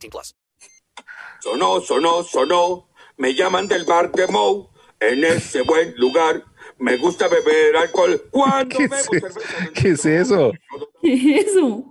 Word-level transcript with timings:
18 0.00 0.10
plus. 0.10 0.36
Sonó, 1.40 1.80
sonó, 1.80 2.22
sonó. 2.22 2.88
Me 3.16 3.34
llaman 3.34 3.68
del 3.68 3.84
bar 3.84 4.10
de 4.12 4.26
Moe. 4.28 4.68
En 4.98 5.24
ese 5.24 5.62
buen 5.62 5.94
lugar. 5.96 6.44
Me 6.78 6.96
gusta 6.96 7.28
beber 7.28 7.76
alcohol. 7.76 8.22
Cuando 8.30 8.76
¿Qué 8.76 8.84
es, 8.84 9.06
cerveza. 9.06 9.40
¿Qué 9.74 9.88
es 9.90 10.04
eso? 10.06 10.52
¿Qué 11.02 11.12
es 11.38 11.46
eso? 11.48 11.84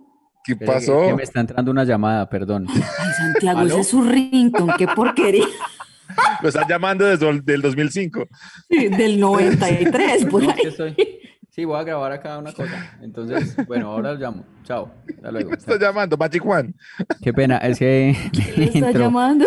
¿Qué 0.44 0.56
pasó? 0.56 1.02
Que 1.08 1.14
me 1.14 1.24
está 1.24 1.40
entrando 1.42 1.72
una 1.72 1.84
llamada, 1.84 2.28
perdón. 2.30 2.66
Ay, 2.70 2.82
Santiago, 3.18 3.62
ese 3.64 3.80
es 3.82 3.88
su 3.88 4.02
rington, 4.02 4.72
qué 4.78 4.88
porquería. 4.88 5.46
Lo 6.42 6.50
están 6.50 6.68
llamando 6.68 7.06
desde 7.06 7.30
el 7.30 7.46
del 7.46 7.62
2005. 7.62 8.28
Sí, 8.70 8.88
Del 8.88 9.20
93, 9.20 10.26
por 10.26 10.44
No, 10.44 10.50
ahí. 10.52 10.62
estoy- 10.64 11.19
Sí, 11.50 11.66
voy 11.66 11.80
a 11.80 11.84
grabar 11.84 12.12
acá 12.12 12.38
una 12.38 12.54
cosa. 12.54 12.98
Entonces, 13.02 13.56
bueno, 13.68 13.92
ahora 13.92 14.14
lo 14.14 14.20
llamo. 14.20 14.46
Chao. 14.64 14.92
Hasta 15.16 15.32
luego. 15.32 15.50
Me 15.50 15.56
está 15.58 15.78
llamando 15.80 16.16
Magic 16.16 16.42
Juan. 16.44 16.76
Qué 17.22 17.34
pena, 17.34 17.58
es 17.58 17.80
que 17.80 18.16
Le 18.56 18.66
está 18.66 18.88
entró, 18.90 19.04
llamando. 19.06 19.46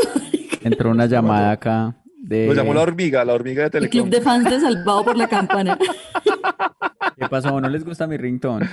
entró 0.63 0.91
una 0.91 1.07
llamada 1.07 1.53
acá 1.53 1.95
de... 2.23 2.47
Lo 2.47 2.55
llamó 2.55 2.73
la 2.73 2.83
hormiga, 2.83 3.25
la 3.25 3.35
hormiga 3.35 3.69
de 3.69 3.79
El 3.79 3.89
club 3.91 4.09
Telecom. 4.09 4.11
de 4.11 4.21
fans 4.21 4.49
de 4.51 4.61
Salvado 4.61 5.05
por 5.05 5.17
la 5.17 5.29
Campana. 5.29 5.79
¿Qué 7.17 7.29
pasó? 7.29 7.61
¿No 7.61 7.69
les 7.69 7.85
gusta 7.85 8.07
mi 8.07 8.17
ringtone? 8.17 8.69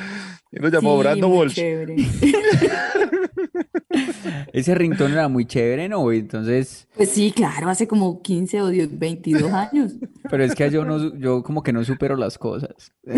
Y 0.52 0.60
lo 0.60 0.70
llamó 0.70 0.96
Sí, 0.96 1.00
Brando 1.00 1.28
muy 1.30 1.38
Walsh. 1.40 1.54
chévere. 1.56 1.96
Ese 4.54 4.74
ringtone 4.76 5.14
era 5.14 5.28
muy 5.28 5.46
chévere, 5.46 5.90
¿no? 5.90 6.12
Entonces, 6.12 6.88
Pues 6.96 7.10
sí, 7.12 7.32
claro, 7.32 7.70
hace 7.70 7.88
como 7.88 8.22
15 8.22 8.62
o 8.62 8.68
10, 8.70 8.98
22 9.00 9.52
años. 9.54 9.94
pero 10.30 10.44
es 10.44 10.56
que 10.56 10.70
yo 10.72 10.86
no, 10.86 11.16
yo 11.18 11.44
como 11.44 11.62
que 11.64 11.74
no 11.74 11.84
supero 11.84 12.16
las 12.16 12.38
cosas. 12.38 12.92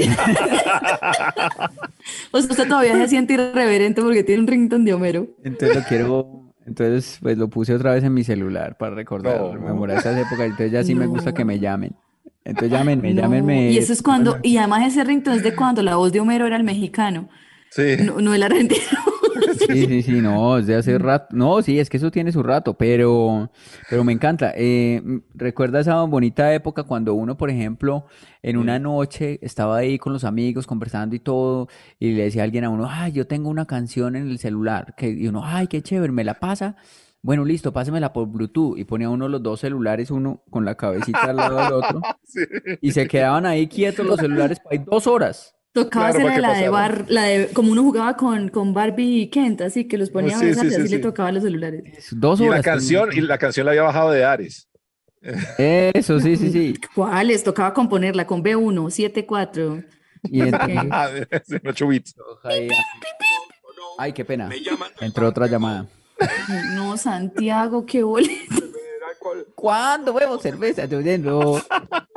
O 2.31 2.39
sea, 2.41 2.49
usted 2.51 2.67
todavía 2.67 2.95
se 2.97 3.07
siente 3.09 3.33
irreverente 3.33 4.01
porque 4.01 4.23
tiene 4.23 4.41
un 4.41 4.47
rington 4.47 4.83
de 4.85 4.93
Homero. 4.93 5.27
Entonces 5.43 5.77
lo 5.77 5.83
quiero, 5.83 6.50
entonces 6.71 7.19
pues 7.21 7.37
lo 7.37 7.47
puse 7.49 7.73
otra 7.75 7.93
vez 7.93 8.03
en 8.03 8.13
mi 8.13 8.23
celular 8.23 8.77
para 8.77 8.95
recordar, 8.95 9.39
No. 9.39 9.53
rememorar 9.53 9.97
esas 9.99 10.17
épocas. 10.17 10.45
Entonces 10.47 10.71
ya 10.71 10.83
sí 10.83 10.95
me 10.95 11.05
gusta 11.05 11.33
que 11.33 11.45
me 11.45 11.59
llamen. 11.59 11.95
Entonces 12.43 12.71
llámenme, 12.71 13.13
No, 13.13 13.21
llámenme. 13.21 13.71
Y 13.71 13.77
eso 13.77 13.93
es 13.93 14.01
cuando, 14.01 14.37
y 14.41 14.57
además 14.57 14.87
ese 14.87 15.03
rington 15.03 15.35
es 15.35 15.43
de 15.43 15.55
cuando 15.55 15.83
la 15.83 15.95
voz 15.97 16.11
de 16.11 16.19
Homero 16.19 16.47
era 16.47 16.55
el 16.57 16.63
mexicano, 16.63 17.29
Sí. 17.69 17.97
no, 18.03 18.19
no 18.19 18.33
el 18.33 18.43
argentino. 18.43 18.81
Sí, 19.57 19.85
sí, 19.85 20.01
sí, 20.01 20.11
no, 20.21 20.57
es 20.57 20.67
de 20.67 20.75
hace 20.75 20.97
rato. 20.97 21.27
No, 21.35 21.61
sí, 21.61 21.79
es 21.79 21.89
que 21.89 21.97
eso 21.97 22.11
tiene 22.11 22.31
su 22.31 22.43
rato, 22.43 22.73
pero, 22.75 23.51
pero 23.89 24.03
me 24.03 24.13
encanta. 24.13 24.53
Eh, 24.55 25.01
recuerda 25.33 25.79
esa 25.79 26.01
bonita 26.03 26.53
época 26.53 26.83
cuando 26.83 27.13
uno, 27.13 27.37
por 27.37 27.49
ejemplo, 27.49 28.05
en 28.41 28.57
una 28.57 28.79
noche 28.79 29.39
estaba 29.41 29.77
ahí 29.77 29.97
con 29.97 30.13
los 30.13 30.23
amigos 30.23 30.67
conversando 30.67 31.15
y 31.15 31.19
todo, 31.19 31.67
y 31.99 32.11
le 32.13 32.23
decía 32.23 32.43
a 32.43 32.45
alguien 32.45 32.63
a 32.63 32.69
uno, 32.69 32.87
ay, 32.89 33.11
yo 33.11 33.27
tengo 33.27 33.49
una 33.49 33.65
canción 33.65 34.15
en 34.15 34.29
el 34.29 34.37
celular, 34.39 34.93
que, 34.95 35.09
y 35.09 35.27
uno, 35.27 35.41
ay, 35.45 35.67
qué 35.67 35.81
chévere, 35.81 36.11
me 36.11 36.23
la 36.23 36.39
pasa. 36.39 36.75
Bueno, 37.23 37.45
listo, 37.45 37.71
pásemela 37.71 38.13
por 38.13 38.27
Bluetooth. 38.27 38.77
Y 38.79 38.83
ponía 38.83 39.07
uno 39.09 39.27
los 39.27 39.43
dos 39.43 39.59
celulares, 39.59 40.09
uno 40.09 40.43
con 40.49 40.65
la 40.65 40.73
cabecita 40.75 41.21
al 41.21 41.35
lado 41.35 41.57
del 41.57 41.73
otro, 41.73 42.01
Sí. 42.25 42.39
y 42.81 42.91
se 42.91 43.07
quedaban 43.07 43.45
ahí 43.45 43.67
quietos 43.67 44.05
los 44.05 44.19
celulares 44.19 44.59
por 44.59 44.71
ahí 44.73 44.79
dos 44.79 45.05
horas. 45.05 45.55
Tocaba 45.73 46.09
Claro, 46.11 46.27
hacer 46.27 46.41
la 46.41 46.53
de 46.57 46.69
bar, 46.69 47.05
la 47.07 47.23
de, 47.23 47.47
como 47.53 47.71
uno 47.71 47.81
jugaba 47.81 48.17
con, 48.17 48.49
con 48.49 48.73
Barbie 48.73 49.21
y 49.21 49.29
Kent, 49.29 49.61
así 49.61 49.87
que 49.87 49.97
los 49.97 50.09
ponía 50.09 50.35
a 50.35 50.39
Sí, 50.39 50.45
sí, 50.45 50.49
besarse, 50.49 50.75
sí, 50.75 50.81
así 50.81 50.89
le 50.95 50.99
tocaba 50.99 51.31
los 51.31 51.43
celulares. 51.43 52.07
Dos 52.11 52.41
Y 52.41 52.49
la 52.49 52.61
canción, 52.61 53.09
y 53.13 53.21
la 53.21 53.37
canción 53.37 53.65
la 53.65 53.71
había 53.71 53.83
bajado 53.83 54.11
de 54.11 54.25
Ares. 54.25 54.67
Eso, 55.57 56.19
sí, 56.19 56.35
sí, 56.35 56.51
sí. 56.51 56.73
¿Cuáles? 56.95 57.43
Tocaba 57.43 57.73
componerla 57.73 58.27
con 58.27 58.43
B1, 58.43 58.89
7-4. 58.89 59.85
Y 60.23 60.41
entonces, 60.41 60.77
Ah, 60.91 61.09
sí, 61.45 61.55
en 61.55 61.67
8 61.67 61.87
bits. 61.87 62.15
Ay, 63.97 64.13
qué 64.13 64.25
pena. 64.25 64.47
Me 64.47 64.61
llaman 64.61 64.91
del 64.99 65.07
Entró 65.07 65.27
otra 65.27 65.47
llamada. 65.47 65.85
No, 66.75 66.97
Santiago, 66.97 67.85
qué 67.85 68.03
boleto. 68.03 68.55
¿Cuándo 69.55 70.13
bebo 70.13 70.39
cerveza? 70.39 70.85
No. 70.87 71.61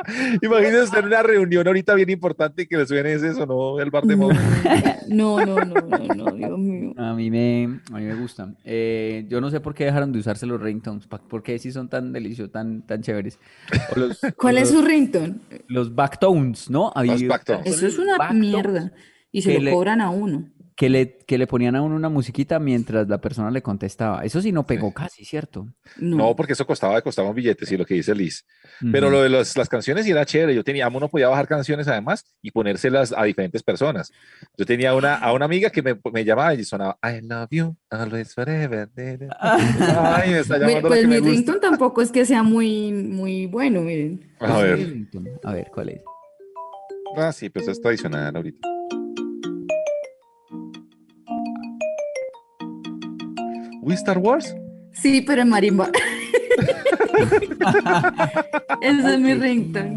Imagínense 0.43 0.85
estar 0.85 1.01
en 1.01 1.07
una 1.07 1.23
reunión 1.23 1.67
ahorita 1.67 1.95
bien 1.95 2.11
importante 2.11 2.63
y 2.63 2.67
que 2.67 2.77
le 2.77 2.87
suene 2.87 3.13
ese 3.13 3.29
eso, 3.29 3.47
¿no? 3.47 3.81
El 3.81 3.91
bar 3.91 4.05
de 4.05 4.17
Moe. 4.17 4.35
No, 5.09 5.45
no, 5.45 5.57
no, 5.57 5.75
no, 5.75 6.15
no, 6.15 6.33
Dios 6.33 6.59
mío. 6.59 6.95
A 6.97 7.13
mí 7.13 7.31
me, 7.31 7.81
a 7.93 7.99
mí 7.99 8.05
me 8.05 8.15
gustan. 8.15 8.57
Eh, 8.65 9.27
yo 9.29 9.39
no 9.41 9.51
sé 9.51 9.61
por 9.61 9.75
qué 9.75 9.85
dejaron 9.85 10.13
de 10.13 10.19
usarse 10.19 10.47
los 10.47 10.59
ringtones. 10.61 11.07
¿Por 11.07 11.43
qué 11.43 11.59
si 11.59 11.73
son 11.73 11.89
tan 11.91 12.13
deliciosos, 12.13 12.51
tan, 12.51 12.81
tan 12.87 13.03
chéveres? 13.03 13.39
O 13.95 13.99
los, 14.01 14.19
¿Cuál 14.39 14.57
es 14.57 14.73
los, 14.73 14.81
su 14.81 14.87
rington? 14.87 15.43
los 15.69 15.95
backtones, 15.95 16.71
¿no? 16.71 16.91
Había- 16.95 17.13
Los 17.15 17.29
backtones. 17.29 17.67
Eso 17.67 17.87
es 17.87 17.99
una 17.99 18.17
backtones 18.17 18.41
mierda. 18.51 18.93
Y 19.31 19.43
se 19.43 19.55
lo 19.55 19.61
le- 19.61 19.73
cobran 19.73 20.01
a 20.01 20.09
uno. 20.11 20.49
Que 20.77 20.89
le, 20.91 21.19
que 21.19 21.39
le 21.39 21.47
ponían 21.47 21.77
a 21.77 21.83
uno 21.83 21.95
una 21.95 22.09
musiquita 22.09 22.59
mientras 22.59 23.07
la 23.07 23.19
persona 23.21 23.49
le 23.53 23.63
contestaba. 23.63 24.25
Eso 24.25 24.41
sí 24.43 24.51
no 24.51 24.67
pegó 24.67 24.93
casi, 24.93 25.25
¿cierto? 25.25 25.69
No. 25.99 26.17
No, 26.17 26.35
porque 26.35 26.55
eso 26.55 26.67
costaba, 26.67 27.01
costaba 27.01 27.29
un 27.29 27.37
billete, 27.37 27.65
sí, 27.65 27.77
lo 27.77 27.87
que 27.87 27.95
dice 27.95 28.13
Liz. 28.13 28.45
Pero 28.91 29.07
Ujú. 29.07 29.15
lo 29.17 29.23
de 29.23 29.29
los- 29.29 29.57
las 29.57 29.69
canciones 29.69 30.05
sí 30.05 30.11
era 30.11 30.27
chévere. 30.27 30.53
Yo 30.53 30.65
tenía, 30.65 30.89
uno 30.89 31.09
podía 31.09 31.29
bajar 31.29 31.47
canciones 31.47 31.87
además 31.87 32.25
y 32.43 32.51
ponérselas 32.51 33.15
a 33.17 33.23
diferentes 33.23 33.63
personas. 33.63 34.11
Yo 34.59 34.67
tenía 34.67 34.95
una, 34.97 35.15
a 35.15 35.33
una 35.33 35.45
amiga 35.45 35.71
que 35.71 35.81
me, 35.81 35.97
me 36.13 36.25
llamaba 36.25 36.55
y 36.55 36.65
sonaba 36.65 36.99
I 37.05 37.21
love 37.25 37.49
you, 37.53 37.77
always 37.91 38.35
forever. 38.35 38.89
Ay, 39.39 40.31
me 40.33 40.39
está 40.41 40.55
Mi- 40.59 40.61
llamando 40.67 40.89
la 40.89 40.89
Pues 40.89 41.03
mi 41.03 41.09
me 41.09 41.19
gusta. 41.21 41.33
rington 41.35 41.61
tampoco 41.61 42.03
es 42.03 42.11
que 42.11 42.27
sea 42.27 42.43
muy, 42.43 42.93
muy 42.93 43.47
bueno, 43.47 43.81
miren. 43.83 44.29
A 44.41 44.59
ver. 44.59 44.79
Ringtone. 44.79 45.31
A 45.45 45.53
ver, 45.55 45.71
¿cuál 45.73 45.91
es? 45.91 46.03
Ah, 47.17 47.31
sí, 47.33 47.49
pues 47.49 47.69
es 47.69 47.81
tradicional 47.81 48.35
ahorita. 48.35 48.69
¿We 53.85 53.95
Star 53.95 54.19
Wars? 54.19 54.55
Sí, 54.93 55.21
pero 55.23 55.43
en 55.43 55.49
marimba. 55.49 55.91
Ese 58.81 59.15
es 59.15 59.21
mi 59.21 59.35
rington. 59.35 59.95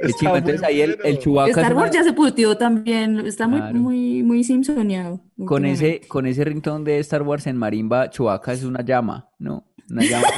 Qué 0.00 0.06
Está 0.06 0.18
chimba. 0.18 0.30
muy 0.32 0.38
Entonces 0.40 0.62
ahí 0.62 0.80
el, 0.82 0.98
el. 1.04 1.18
Chewbacca 1.18 1.50
Star 1.50 1.72
una- 1.72 1.82
Wars 1.82 1.92
ya 1.94 2.04
se 2.04 2.12
puteó 2.12 2.56
también. 2.56 3.18
Está 3.26 3.48
muy, 3.48 3.58
Claro. 3.60 3.74
muy, 3.78 4.22
muy 4.22 4.44
Simpsoneado. 4.44 5.20
Con 5.46 5.64
ese, 5.64 6.00
con 6.08 6.26
ese 6.26 6.44
ringtone 6.44 6.84
de 6.84 6.98
Star 7.00 7.22
Wars 7.22 7.46
en 7.46 7.56
marimba, 7.56 8.10
Chewbacca 8.10 8.52
es 8.52 8.64
una 8.64 8.82
llama, 8.84 9.28
¿no? 9.38 9.64
Una 9.90 10.02
llama. 10.02 10.26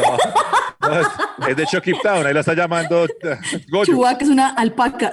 No, 0.82 1.46
es, 1.46 1.56
de 1.58 1.66
Chucky 1.66 1.92
Town, 2.02 2.26
ahí 2.26 2.32
la 2.32 2.40
está 2.40 2.54
llamando 2.54 3.04
eh, 3.04 3.36
Goyo. 3.70 3.84
Chewbacca 3.84 4.24
es 4.24 4.30
una 4.30 4.48
alpaca. 4.54 5.12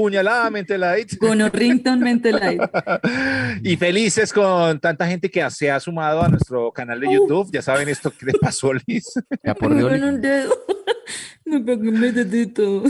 Bailamente 0.00 0.78
Light, 0.78 1.18
puñaladamente 1.18 1.18
Light. 1.18 1.18
Con 1.18 1.52
rington 1.52 2.00
mente 2.00 2.32
like. 2.32 2.70
Y 3.62 3.76
felices 3.76 4.32
con 4.32 4.80
tanta 4.80 5.06
gente 5.06 5.30
que 5.30 5.48
se 5.50 5.70
ha 5.70 5.78
sumado 5.78 6.22
a 6.22 6.28
nuestro 6.28 6.72
canal 6.72 7.00
de 7.00 7.12
YouTube. 7.12 7.50
Ya 7.52 7.60
saben 7.60 7.88
esto 7.88 8.10
que 8.10 8.26
le 8.26 8.32
pasó, 8.32 8.72
Liz. 8.72 9.12
Me 9.42 9.84
un 9.84 10.20
dedo. 10.20 10.54
Me 11.44 11.60
pegó 11.60 11.82
en 11.84 12.00
mi 12.00 12.10
dedito. 12.10 12.84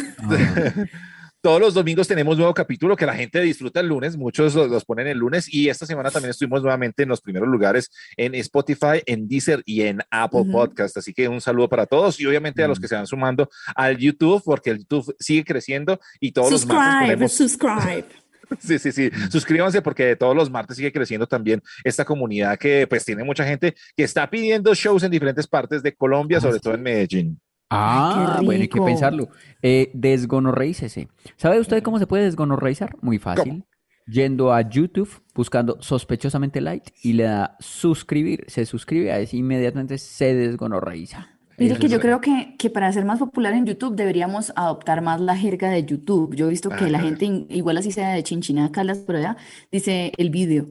Todos 1.42 1.58
los 1.58 1.72
domingos 1.72 2.06
tenemos 2.06 2.36
nuevo 2.36 2.52
capítulo 2.52 2.96
que 2.96 3.06
la 3.06 3.14
gente 3.14 3.40
disfruta 3.40 3.80
el 3.80 3.86
lunes, 3.86 4.14
muchos 4.16 4.54
los, 4.54 4.70
los 4.70 4.84
ponen 4.84 5.06
el 5.06 5.16
lunes 5.16 5.52
y 5.52 5.70
esta 5.70 5.86
semana 5.86 6.10
también 6.10 6.30
estuvimos 6.30 6.60
nuevamente 6.60 7.04
en 7.04 7.08
los 7.08 7.22
primeros 7.22 7.48
lugares 7.48 7.90
en 8.18 8.34
Spotify, 8.34 9.02
en 9.06 9.26
Deezer 9.26 9.62
y 9.64 9.82
en 9.82 10.00
Apple. 10.10 10.44
Podcast. 10.50 10.96
Así 10.96 11.14
que 11.14 11.28
un 11.28 11.40
saludo 11.40 11.68
para 11.68 11.86
todos 11.86 12.20
y 12.20 12.26
obviamente 12.26 12.62
a 12.62 12.68
los 12.68 12.78
que 12.78 12.88
se 12.88 12.94
van 12.94 13.06
sumando 13.06 13.48
al 13.74 13.96
YouTube 13.96 14.42
porque 14.44 14.70
el 14.70 14.78
YouTube 14.80 15.14
sigue 15.18 15.44
creciendo 15.44 15.98
y 16.20 16.32
todos 16.32 16.50
los 16.50 16.66
martes 16.66 16.84
Subscribe, 16.84 17.06
ponemos 17.06 17.32
subscribe. 17.32 18.04
Sí, 18.58 18.80
sí, 18.80 18.90
sí. 18.90 19.10
Suscríbanse 19.30 19.80
porque 19.80 20.16
todos 20.16 20.34
los 20.34 20.50
martes 20.50 20.76
sigue 20.76 20.92
creciendo 20.92 21.26
también 21.26 21.62
esta 21.84 22.04
comunidad 22.04 22.58
que 22.58 22.84
pues 22.88 23.04
tiene 23.04 23.22
mucha 23.22 23.44
gente 23.44 23.76
que 23.96 24.02
está 24.02 24.28
pidiendo 24.28 24.74
shows 24.74 25.04
en 25.04 25.12
diferentes 25.12 25.46
partes 25.46 25.84
de 25.84 25.94
Colombia, 25.94 26.40
sobre 26.40 26.58
todo 26.58 26.74
en 26.74 26.82
Medellín. 26.82 27.40
Ah, 27.70 28.36
Qué 28.40 28.44
bueno, 28.46 28.62
hay 28.62 28.68
que 28.68 28.80
pensarlo. 28.80 29.28
Eh, 29.62 29.90
desgonorreícese. 29.94 31.08
¿Sabe 31.36 31.60
usted 31.60 31.82
cómo 31.82 31.98
se 31.98 32.06
puede 32.06 32.24
desgonorreizar? 32.24 32.96
Muy 33.00 33.18
fácil. 33.18 33.64
Yendo 34.06 34.52
a 34.52 34.68
YouTube, 34.68 35.22
buscando 35.34 35.80
sospechosamente 35.80 36.60
light 36.60 36.88
y 37.02 37.12
le 37.12 37.24
da 37.24 37.56
suscribir. 37.60 38.44
Se 38.48 38.66
suscribe 38.66 39.12
a 39.12 39.20
ese 39.20 39.36
inmediatamente 39.36 39.98
se 39.98 40.34
desgonorreiza. 40.34 41.28
Mire 41.58 41.76
que 41.76 41.88
yo 41.88 42.00
creo 42.00 42.20
que, 42.22 42.56
que 42.58 42.70
para 42.70 42.90
ser 42.90 43.04
más 43.04 43.18
popular 43.18 43.52
en 43.52 43.66
YouTube 43.66 43.94
deberíamos 43.94 44.50
adoptar 44.56 45.02
más 45.02 45.20
la 45.20 45.36
jerga 45.36 45.68
de 45.70 45.84
YouTube. 45.84 46.34
Yo 46.34 46.46
he 46.46 46.50
visto 46.50 46.70
que 46.70 46.88
la 46.88 46.98
Ajá. 46.98 47.06
gente, 47.06 47.54
igual 47.54 47.76
así 47.76 47.92
sea 47.92 48.14
de 48.14 48.22
Chinchina, 48.22 48.72
Caldas, 48.72 48.98
por 48.98 49.16
allá, 49.16 49.36
dice 49.70 50.10
el 50.16 50.30
vídeo. 50.30 50.68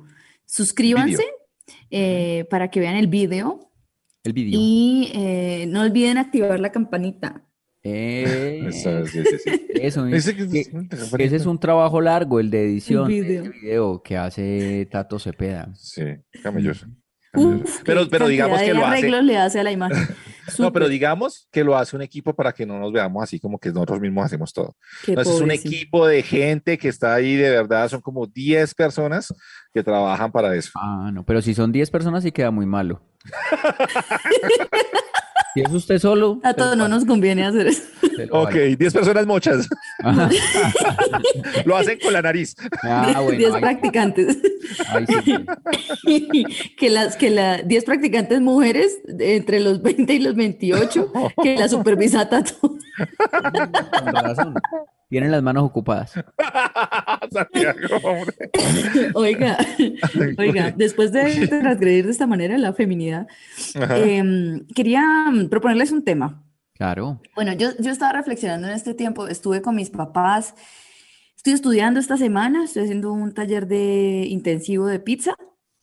Suscríbanse 0.47 1.23
eh, 1.91 2.45
para 2.49 2.69
que 2.69 2.79
vean 2.79 2.95
el 2.95 3.05
vídeo 3.07 3.68
El 4.29 4.33
vídeo. 4.33 4.59
y 4.61 5.11
eh, 5.13 5.65
no 5.67 5.81
olviden 5.81 6.17
activar 6.17 6.59
la 6.59 6.71
campanita. 6.71 7.43
Eh, 7.83 8.65
Eso, 8.67 9.05
sí, 9.07 9.23
sí, 9.23 9.37
sí. 9.43 9.61
eso, 9.81 10.05
Ese 10.07 10.35
que- 10.35 10.47
que- 10.49 10.65
que 11.17 11.23
ese 11.23 11.37
es 11.37 11.45
un 11.45 11.59
trabajo 11.59 12.01
largo, 12.01 12.39
el 12.39 12.49
de 12.51 12.63
edición 12.65 13.07
de 13.07 13.21
video. 13.21 13.43
video 13.51 14.03
que 14.03 14.17
hace 14.17 14.87
Tato 14.91 15.17
Cepeda. 15.17 15.73
Sí, 15.75 16.03
camelloso. 16.43 16.87
Uf. 17.33 17.81
Pero, 17.85 18.09
pero 18.09 18.27
digamos 18.27 18.59
que 18.61 18.73
lo 18.73 18.85
hace. 18.85 18.97
arreglos 18.97 19.23
le 19.23 19.37
hace 19.37 19.59
a 19.59 19.63
la 19.63 19.71
imagen. 19.71 19.97
No, 20.57 20.71
pero 20.71 20.87
digamos 20.87 21.47
que 21.51 21.63
lo 21.63 21.77
hace 21.77 21.95
un 21.95 22.01
equipo 22.01 22.33
para 22.33 22.51
que 22.51 22.65
no 22.65 22.79
nos 22.79 22.91
veamos 22.91 23.23
así 23.23 23.39
como 23.39 23.59
que 23.59 23.69
nosotros 23.69 23.99
mismos 23.99 24.25
hacemos 24.25 24.53
todo. 24.53 24.75
Entonces 25.07 25.35
es 25.35 25.41
un 25.41 25.51
equipo 25.51 26.07
de 26.07 26.23
gente 26.23 26.77
que 26.77 26.89
está 26.89 27.13
ahí 27.13 27.35
de 27.35 27.49
verdad, 27.49 27.89
son 27.89 28.01
como 28.01 28.27
10 28.27 28.73
personas 28.75 29.33
que 29.73 29.83
trabajan 29.83 30.31
para 30.31 30.55
eso. 30.55 30.71
Ah, 30.75 31.11
no, 31.13 31.23
pero 31.23 31.41
si 31.41 31.53
son 31.53 31.71
10 31.71 31.91
personas 31.91 32.23
sí 32.23 32.31
queda 32.31 32.51
muy 32.51 32.65
malo. 32.65 33.01
Si 35.59 35.65
es 35.65 35.71
usted 35.73 35.99
solo, 35.99 36.39
A 36.43 36.53
todos 36.53 36.75
no 36.77 36.87
nos 36.87 37.05
conviene 37.05 37.45
hacer 37.45 37.67
eso. 37.67 37.83
Ok, 38.31 38.45
vale. 38.53 38.75
10 38.75 38.93
personas 38.93 39.25
mochas. 39.25 39.67
Lo 41.65 41.75
hacen 41.77 41.99
con 41.99 42.13
la 42.13 42.21
nariz. 42.21 42.55
Ah, 42.83 43.13
bueno, 43.23 43.37
10 43.37 43.53
ahí- 43.55 43.61
practicantes. 43.61 44.37
ahí 44.89 45.05
sí, 45.07 45.15
sí. 45.25 46.45
que 46.77 46.89
las 46.89 47.15
que 47.15 47.29
la 47.29 47.61
10 47.61 47.83
practicantes 47.85 48.41
mujeres 48.41 48.99
entre 49.19 49.59
los 49.59 49.81
20 49.81 50.13
y 50.13 50.19
los 50.19 50.35
28 50.35 51.11
que 51.43 51.55
la 51.57 51.69
supervisa 51.69 52.27
Tato. 52.29 52.53
Con 52.61 54.13
razón. 54.13 54.53
Tienen 55.09 55.31
las 55.31 55.41
manos 55.41 55.63
ocupadas. 55.63 56.13
Santiago, 57.31 57.97
hombre. 58.03 58.35
Oiga, 59.15 59.57
oiga, 60.37 60.71
después 60.71 61.11
de 61.11 61.47
transgredir 61.47 62.05
de 62.05 62.11
esta 62.11 62.27
manera 62.27 62.57
la 62.59 62.73
feminidad, 62.73 63.27
em, 63.73 64.67
quería 64.67 65.01
mm, 65.31 65.49
proponerles 65.49 65.91
un 65.91 66.03
tema. 66.03 66.43
Claro. 66.75 67.19
Bueno, 67.35 67.53
yo, 67.53 67.69
yo 67.79 67.91
estaba 67.91 68.13
reflexionando 68.13 68.67
en 68.67 68.73
este 68.73 68.93
tiempo, 68.93 69.27
estuve 69.27 69.63
con 69.63 69.75
mis 69.75 69.89
papás, 69.89 70.53
estoy 71.35 71.53
estudiando 71.53 71.99
esta 71.99 72.15
semana, 72.15 72.63
estoy 72.63 72.83
haciendo 72.83 73.11
un 73.11 73.33
taller 73.33 73.65
de 73.67 74.25
intensivo 74.29 74.85
de 74.85 74.99
pizza. 74.99 75.33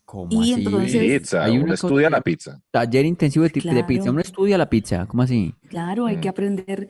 ¿Cómo 0.05 0.28
Y 0.31 0.52
así? 0.52 0.52
entonces- 0.52 1.20
Pizza, 1.20 1.43
Hay 1.43 1.58
uno 1.58 1.75
estudia 1.75 2.08
la 2.08 2.20
pizza. 2.20 2.61
Taller 2.70 3.05
intensivo 3.05 3.43
de, 3.43 3.49
de 3.49 3.84
pizza. 3.84 4.02
Claro. 4.02 4.12
Uno 4.12 4.20
estudia 4.20 4.56
la 4.56 4.70
pizza. 4.70 5.05
¿Cómo 5.06 5.25
así? 5.25 5.52
Claro, 5.69 6.06
hay 6.06 6.19
que 6.19 6.28
aprender 6.28 6.88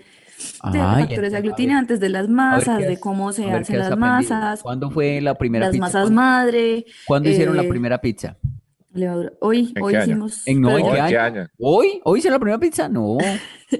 de 0.72 0.80
Ay, 0.80 1.04
factores 1.04 1.34
aglutinantes, 1.34 2.00
de 2.00 2.08
las 2.08 2.28
masas, 2.28 2.78
de 2.78 2.98
cómo 2.98 3.32
se 3.32 3.44
hacen 3.50 3.78
las 3.78 3.92
aprendido. 3.92 3.96
masas, 3.96 4.62
¿Cuándo 4.62 4.90
fue 4.90 5.20
la 5.20 5.34
primera 5.36 5.66
las 5.66 5.72
pizza? 5.72 5.80
masas 5.80 6.02
¿Cuándo, 6.02 6.20
madre, 6.20 6.84
cuándo 7.06 7.30
hicieron 7.30 7.56
la 7.56 7.62
eh, 7.62 7.68
primera 7.68 8.00
pizza? 8.00 8.36
Levadura. 8.96 9.32
Hoy, 9.40 9.72
¿En 9.74 9.82
hoy 9.82 9.92
qué 9.92 9.98
año? 9.98 10.06
hicimos. 10.06 10.46
¿En, 10.46 10.60
no, 10.60 10.76
¿en 10.78 10.84
qué 10.84 10.90
¿en 10.98 11.06
qué 11.08 11.18
año? 11.18 11.40
año? 11.40 11.48
¿Hoy? 11.58 12.00
¿Hoy 12.04 12.18
hicieron 12.18 12.34
la 12.34 12.40
primera 12.40 12.58
pizza? 12.58 12.88
No. 12.88 13.18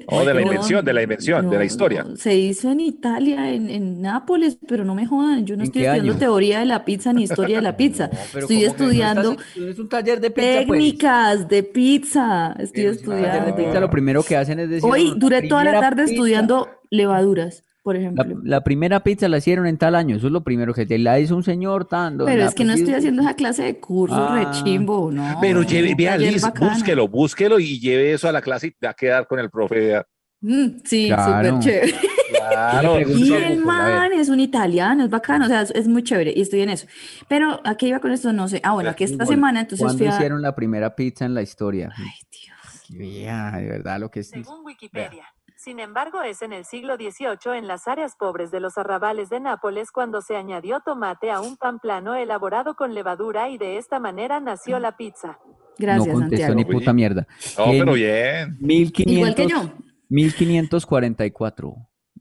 Oh, 0.09 0.19
de 0.25 0.35
la 0.35 0.41
No, 0.41 0.47
invención, 0.49 0.85
de 0.85 0.93
la 0.93 1.01
invención, 1.01 1.49
de 1.49 1.59
la 1.59 1.65
historia. 1.65 2.03
no, 2.03 2.17
se 2.17 2.35
hizo 2.35 2.73
en 2.73 2.81
Italia, 2.81 3.53
en, 3.53 3.71
en 3.71 4.03
Nápoles, 4.03 4.59
pero 4.67 4.85
no 4.85 4.97
me 4.97 5.07
jodan, 5.07 5.47
yo 5.47 5.55
no 5.57 5.63
¿En 5.63 5.69
estoy 5.69 5.83
estudiando 5.85 6.11
año? 6.11 6.19
teoría 6.19 6.59
de 6.59 6.67
la 6.67 6.85
pizza 6.85 7.13
ni 7.13 7.23
historia 7.23 7.59
de 7.59 7.63
la 7.63 7.77
pizza. 7.77 8.07
Estoy 8.07 8.41
¿cómo 8.43 8.49
que 8.49 8.55
no 8.65 8.67
estudiando 8.73 9.31
estás 9.31 9.57
en- 9.57 9.69
Es 9.69 9.79
un 9.79 9.89
taller 9.89 10.21
de 10.21 10.31
pizza, 10.33 10.49
pues. 10.67 10.67
técnicas 10.67 11.49
de 11.49 11.63
pizza. 11.63 12.57
Estoy 12.59 12.83
Pero 12.83 12.95
si 12.95 12.99
un 12.99 13.07
taller 13.07 13.23
de 13.23 13.29
estudiando. 13.37 13.57
pizza, 13.57 13.79
lo 13.81 13.89
primero 13.91 14.23
que 14.25 14.37
hacen 14.37 14.59
es 14.59 14.71
decir. 14.71 14.91
Hoy 14.91 15.11
"La 15.11 15.15
duré 15.15 15.43
toda 15.43 15.63
la 15.63 15.79
tarde 15.79 16.03
pizza- 16.03 16.15
estudiando 16.15 16.69
levaduras, 16.91 17.63
por 17.87 17.95
ejemplo. 17.97 18.25
la 18.43 18.65
primera 18.65 18.99
pizza 19.05 19.29
la 19.29 19.39
hicieron 19.39 19.65
en 19.69 19.79
tal 19.79 19.95
año, 19.95 20.17
eso 20.17 20.27
es 20.27 20.33
lo 20.33 20.43
primero 20.43 20.75
que 20.75 20.85
te 20.87 20.99
la 20.99 21.21
hizo 21.21 21.37
un 21.37 21.45
señor 21.45 21.85
tan. 21.85 22.17
don 22.19 22.27
Pero 22.27 22.43
es 22.45 22.53
que 22.53 22.65
no 22.65 22.73
estoy 22.73 22.95
haciendo 22.95 23.23
esa 23.23 23.35
clase 23.35 23.63
de 23.63 23.79
curso 23.79 24.17
Ah. 24.17 24.35
rechimbo, 24.53 25.13
no. 25.13 25.39
Pero 25.41 25.63
lleve, 25.63 25.95
vea, 25.97 26.19
Liz, 26.19 26.43
búsquelo, 26.59 27.07
búsquelo 27.07 27.61
y 27.61 27.79
lleve 27.79 28.13
eso 28.13 28.29
a 28.29 28.33
la 28.33 28.43
clase 28.43 28.67
y 28.67 28.85
va 28.85 28.91
a 28.91 28.95
quedar 28.95 29.29
con 29.29 29.39
el 29.39 29.51
profe. 29.51 30.03
Mm, 30.41 30.67
sí, 30.85 31.07
Claro. 31.07 31.49
súper 31.49 31.65
chévere. 31.65 31.95
Claro. 32.29 33.01
Y 33.01 33.33
el 33.33 33.59
man 33.65 34.13
es 34.13 34.29
un 34.29 34.41
italiano, 34.41 35.05
es 35.05 35.11
bacano, 35.11 35.45
o 35.45 35.49
sea, 35.49 35.63
es, 35.63 35.71
es 35.71 35.87
muy 35.87 36.03
chévere 36.03 36.33
y 36.35 36.41
estoy 36.43 36.63
en 36.63 36.71
eso. 36.71 36.89
Pero 37.29 37.61
¿a 37.65 37.77
qué 37.77 37.87
iba 37.87 38.01
con 38.01 38.11
esto? 38.11 38.33
No 38.33 38.49
sé. 38.49 38.61
Ah, 38.65 38.73
bueno, 38.73 38.95
que 38.97 39.05
esta 39.05 39.25
semana 39.27 39.61
entonces 39.61 39.85
¿Cuándo 39.85 39.99
fui 39.99 40.09
a... 40.09 40.17
hicieron 40.17 40.43
la 40.43 40.55
primera 40.57 40.95
pizza 40.97 41.25
en 41.25 41.35
la 41.35 41.43
historia? 41.43 41.93
Ay, 41.97 42.05
Dios. 42.33 42.99
Vea, 42.99 43.53
de 43.59 43.69
verdad 43.69 44.01
lo 44.01 44.11
que 44.11 44.21
es. 44.21 44.29
Según 44.31 44.65
Wikipedia. 44.65 45.25
Sin 45.67 45.81
embargo, 45.81 46.23
es 46.23 46.43
en 46.43 46.53
el 46.53 46.65
siglo 46.65 46.95
XVIII 46.95 47.59
en 47.59 47.67
las 47.67 47.89
áreas 47.89 48.15
pobres 48.17 48.53
de 48.53 48.61
los 48.61 48.79
arrabales 48.79 49.31
de 49.31 49.41
Nápoles 49.41 49.91
cuando 49.91 50.23
se 50.23 50.37
añadió 50.37 50.79
tomate 50.79 51.33
a 51.33 51.41
un 51.41 51.57
pan 51.57 51.81
plano 51.81 52.15
elaborado 52.15 52.77
con 52.77 52.95
levadura 52.95 53.51
y 53.51 53.59
de 53.59 53.77
esta 53.77 53.99
manera 53.99 54.39
nació 54.39 54.79
la 54.79 54.97
pizza. 54.97 55.41
Gracias, 55.77 56.07
no 56.07 56.21
contestó 56.21 56.47
Santiago. 56.47 56.55
ni 56.55 56.65
puta 56.79 56.93
mierda. 56.93 57.27
No, 57.59 57.65
En 57.65 57.79
pero 57.81 57.93
bien. 57.95 58.57
1500, 58.61 59.13
Igual 59.17 59.35
que 59.35 59.47
yo. 59.49 59.73
1544. 60.09 61.75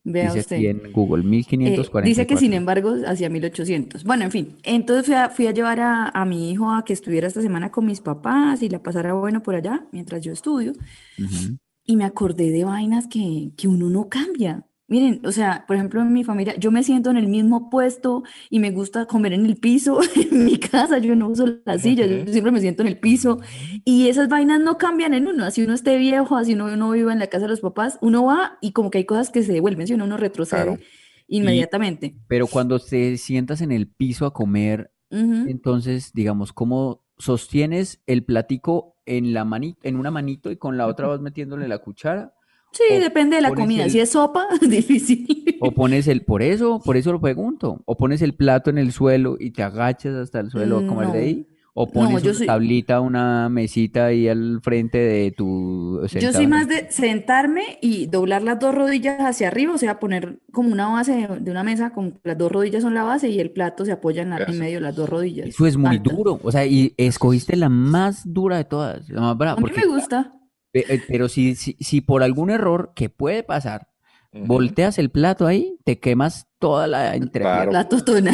Vea 0.04 0.24
dice 0.26 0.40
usted. 0.40 0.56
aquí 0.56 0.68
en 0.68 0.92
Google, 0.92 1.22
Eh, 1.22 1.28
1544. 1.28 2.08
dice 2.08 2.26
que 2.26 2.38
sin 2.38 2.54
embargo 2.54 2.96
hacia 3.06 3.30
1800. 3.30 4.04
Bueno, 4.06 4.24
en 4.24 4.32
fin, 4.32 4.58
entonces 4.64 5.06
fui 5.06 5.14
a, 5.14 5.30
fui 5.30 5.46
a 5.46 5.52
llevar 5.52 5.80
a, 5.82 6.10
a 6.10 6.26
mi 6.26 6.50
hijo 6.50 6.72
a 6.72 6.84
que 6.84 6.94
estuviera 6.94 7.28
esta 7.28 7.44
semana 7.44 7.72
con 7.72 7.86
mis 7.86 8.02
papás 8.02 8.64
y 8.64 8.70
la 8.70 8.80
pasara 8.82 9.14
bueno 9.14 9.44
por 9.44 9.54
allá 9.54 9.86
mientras 9.92 10.22
yo 10.24 10.32
estudio. 10.34 10.72
Ujú. 11.20 11.58
Y 11.86 11.96
me 11.98 12.06
acordé 12.06 12.50
de 12.52 12.64
vainas 12.64 13.08
que, 13.08 13.52
que 13.58 13.68
uno 13.68 13.90
no 13.90 14.10
cambia. 14.10 14.66
Miren, 14.88 15.22
o 15.26 15.32
sea, 15.32 15.66
por 15.68 15.76
ejemplo, 15.76 16.00
en 16.02 16.14
mi 16.14 16.24
familia, 16.24 16.56
yo 16.58 16.70
me 16.72 16.84
siento 16.84 17.10
en 17.10 17.18
el 17.18 17.28
mismo 17.28 17.72
puesto 17.72 18.24
y 18.52 18.60
me 18.60 18.70
gusta 18.70 19.08
comer 19.08 19.34
en 19.34 19.46
el 19.46 19.56
piso. 19.58 20.00
En 20.16 20.46
mi 20.46 20.58
casa 20.60 21.00
yo 21.00 21.16
no 21.16 21.30
uso 21.30 21.46
la 21.66 21.80
silla, 21.80 22.06
yo 22.06 22.32
siempre 22.32 22.52
me 22.52 22.60
siento 22.62 22.84
en 22.84 22.90
el 22.90 23.00
piso. 23.00 23.40
Y 23.84 24.10
esas 24.10 24.30
vainas 24.30 24.60
no 24.62 24.78
cambian 24.78 25.14
en 25.16 25.28
uno. 25.28 25.44
Así 25.46 25.64
uno 25.64 25.74
esté 25.74 25.98
viejo, 25.98 26.38
así 26.38 26.54
uno, 26.54 26.66
uno 26.66 26.92
viva 26.92 27.14
en 27.14 27.20
la 27.20 27.28
casa 27.28 27.46
de 27.46 27.50
los 27.50 27.62
papás, 27.62 27.98
uno 28.02 28.26
va 28.26 28.58
y 28.62 28.74
como 28.74 28.92
que 28.92 29.00
hay 29.00 29.06
cosas 29.06 29.32
que 29.32 29.42
se 29.42 29.54
devuelven, 29.54 29.88
si 29.88 29.94
uno 29.94 30.06
no 30.06 30.18
retrocede 30.18 30.64
Claro. 30.64 30.80
inmediatamente. 31.28 32.16
Pero 32.28 32.48
cuando 32.48 32.80
te 32.80 33.18
sientas 33.18 33.62
en 33.62 33.72
el 33.72 33.88
piso 33.88 34.26
a 34.26 34.34
comer, 34.34 34.92
entonces, 35.10 36.12
digamos, 36.14 36.52
¿cómo 36.52 37.05
sostienes 37.18 38.02
el 38.08 38.24
platico 38.24 38.96
en 39.06 39.34
la 39.34 39.46
manito, 39.46 39.80
en 39.84 39.96
una 39.98 40.12
manito 40.12 40.52
y 40.52 40.58
con 40.58 40.78
la 40.78 40.88
otra 40.88 41.08
vas 41.08 41.22
metiéndole 41.22 41.68
la 41.68 41.78
cuchara? 41.80 42.34
Sí, 42.72 42.84
depende 43.00 43.38
de 43.38 43.42
la 43.42 43.54
comida. 43.54 43.86
el- 43.86 43.92
Si 43.92 44.00
es 44.00 44.10
sopa, 44.12 44.48
difícil. 44.62 45.58
O 45.62 45.72
pones 45.72 46.08
el, 46.08 46.24
por 46.24 46.42
eso, 46.42 46.82
por 46.84 46.98
eso 46.98 47.12
lo 47.14 47.22
pregunto, 47.22 47.82
o 47.86 47.96
pones 47.96 48.22
el 48.22 48.34
plato 48.36 48.70
en 48.70 48.78
el 48.78 48.92
suelo 48.92 49.38
y 49.40 49.52
te 49.52 49.64
agachas 49.64 50.16
hasta 50.16 50.40
el 50.42 50.50
suelo 50.52 50.80
a 50.80 50.88
comer 50.88 51.12
de 51.12 51.20
ahí, 51.20 51.48
o 51.78 51.88
pones 51.92 52.24
yo 52.24 52.30
una 52.30 52.38
soy- 52.38 52.48
tablita, 52.48 53.02
una 53.02 53.50
mesita 53.50 54.06
ahí 54.06 54.30
al 54.30 54.62
frente 54.64 54.98
de 54.98 55.32
tu 55.32 56.00
Yo 56.22 56.32
soy 56.32 56.48
más 56.48 56.70
de 56.70 56.90
sentarme 56.90 57.78
y 57.82 58.06
doblar 58.06 58.44
las 58.44 58.60
dos 58.60 58.74
rodillas 58.74 59.20
hacia 59.20 59.50
arriba, 59.50 59.74
o 59.74 59.78
sea, 59.78 60.00
poner 60.00 60.40
como 60.54 60.70
una 60.72 60.88
base 60.88 61.28
de, 61.42 61.52
una 61.52 61.64
mesa 61.64 61.90
con 61.92 62.18
las 62.24 62.38
dos 62.38 62.50
rodillas 62.50 62.82
son 62.82 62.94
la 62.94 63.04
base 63.04 63.28
y 63.28 63.42
el 63.42 63.52
plato 63.52 63.84
se 63.84 63.92
apoya 63.92 64.22
en, 64.22 64.30
la- 64.30 64.38
en 64.48 64.58
medio 64.58 64.76
de 64.76 64.82
las 64.82 64.96
dos 64.96 65.10
rodillas. 65.10 65.48
Eso 65.50 65.68
es 65.68 65.76
muy 65.76 65.98
duro, 65.98 66.40
o 66.42 66.52
sea, 66.52 66.66
y 66.66 66.94
escogiste 66.96 67.58
la 67.58 67.68
más 67.68 68.22
dura 68.34 68.56
de 68.56 68.64
todas, 68.64 69.10
la 69.10 69.20
más 69.20 69.38
brava, 69.38 69.54
A 69.54 69.56
mí 69.58 69.62
porque, 69.64 69.82
me 69.82 69.88
gusta. 69.88 70.32
eh, 70.74 70.86
eh, 70.88 71.02
pero 71.10 71.28
si, 71.28 71.56
si, 71.56 71.76
si 71.82 72.00
por 72.00 72.24
algún 72.24 72.52
error 72.52 72.94
que 72.96 73.10
puede 73.10 73.44
pasar, 73.44 73.90
volteas 74.32 74.98
el 74.98 75.10
plato 75.12 75.46
ahí, 75.46 75.78
te 75.84 76.00
quemas 76.00 76.48
toda 76.60 76.88
la 76.88 77.16
entrepierna. 77.16 77.56
Claro. 77.56 77.72
La 77.74 77.90
totona. 77.90 78.32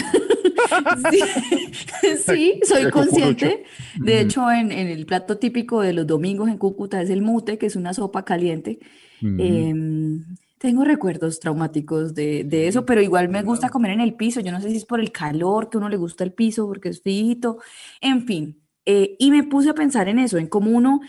Sí, 1.11 2.17
sí, 2.25 2.59
soy 2.63 2.89
consciente. 2.89 3.63
De 3.95 4.21
hecho, 4.21 4.51
en, 4.51 4.71
en 4.71 4.87
el 4.87 5.05
plato 5.05 5.37
típico 5.37 5.81
de 5.81 5.93
los 5.93 6.07
domingos 6.07 6.49
en 6.49 6.57
Cúcuta 6.57 7.01
es 7.01 7.09
el 7.09 7.21
mute, 7.21 7.57
que 7.57 7.67
es 7.67 7.75
una 7.75 7.93
sopa 7.93 8.23
caliente. 8.25 8.79
Em, 9.21 10.23
tengo 10.57 10.83
recuerdos 10.83 11.39
traumáticos 11.39 12.15
de, 12.15 12.43
de 12.43 12.67
eso, 12.67 12.85
pero 12.85 13.01
igual 13.01 13.29
me 13.29 13.43
gusta 13.43 13.69
comer 13.69 13.91
en 13.91 14.01
el 14.01 14.15
piso. 14.15 14.39
Yo 14.41 14.51
no 14.51 14.61
sé 14.61 14.69
si 14.69 14.77
es 14.77 14.85
por 14.85 14.99
el 14.99 15.11
calor, 15.11 15.69
que 15.69 15.77
a 15.77 15.79
uno 15.79 15.89
le 15.89 15.97
gusta 15.97 16.23
el 16.23 16.33
piso 16.33 16.67
porque 16.67 16.89
es 16.89 17.01
frío. 17.01 17.57
En 17.99 18.25
fin, 18.25 18.61
eh, 18.85 19.15
y 19.19 19.31
me 19.31 19.43
puse 19.43 19.69
a 19.69 19.75
pensar 19.75 20.07
en 20.07 20.19
eso, 20.19 20.37
en 20.37 20.47
cómo 20.47 20.71
uno, 20.71 21.01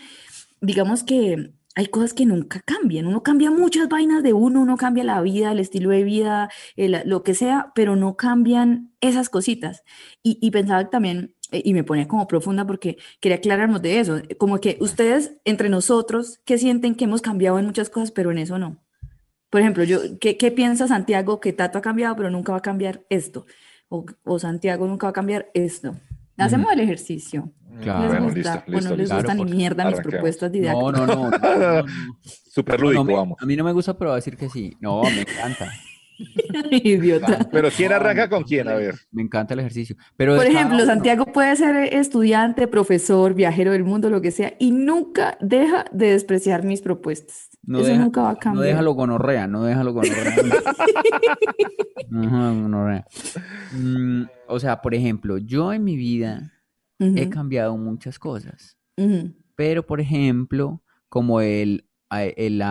digamos 0.61 1.03
que 1.03 1.53
hay 1.75 1.87
cosas 1.87 2.13
que 2.13 2.25
nunca 2.25 2.61
cambian. 2.61 3.07
Uno 3.07 3.23
cambia 3.23 3.49
muchas 3.51 3.89
vainas 3.89 4.21
de 4.23 4.33
uno, 4.33 4.61
uno 4.61 4.77
cambia 4.77 5.03
la 5.03 5.21
vida, 5.21 5.51
el 5.51 5.59
estilo 5.59 5.89
de 5.89 6.03
vida, 6.03 6.49
el- 6.75 7.01
lo 7.05 7.23
que 7.23 7.33
sea, 7.33 7.71
pero 7.75 7.95
no 7.95 8.15
cambian 8.15 8.91
esas 9.01 9.29
cositas. 9.29 9.83
Y, 10.21 10.37
y 10.41 10.51
pensaba 10.51 10.89
también, 10.89 11.35
eh, 11.51 11.61
y 11.65 11.73
me 11.73 11.83
ponía 11.83 12.07
como 12.07 12.27
profunda 12.27 12.65
porque 12.67 12.97
quería 13.19 13.37
aclararnos 13.37 13.81
de 13.81 13.99
eso, 13.99 14.21
como 14.37 14.59
que 14.59 14.77
ustedes 14.81 15.37
entre 15.45 15.69
nosotros, 15.69 16.39
que 16.45 16.57
sienten 16.57 16.95
que 16.95 17.05
hemos 17.05 17.21
cambiado 17.21 17.57
en 17.59 17.65
muchas 17.65 17.89
cosas, 17.89 18.11
pero 18.11 18.31
en 18.31 18.37
eso 18.37 18.57
no? 18.59 18.83
Por 19.49 19.61
ejemplo, 19.61 19.83
yo, 19.83 19.99
¿qué, 20.19 20.37
qué 20.37 20.51
piensa 20.51 20.87
Santiago 20.87 21.39
que 21.39 21.53
Tato 21.53 21.77
ha 21.77 21.81
cambiado, 21.81 22.15
pero 22.15 22.29
nunca 22.31 22.51
va 22.53 22.57
a 22.59 22.61
cambiar 22.61 23.03
esto? 23.09 23.45
O, 23.87 24.05
o 24.23 24.39
Santiago 24.39 24.87
nunca 24.87 25.05
va 25.07 25.11
a 25.11 25.13
cambiar 25.13 25.49
esto. 25.53 25.95
Hacemos 26.37 26.71
el 26.73 26.79
ejercicio. 26.79 27.51
Claro. 27.81 28.01
¿Les 28.01 28.09
Bueno, 28.11 28.35
listo, 28.35 28.49
o 28.51 28.53
no 28.53 28.75
listo, 28.77 28.89
les 28.91 28.99
listo. 28.99 29.15
gusta 29.15 29.33
Claro, 29.33 29.45
ni 29.45 29.51
mierda 29.55 29.89
mis 29.89 29.99
propuestas 30.01 30.49
No, 30.49 30.53
didácticas. 30.53 30.93
no, 30.93 31.07
no. 31.07 31.15
no, 31.15 31.29
no, 31.31 31.81
no. 31.83 31.85
Súper 32.23 32.79
No, 32.79 32.85
lúdico, 32.91 33.15
vamos. 33.17 33.37
a 33.41 33.45
mí 33.45 33.55
no 33.55 33.63
me 33.63 33.71
gusta, 33.71 33.97
pero 33.97 34.11
voy 34.11 34.13
a 34.13 34.15
decir 34.17 34.37
que 34.37 34.49
sí. 34.49 34.75
No, 34.79 35.01
me 35.03 35.21
encanta. 35.21 35.71
Idiota. 36.71 37.49
Pero 37.51 37.69
¿quién 37.75 37.89
No, 37.89 37.95
arranca 37.95 38.29
con 38.29 38.43
quién? 38.43 38.67
A 38.67 38.75
ver. 38.75 38.93
Me 39.11 39.23
encanta 39.23 39.55
el 39.55 39.61
ejercicio. 39.61 39.95
Pero 40.15 40.35
Por 40.35 40.45
ejemplo, 40.45 40.75
uno- 40.77 40.85
Santiago 40.85 41.25
puede 41.25 41.55
ser 41.55 41.91
estudiante, 41.93 42.67
profesor, 42.67 43.33
viajero 43.33 43.71
del 43.71 43.83
mundo, 43.83 44.09
lo 44.11 44.21
que 44.21 44.29
sea, 44.29 44.53
y 44.59 44.71
nunca 44.71 45.37
deja 45.41 45.85
de 45.91 46.11
despreciar 46.11 46.63
mis 46.63 46.81
propuestas. 46.81 47.49
No 47.65 47.79
Eso 47.79 47.87
deja- 47.87 48.01
nunca 48.03 48.21
va 48.21 48.29
a 48.29 48.33
No 48.33 48.39
cambiar. 48.39 48.65
déjalo 48.67 48.91
gonorrea, 48.93 49.47
no 49.47 49.63
déjalo 49.63 49.93
gonorrea. 49.93 50.35
Ajá, 52.11 52.51
gonorrea. 52.51 53.05
Mm, 53.73 54.23
o 54.47 54.59
sea, 54.59 54.81
por 54.81 54.93
ejemplo, 54.93 55.37
yo 55.39 55.73
en 55.73 55.83
mi 55.83 55.95
vida 55.95 56.52
he 57.15 57.29
cambiado 57.29 57.77
muchas 57.77 58.17
cosas, 58.19 58.77
ujú. 58.97 59.33
pero 59.55 59.85
por 59.85 59.99
ejemplo, 60.01 60.81
como 61.09 61.41
el, 61.41 61.85
el, 62.11 62.61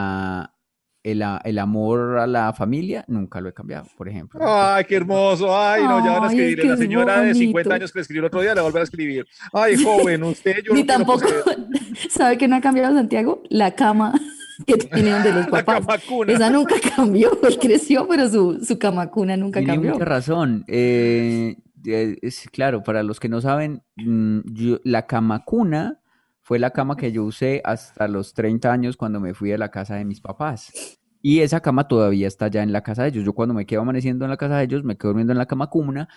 el, 1.05 1.23
el 1.45 1.59
amor 1.59 2.19
a 2.19 2.27
la 2.27 2.53
familia, 2.53 3.05
nunca 3.09 3.41
lo 3.41 3.49
he 3.49 3.53
cambiado, 3.55 3.87
por 3.97 4.09
ejemplo. 4.09 4.41
Ay, 4.45 4.85
qué 4.85 4.97
hermoso. 4.97 5.57
Ay, 5.57 5.83
no, 5.83 6.05
ya 6.05 6.12
van 6.12 6.25
a 6.25 6.27
escribir. 6.29 6.61
que 6.61 6.67
La 6.69 6.75
es 6.75 6.81
señora 6.81 7.21
de 7.23 7.35
50 7.35 7.53
bonito. 7.69 7.75
años 7.75 7.93
que 7.93 7.99
le 7.99 8.03
escribió 8.03 8.21
el 8.21 8.27
otro 8.27 8.41
día 8.41 8.51
le 8.51 8.57
va 8.57 8.61
a 8.61 8.65
volver 8.65 8.81
a 8.81 8.85
escribir. 8.85 9.27
Ay, 9.53 9.77
joven, 9.83 10.23
usted, 10.25 10.62
yo 10.65 10.73
Ni 10.75 10.81
no 10.81 10.87
tampoco, 10.87 11.27
¿sabe 12.11 12.39
qué 12.39 12.47
no 12.49 12.57
ha 12.57 12.61
cambiado 12.61 12.95
Santiago? 12.95 13.43
La 13.51 13.73
cama 13.75 14.12
que 14.67 14.75
tiene 14.77 15.11
donde 15.11 15.33
los 15.33 15.45
la 15.47 15.51
papás. 15.65 15.81
cama 15.87 15.99
cuna. 16.09 16.33
Esa 16.33 16.51
nunca 16.51 16.77
cambió, 16.97 17.31
él 17.43 17.59
creció, 17.61 18.07
pero 18.07 18.29
su, 18.29 18.65
su 18.65 18.79
cama 18.79 19.11
cuna 19.11 19.37
nunca 19.37 19.59
Tiene 19.61 19.75
cambió. 19.75 19.93
mucha 19.95 20.05
razón. 20.05 20.65
Eh, 20.69 21.57
es, 21.85 22.49
claro, 22.53 22.83
para 22.83 23.03
los 23.03 23.21
que 23.21 23.29
no 23.29 23.41
saben, 23.41 23.83
mm, 23.97 24.41
yo- 24.53 24.81
la 24.85 25.07
cama 25.07 25.45
cuna 25.45 26.01
fue 26.41 26.59
la 26.59 26.71
cama 26.71 26.97
que 26.97 27.12
yo 27.12 27.25
usé 27.25 27.61
hasta 27.65 28.09
los 28.09 28.35
30 28.35 28.73
años 28.73 28.97
cuando 28.97 29.21
me 29.21 29.35
fui 29.35 29.53
a 29.53 29.59
la 29.59 29.71
casa 29.71 29.97
de 29.97 30.05
mis 30.05 30.21
papás. 30.21 30.73
Y 31.21 31.41
esa 31.41 31.61
cama 31.61 31.87
todavía 31.87 32.27
está 32.27 32.49
ya 32.49 32.62
en 32.65 32.73
la 32.73 32.83
casa 32.83 33.03
de 33.05 33.11
ellos. 33.11 33.25
Yo 33.25 33.33
cuando 33.33 33.55
me 33.55 33.65
quedo 33.67 33.83
amaneciendo 33.83 34.25
en 34.25 34.31
la 34.31 34.37
casa 34.37 34.57
de 34.59 34.65
ellos, 34.65 34.83
me 34.85 34.97
quedo 34.97 35.11
durmiendo 35.11 35.33
en 35.33 35.39
la 35.39 35.47
cama 35.47 35.69
cuna, 35.71 36.09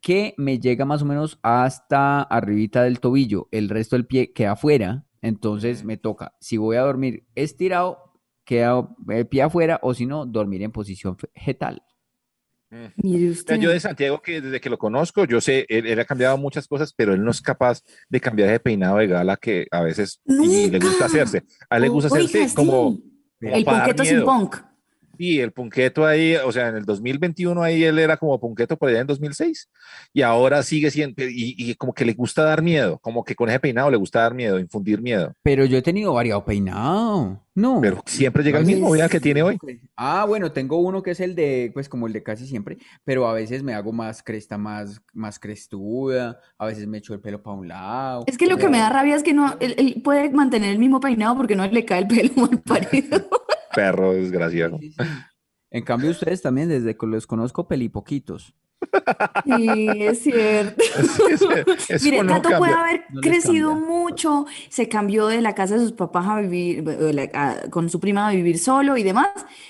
que 0.00 0.34
me 0.38 0.58
llega 0.60 0.84
más 0.84 1.02
o 1.02 1.06
menos 1.06 1.38
hasta 1.42 2.22
arribita 2.22 2.82
del 2.84 3.00
tobillo. 3.00 3.48
El 3.52 3.68
resto 3.68 3.96
del 3.96 4.06
pie 4.06 4.32
queda 4.32 4.52
afuera. 4.52 5.04
Entonces 5.22 5.84
me 5.84 5.96
toca, 5.96 6.34
si 6.40 6.56
voy 6.56 6.76
a 6.76 6.82
dormir 6.82 7.26
estirado, 7.34 8.14
queda 8.44 8.88
el 9.08 9.26
pie 9.26 9.42
afuera, 9.42 9.80
o 9.82 9.94
si 9.94 10.06
no, 10.06 10.26
dormir 10.26 10.62
en 10.62 10.72
posición 10.72 11.16
fetal. 11.34 11.82
Usted. 12.70 13.56
yo 13.56 13.70
de 13.70 13.80
Santiago, 13.80 14.20
que 14.20 14.40
desde 14.40 14.60
que 14.60 14.68
lo 14.68 14.78
conozco, 14.78 15.24
yo 15.24 15.40
sé, 15.40 15.64
él, 15.68 15.86
él 15.86 15.98
ha 16.00 16.04
cambiado 16.04 16.36
muchas 16.36 16.66
cosas, 16.68 16.92
pero 16.92 17.14
él 17.14 17.24
no 17.24 17.30
es 17.30 17.40
capaz 17.40 17.82
de 18.08 18.20
cambiar 18.20 18.50
ese 18.50 18.60
peinado 18.60 18.98
de 18.98 19.06
gala 19.06 19.36
que 19.36 19.66
a 19.70 19.82
veces 19.82 20.20
y 20.26 20.70
le 20.70 20.78
gusta 20.78 21.06
hacerse. 21.06 21.44
A 21.70 21.76
él 21.76 21.82
le 21.82 21.88
gusta 21.88 22.12
Oiga, 22.12 22.26
hacerse 22.26 22.48
sí. 22.50 22.54
como, 22.54 22.72
como 22.72 23.00
El 23.40 23.64
punqueto 23.64 24.04
sin 24.04 24.22
punk. 24.22 24.56
Sí, 25.18 25.40
el 25.40 25.50
punqueto 25.50 26.06
ahí, 26.06 26.36
o 26.36 26.52
sea, 26.52 26.68
en 26.68 26.76
el 26.76 26.84
2021 26.84 27.60
ahí 27.60 27.82
él 27.82 27.98
era 27.98 28.16
como 28.16 28.38
punqueto 28.38 28.76
por 28.76 28.88
allá 28.88 29.00
en 29.00 29.06
2006 29.08 29.68
y 30.12 30.22
ahora 30.22 30.62
sigue 30.62 30.92
siendo, 30.92 31.24
y, 31.24 31.56
y 31.58 31.74
como 31.74 31.92
que 31.92 32.04
le 32.04 32.14
gusta 32.14 32.44
dar 32.44 32.62
miedo, 32.62 32.98
como 32.98 33.24
que 33.24 33.34
con 33.34 33.48
ese 33.48 33.58
peinado 33.58 33.90
le 33.90 33.96
gusta 33.96 34.20
dar 34.20 34.32
miedo, 34.32 34.60
infundir 34.60 35.02
miedo, 35.02 35.34
Pero 35.42 35.64
yo 35.64 35.76
he 35.76 35.82
tenido 35.82 36.14
variado 36.14 36.44
peinado. 36.44 37.42
No. 37.58 37.80
pero 37.80 38.00
siempre 38.06 38.44
llega 38.44 38.60
el 38.60 38.66
mismo, 38.66 38.92
mira 38.92 39.08
que 39.08 39.18
tiene 39.18 39.42
hoy. 39.42 39.58
Ah, 39.96 40.24
bueno, 40.28 40.52
tengo 40.52 40.76
uno 40.76 41.02
que 41.02 41.10
es 41.10 41.18
el 41.18 41.34
de, 41.34 41.72
pues 41.74 41.88
como 41.88 42.06
el 42.06 42.12
de 42.12 42.22
casi 42.22 42.46
siempre, 42.46 42.78
pero 43.02 43.26
a 43.26 43.32
veces 43.32 43.64
me 43.64 43.74
hago 43.74 43.92
más 43.92 44.22
cresta, 44.22 44.56
más, 44.56 45.02
más 45.12 45.40
crestuda, 45.40 46.38
a 46.56 46.66
veces 46.66 46.86
me 46.86 46.98
echo 46.98 47.14
el 47.14 47.20
pelo 47.20 47.42
para 47.42 47.56
un 47.56 47.66
lado. 47.66 48.22
Es 48.28 48.38
que 48.38 48.46
lo 48.46 48.58
que 48.58 48.68
me 48.68 48.78
da 48.78 48.90
rabia 48.90 49.16
es 49.16 49.24
que 49.24 49.32
no, 49.32 49.56
él, 49.58 49.74
él 49.76 50.00
puede 50.04 50.30
mantener 50.30 50.70
el 50.70 50.78
mismo 50.78 51.00
peinado 51.00 51.36
porque 51.36 51.56
no 51.56 51.66
le 51.66 51.84
cae 51.84 52.02
el 52.02 52.06
pelo 52.06 52.30
mal 52.36 52.60
parido. 52.60 53.28
Perro 53.82 54.12
desgraciado. 54.12 54.78
Sí, 54.78 54.90
sí, 54.92 54.96
sí. 55.02 55.08
En 55.70 55.84
cambio, 55.84 56.10
ustedes 56.10 56.40
también, 56.42 56.68
desde 56.68 56.96
que 56.96 57.06
los 57.06 57.26
conozco, 57.26 57.68
pelipoquitos. 57.68 58.54
Sí, 59.44 59.68
es 60.00 60.22
cierto. 60.22 60.82
Eso 61.28 62.04
Mire, 62.04 62.22
no 62.22 62.40
Tato 62.40 62.58
puede 62.58 62.72
haber 62.72 63.04
No 63.10 63.20
crecido 63.20 63.74
mucho, 63.74 64.46
se 64.68 64.88
cambió 64.88 65.26
de 65.26 65.40
la 65.40 65.54
casa 65.54 65.74
de 65.74 65.80
sus 65.80 65.92
papás 65.92 66.26
a 66.26 66.40
vivir, 66.40 66.84
a- 67.34 67.68
con 67.70 67.90
su 67.90 68.00
prima 68.00 68.28
a 68.28 68.32
vivir 68.32 68.58
solo 68.58 68.96
y 68.96 69.02
demás, 69.02 69.28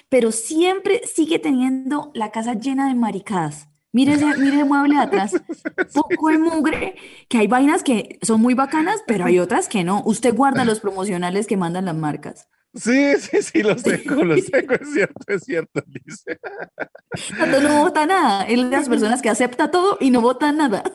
pero 0.09 0.31
siempre 0.31 1.01
sigue 1.05 1.39
teniendo 1.39 2.11
la 2.15 2.31
casa 2.31 2.55
llena 2.55 2.89
de 2.89 2.95
maricadas. 2.95 3.69
Mire 3.91 4.13
ese, 4.13 4.27
mire 4.39 4.61
el 4.61 4.67
mueble 4.67 4.97
de 4.97 5.01
atrás, 5.01 5.33
poco 5.95 6.29
de 6.29 6.39
mugre, 6.39 6.95
que 7.29 7.39
hay 7.39 7.47
vainas 7.47 7.83
que 7.83 8.19
son 8.23 8.41
muy 8.41 8.53
bacanas, 8.55 9.03
pero 9.07 9.25
hay 9.25 9.39
otras 9.39 9.69
que 9.69 9.83
no. 9.83 10.03
Usted 10.05 10.35
guarda 10.35 10.65
los 10.67 10.81
promocionales 10.81 11.47
que 11.47 11.57
mandan 11.57 11.87
las 11.87 11.97
marcas. 11.97 12.49
Sí, 12.75 13.17
sí, 13.17 13.43
sí, 13.43 13.63
los 13.63 13.83
tengo, 13.83 14.25
los 14.25 14.45
tengo, 14.47 14.75
es 14.75 14.93
cierto, 14.93 15.33
es 15.33 15.43
cierto, 15.43 15.83
dice. 15.87 16.39
Tato 17.37 17.61
no 17.61 17.83
vota 17.83 18.07
nada, 18.07 18.45
él 18.45 18.61
es 18.61 18.71
de 18.71 18.77
las 18.77 18.89
personas 18.89 19.23
que 19.23 19.31
acepta 19.31 19.71
todo 19.71 19.97
y 20.01 20.11
no 20.11 20.21
vota 20.21 20.53
nada. 20.53 20.83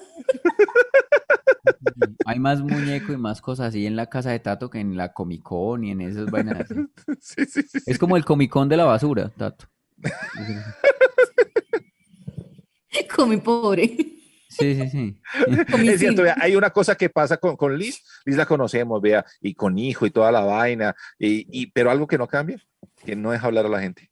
Hay 2.25 2.39
más 2.39 2.62
muñeco 2.62 3.13
y 3.13 3.18
más 3.18 3.42
cosas 3.42 3.70
así 3.70 3.86
en 3.86 3.96
la 3.96 4.08
casa 4.08 4.32
de 4.32 4.39
Tato 4.39 4.70
que 4.70 4.80
en 4.80 4.98
la 4.98 5.13
Comic 5.13 5.44
Con 5.44 5.84
y 5.84 5.92
en 5.92 6.01
esas 6.01 6.30
vainas 6.30 6.62
así. 6.62 6.75
Sí, 7.20 7.46
sí, 7.46 7.62
sí. 7.63 7.80
Es 7.86 7.98
como 7.98 8.18
el 8.18 8.25
Comic 8.25 8.51
Con 8.51 8.70
de 8.70 8.77
la 8.77 8.86
basura, 8.86 9.30
Tato. 9.30 9.68
Con 13.15 13.30
mi 13.30 13.38
pobre. 13.38 13.98
Sí, 14.58 14.76
sí, 14.76 14.90
sí. 14.90 15.18
Es 15.90 16.00
cierto, 16.00 16.22
vea, 16.24 16.36
hay 16.40 16.56
una 16.56 16.70
cosa 16.70 16.96
que 16.96 17.10
pasa 17.10 17.38
con, 17.38 17.56
con 17.56 17.78
Liz, 17.78 18.02
Liz 18.26 18.36
la 18.38 18.46
conocemos, 18.46 19.02
vea, 19.02 19.26
y 19.42 19.54
con 19.56 19.78
hijo 19.78 20.06
y 20.06 20.12
toda 20.12 20.32
la 20.32 20.42
vaina, 20.42 20.96
y, 21.18 21.48
y- 21.52 21.68
pero 21.72 21.90
algo 21.92 22.08
que 22.08 22.18
no 22.18 22.28
cambia, 22.28 22.58
que 23.06 23.16
no 23.16 23.32
deja 23.32 23.48
hablar 23.48 23.66
a 23.66 23.70
la 23.70 23.82
gente. 23.82 24.10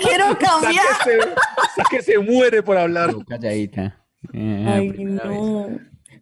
Quiero 0.00 0.38
cambiar. 0.38 0.84
Sáquese, 0.98 1.34
sáquese, 1.76 2.18
muere 2.18 2.62
por 2.62 2.76
hablar. 2.76 3.14
Calladita. 3.28 4.04
Eh, 4.32 4.64
Ay, 4.68 4.88
no. 5.04 5.68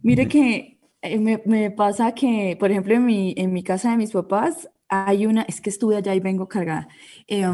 Mire 0.03 0.27
que 0.27 0.79
eh, 1.01 1.19
me, 1.19 1.41
me 1.47 1.71
pasa 1.71 2.13
que, 2.13 2.57
por 2.59 2.71
ejemplo, 2.71 2.95
en 2.95 3.05
mi, 3.05 3.35
en 3.37 3.53
mi 3.53 3.63
casa 3.63 3.91
de 3.93 3.97
mis 3.99 4.11
papás 4.13 4.69
hay 4.93 5.27
una, 5.27 5.43
es 5.43 5.61
que 5.61 5.71
estuve 5.71 5.97
allá 5.97 6.15
y 6.15 6.21
vengo 6.21 6.49
cargada. 6.49 6.89
Eh, 7.27 7.47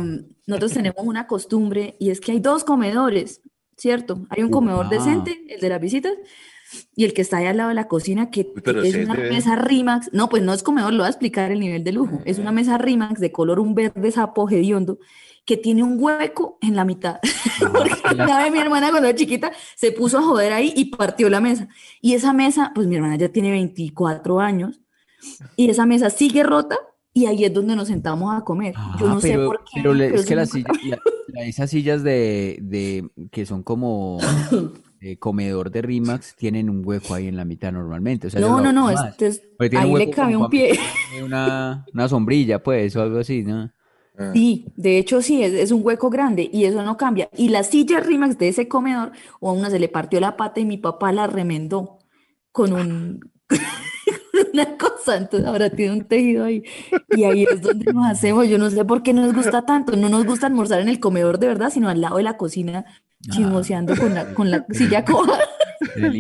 nosotros 0.46 0.72
tenemos 0.72 1.04
una 1.04 1.26
costumbre 1.26 1.96
y 2.00 2.10
es 2.10 2.20
que 2.20 2.32
hay 2.32 2.40
dos 2.40 2.64
comedores, 2.64 3.40
¿cierto? 3.76 4.26
Hay 4.30 4.42
un 4.42 4.50
comedor 4.50 4.86
Ah. 4.86 4.90
decente, 4.90 5.44
el 5.48 5.60
de 5.60 5.68
las 5.68 5.80
visitas, 5.80 6.12
y 6.94 7.04
el 7.04 7.14
que 7.14 7.22
está 7.22 7.38
ahí 7.38 7.46
al 7.46 7.56
lado 7.56 7.68
de 7.70 7.74
la 7.76 7.88
cocina, 7.88 8.30
que 8.30 8.44
pero 8.62 8.82
es 8.82 8.94
una 8.94 9.14
debe- 9.14 9.30
mesa 9.30 9.56
Rimax. 9.56 10.10
No, 10.12 10.28
pues 10.28 10.42
no 10.42 10.52
es 10.52 10.62
comedor, 10.62 10.92
lo 10.92 10.98
voy 10.98 11.06
a 11.06 11.10
explicar 11.10 11.50
el 11.52 11.60
nivel 11.60 11.82
de 11.84 11.92
lujo. 11.92 12.20
Es 12.26 12.38
una 12.38 12.52
mesa 12.52 12.76
Rimax 12.76 13.20
de 13.20 13.32
color 13.32 13.58
un 13.60 13.74
verde 13.74 14.10
sapo 14.10 14.48
hediondo 14.50 14.98
que 15.46 15.56
tiene 15.56 15.82
un 15.82 15.96
hueco 15.98 16.58
en 16.60 16.76
la 16.76 16.84
mitad. 16.84 17.20
Porque 17.72 17.94
una 18.14 18.42
vez 18.42 18.52
mi 18.52 18.58
hermana 18.58 18.90
cuando 18.90 19.08
era 19.08 19.16
chiquita 19.16 19.50
se 19.76 19.92
puso 19.92 20.18
a 20.18 20.22
joder 20.22 20.52
ahí 20.52 20.72
y 20.76 20.86
partió 20.86 21.30
la 21.30 21.40
mesa. 21.40 21.68
Y 22.02 22.12
esa 22.14 22.32
mesa, 22.34 22.72
pues 22.74 22.86
mi 22.86 22.96
hermana 22.96 23.16
ya 23.16 23.28
tiene 23.30 23.50
24 23.52 24.40
años 24.40 24.80
y 25.56 25.70
esa 25.70 25.86
mesa 25.86 26.10
sigue 26.10 26.42
rota 26.42 26.76
y 27.18 27.26
ahí 27.26 27.44
es 27.44 27.52
donde 27.52 27.74
nos 27.76 27.88
sentamos 27.88 28.36
a 28.36 28.42
comer. 28.44 28.74
Yo 28.98 29.06
Ah, 29.06 29.14
no 29.14 29.20
sé 29.20 29.30
pero, 29.32 29.46
por 29.46 29.58
qué, 29.58 29.80
pero 29.82 29.92
pero 29.92 30.14
es 30.16 30.26
que 30.26 30.34
las 30.36 30.50
sillas, 30.50 30.76
la- 30.84 30.98
la- 31.28 31.44
esas 31.46 31.70
sillas 31.70 32.02
de, 32.02 32.58
de 32.62 33.08
que 33.30 33.44
son 33.46 33.62
como 33.62 34.18
eh, 35.00 35.16
comedor 35.18 35.70
de 35.70 35.82
Rimax 35.82 36.34
tienen 36.36 36.68
un 36.70 36.82
hueco 36.84 37.14
ahí 37.14 37.28
en 37.28 37.36
la 37.36 37.44
mitad 37.44 37.70
normalmente. 37.72 38.26
O 38.26 38.30
sea, 38.30 38.40
No, 38.40 38.60
no, 38.60 38.72
no, 38.72 38.90
este 38.90 39.26
es- 39.28 39.42
ahí 39.76 39.94
le 39.94 40.10
cabe 40.10 40.36
un 40.36 40.48
pie. 40.48 40.78
Una, 41.24 41.84
una 41.94 42.08
sombrilla, 42.08 42.62
pues, 42.62 42.94
o 42.96 43.02
algo 43.02 43.18
así, 43.18 43.42
¿no? 43.42 43.70
Ah. 44.20 44.32
Sí, 44.32 44.66
de 44.76 44.98
hecho 44.98 45.22
sí, 45.22 45.44
es, 45.44 45.52
es 45.52 45.70
un 45.70 45.82
hueco 45.84 46.10
grande 46.10 46.50
y 46.52 46.64
eso 46.64 46.82
no 46.82 46.96
cambia. 46.96 47.28
Y 47.36 47.50
la 47.50 47.62
silla 47.62 48.00
Rimax 48.00 48.36
de 48.36 48.48
ese 48.48 48.66
comedor, 48.66 49.12
o 49.38 49.50
a 49.50 49.52
una 49.52 49.70
se 49.70 49.78
le 49.78 49.88
partió 49.88 50.18
la 50.18 50.36
pata 50.36 50.58
y 50.58 50.64
mi 50.64 50.76
papá 50.76 51.12
la 51.12 51.28
remendó 51.28 51.98
con 52.50 52.72
un 52.72 53.20
una 54.52 54.76
cosa, 54.76 55.16
entonces 55.16 55.46
ahora 55.48 55.70
tiene 55.70 55.92
un 55.92 56.04
tejido 56.04 56.44
ahí. 56.44 56.62
Y 57.16 57.24
ahí 57.24 57.44
es 57.44 57.60
donde 57.60 57.92
nos 57.92 58.06
hacemos. 58.06 58.48
Yo 58.48 58.58
no 58.58 58.70
sé 58.70 58.84
por 58.84 59.02
qué 59.02 59.12
nos 59.12 59.34
gusta 59.34 59.64
tanto. 59.64 59.96
No 59.96 60.08
nos 60.08 60.24
gusta 60.24 60.46
almorzar 60.46 60.80
en 60.80 60.88
el 60.88 61.00
comedor 61.00 61.38
de 61.38 61.48
verdad, 61.48 61.70
sino 61.70 61.88
al 61.88 62.00
lado 62.00 62.16
de 62.18 62.22
la 62.22 62.36
cocina, 62.36 62.84
chismoseando 63.30 63.96
con 63.96 64.14
la, 64.14 64.34
con 64.34 64.50
la 64.50 64.66
silla 64.70 65.04
coja. 65.04 65.38
En, 65.94 66.10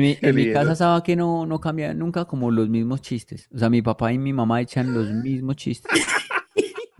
mi, 0.00 0.16
en 0.20 0.34
mi 0.34 0.52
casa 0.52 0.72
estaba 0.72 1.02
que 1.02 1.16
no, 1.16 1.44
no 1.44 1.60
cambia 1.60 1.92
nunca 1.92 2.24
como 2.24 2.52
los 2.52 2.68
mismos 2.68 3.02
chistes. 3.02 3.48
O 3.52 3.58
sea, 3.58 3.68
mi 3.68 3.82
papá 3.82 4.12
y 4.12 4.18
mi 4.18 4.32
mamá 4.32 4.60
echan 4.60 4.94
los 4.94 5.10
mismos 5.10 5.56
chistes. 5.56 5.90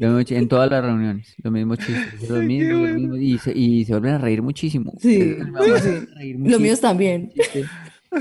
En 0.03 0.49
todas 0.49 0.69
las 0.69 0.85
reuniones, 0.85 1.35
los 1.45 1.53
mismos 1.53 1.79
chistes, 1.79 2.29
los 2.29 2.43
mismos, 2.43 2.81
los 2.81 2.93
mismos, 2.99 3.19
y, 3.21 3.39
se, 3.39 3.57
y 3.57 3.85
se 3.85 3.93
vuelven 3.93 4.15
a 4.15 4.19
reír 4.19 4.43
muchísimo. 4.43 4.93
Sí, 4.99 5.37
sí, 5.81 6.07
reír 6.17 6.37
Los 6.41 6.61
míos 6.61 6.81
también. 6.81 7.31
chiste. 7.31 7.67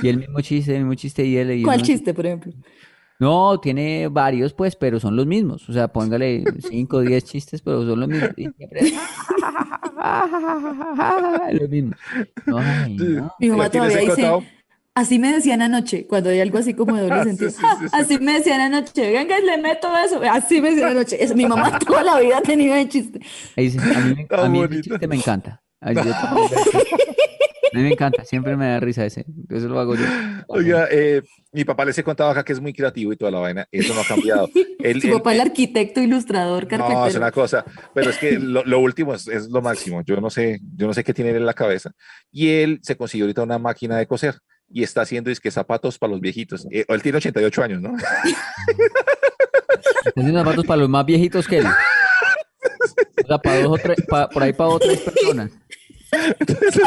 Y 0.01 0.07
el 0.09 0.17
mismo 0.17 0.41
chiste, 0.41 0.73
el 0.75 0.79
mismo 0.83 0.95
chiste, 0.95 1.25
y 1.25 1.37
él, 1.37 1.51
y 1.51 1.63
¿Cuál 1.63 1.81
chiste, 1.81 2.13
por 2.13 2.25
ejemplo? 2.25 2.53
No, 3.19 3.59
tiene 3.59 4.07
varios, 4.07 4.53
pues, 4.53 4.75
pero 4.75 4.99
son 4.99 5.15
los 5.15 5.27
mismos. 5.27 5.69
O 5.69 5.73
sea, 5.73 5.87
póngale 5.89 6.43
5 6.59 6.97
o 6.97 7.01
10 7.01 7.23
chistes, 7.23 7.61
pero 7.61 7.85
son 7.85 7.99
los 7.99 8.09
mismos. 8.09 8.31
Los. 11.51 11.69
No, 12.47 12.57
ay, 12.57 12.95
no. 12.97 13.31
Mi 13.39 13.49
mamá 13.49 13.65
¿Ya 13.65 13.69
tienes 13.71 13.93
todavía 13.93 13.99
el 14.13 14.15
dice, 14.15 14.47
así 14.95 15.19
me 15.19 15.31
decían 15.31 15.61
anoche, 15.61 16.07
cuando 16.07 16.29
hay 16.29 16.39
algo 16.39 16.57
así 16.57 16.73
como 16.73 16.95
de 16.97 17.03
doble 17.03 17.19
Sí, 17.23 17.29
sentido. 17.29 17.51
sí, 17.51 17.57
"Ah, 17.63 17.75
sí, 17.79 17.85
sí. 17.87 17.91
Así 17.93 18.19
me 18.19 18.33
decían 18.33 18.61
anoche, 18.61 19.11
venga 19.11 19.39
y 19.39 19.43
le 19.45 19.57
meto 19.57 19.87
eso. 20.03 20.19
Así 20.29 20.61
me 20.61 20.71
decían 20.71 20.91
anoche. 20.91 21.23
Es, 21.23 21.35
mi 21.35 21.45
mamá 21.45 21.77
toda 21.85 22.03
la 22.03 22.19
vida 22.19 22.37
ha 22.39 22.41
tenido 22.41 22.73
ese 22.75 22.89
chiste. 22.89 23.19
Ahí 23.55 23.65
dice, 23.65 23.79
a 23.79 23.99
mí, 24.01 24.15
a 24.29 24.49
mí 24.49 24.59
bonito. 24.59 24.81
chiste 24.81 25.07
me 25.07 25.15
encanta. 25.15 25.61
Ay, 25.79 25.95
yo 25.95 26.01
A 27.73 27.77
mí 27.77 27.83
me 27.83 27.91
encanta, 27.91 28.25
siempre 28.25 28.55
me 28.57 28.67
da 28.67 28.79
risa 28.79 29.05
ese. 29.05 29.25
Eso 29.49 29.67
lo 29.69 29.79
hago 29.79 29.95
yo. 29.95 30.03
Oiga, 30.47 30.87
eh, 30.91 31.21
mi 31.53 31.63
papá 31.63 31.85
les 31.85 31.97
he 31.97 32.03
contado 32.03 32.29
acá 32.29 32.43
que 32.43 32.53
es 32.53 32.59
muy 32.59 32.73
creativo 32.73 33.13
y 33.13 33.17
toda 33.17 33.31
la 33.31 33.39
vaina. 33.39 33.67
Eso 33.71 33.93
no 33.93 34.01
ha 34.01 34.05
cambiado. 34.05 34.49
Él- 34.79 35.01
Su 35.01 35.07
él- 35.07 35.13
papá, 35.13 35.33
el 35.33 35.41
arquitecto, 35.41 36.01
ilustrador, 36.01 36.63
No, 36.63 36.69
carpintero. 36.69 37.05
es 37.07 37.15
una 37.15 37.31
cosa, 37.31 37.63
pero 37.93 38.09
es 38.09 38.17
que 38.17 38.39
lo, 38.39 38.63
lo 38.65 38.79
último 38.79 39.13
es, 39.13 39.27
es 39.27 39.47
lo 39.49 39.61
máximo. 39.61 40.01
Yo 40.03 40.19
no 40.19 40.29
sé, 40.29 40.59
yo 40.75 40.87
no 40.87 40.93
sé 40.93 41.03
qué 41.03 41.13
tiene 41.13 41.31
él 41.31 41.37
en 41.37 41.45
la 41.45 41.53
cabeza. 41.53 41.91
Y 42.31 42.49
él 42.49 42.79
se 42.81 42.97
consiguió 42.97 43.25
ahorita 43.25 43.43
una 43.43 43.59
máquina 43.59 43.97
de 43.97 44.07
coser 44.07 44.35
y 44.73 44.83
está 44.83 45.01
haciendo 45.01 45.31
que 45.41 45.51
zapatos 45.51 45.97
para 45.99 46.11
los 46.11 46.21
viejitos. 46.21 46.65
Eh, 46.71 46.85
él 46.87 47.01
tiene 47.01 47.17
88 47.19 47.63
años, 47.63 47.81
¿no? 47.81 47.95
Está 47.97 48.21
haciendo 50.15 50.39
zapatos 50.39 50.65
para 50.65 50.81
los 50.81 50.89
más 50.89 51.05
viejitos 51.05 51.47
que 51.47 51.57
él. 51.59 51.65
O 51.65 53.27
sea, 53.27 53.37
para 53.37 53.61
dos 53.61 53.79
o 53.79 53.81
tres, 53.81 53.97
pa- 54.07 54.29
por 54.29 54.43
ahí 54.43 54.53
para 54.53 54.69
otras 54.71 54.97
personas. 54.99 55.51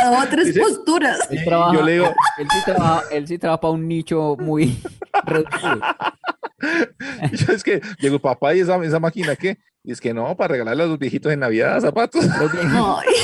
A 0.02 0.22
otras 0.24 0.46
Dice- 0.46 0.60
posturas. 0.60 1.18
Él 1.30 1.44
trabaja, 1.44 1.74
Yo 1.74 1.82
le 1.82 1.92
digo- 1.92 2.14
él 2.38 2.46
sí 2.50 2.58
trabaja, 2.64 3.02
él 3.10 3.26
sí 3.26 3.38
trabaja 3.38 3.60
para 3.60 3.72
un 3.72 3.88
nicho 3.88 4.36
muy 4.38 4.78
reducido. 5.24 5.80
Y 7.32 7.36
yo 7.36 7.52
es 7.52 7.62
que 7.64 7.80
digo, 8.00 8.18
papá, 8.18 8.54
¿y 8.54 8.60
esa, 8.60 8.76
esa 8.84 8.98
máquina 9.00 9.36
qué? 9.36 9.58
Y 9.82 9.92
es 9.92 10.00
que 10.00 10.14
no, 10.14 10.34
para 10.36 10.52
regalarle 10.52 10.82
a 10.82 10.86
los 10.86 10.98
viejitos 10.98 11.32
en 11.32 11.40
Navidad 11.40 11.80
zapatos 11.80 12.24
viejitos- 12.38 12.50
Ay, 12.62 13.14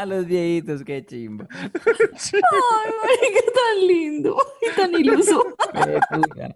a 0.00 0.06
los 0.06 0.26
viejitos, 0.26 0.82
qué 0.84 1.04
chimba. 1.04 1.46
ay, 1.52 1.70
marica, 2.12 3.52
tan 3.54 3.86
lindo 3.86 4.36
y 4.62 4.70
tan 4.76 4.94
iluso. 4.94 5.44
Eh. 5.74 6.54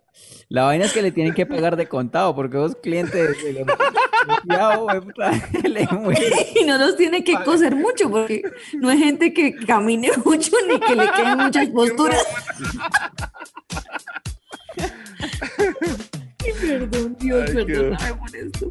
La 0.48 0.64
vaina 0.64 0.84
es 0.84 0.92
que 0.92 1.02
le 1.02 1.10
tienen 1.12 1.34
que 1.34 1.46
pagar 1.46 1.76
de 1.76 1.86
contado 1.88 2.34
porque 2.34 2.56
los 2.56 2.76
clientes. 2.76 3.36
Y 6.54 6.64
no 6.64 6.78
nos 6.78 6.96
tiene 6.96 7.24
que 7.24 7.34
coser 7.44 7.74
mucho 7.74 8.10
porque 8.10 8.42
no 8.74 8.90
es 8.90 8.98
gente 8.98 9.32
que 9.32 9.54
camine 9.56 10.10
mucho 10.24 10.52
ni 10.68 10.78
que 10.80 10.94
le 10.96 11.10
queden 11.12 11.38
muchas 11.38 11.68
posturas. 11.68 12.24
Ay, 16.44 16.52
perdón, 16.60 17.16
Dios, 17.18 17.44
Ay, 17.48 17.54
qué- 17.66 17.72
perdóname 17.72 18.14
por 18.14 18.36
esto. 18.36 18.70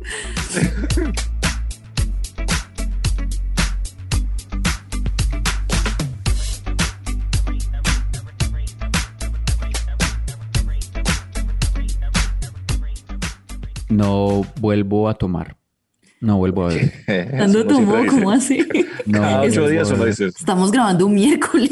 No 13.98 14.46
vuelvo 14.60 15.08
a 15.10 15.14
tomar. 15.14 15.56
No 16.22 16.38
vuelvo 16.38 16.64
a 16.64 16.68
Uno 16.68 16.78
siempre 16.78 17.64
tomó, 17.66 18.06
¿cómo 18.10 18.32
así? 18.32 18.66
No, 19.06 19.20
Cada 19.20 19.38
vuelvo 19.40 19.52
ocho 19.54 19.68
días 19.70 19.92
beber. 19.92 20.08
dice, 20.08 20.26
Estamos 20.28 20.72
grabando 20.72 21.06
un 21.06 21.14
miércoles. 21.16 21.72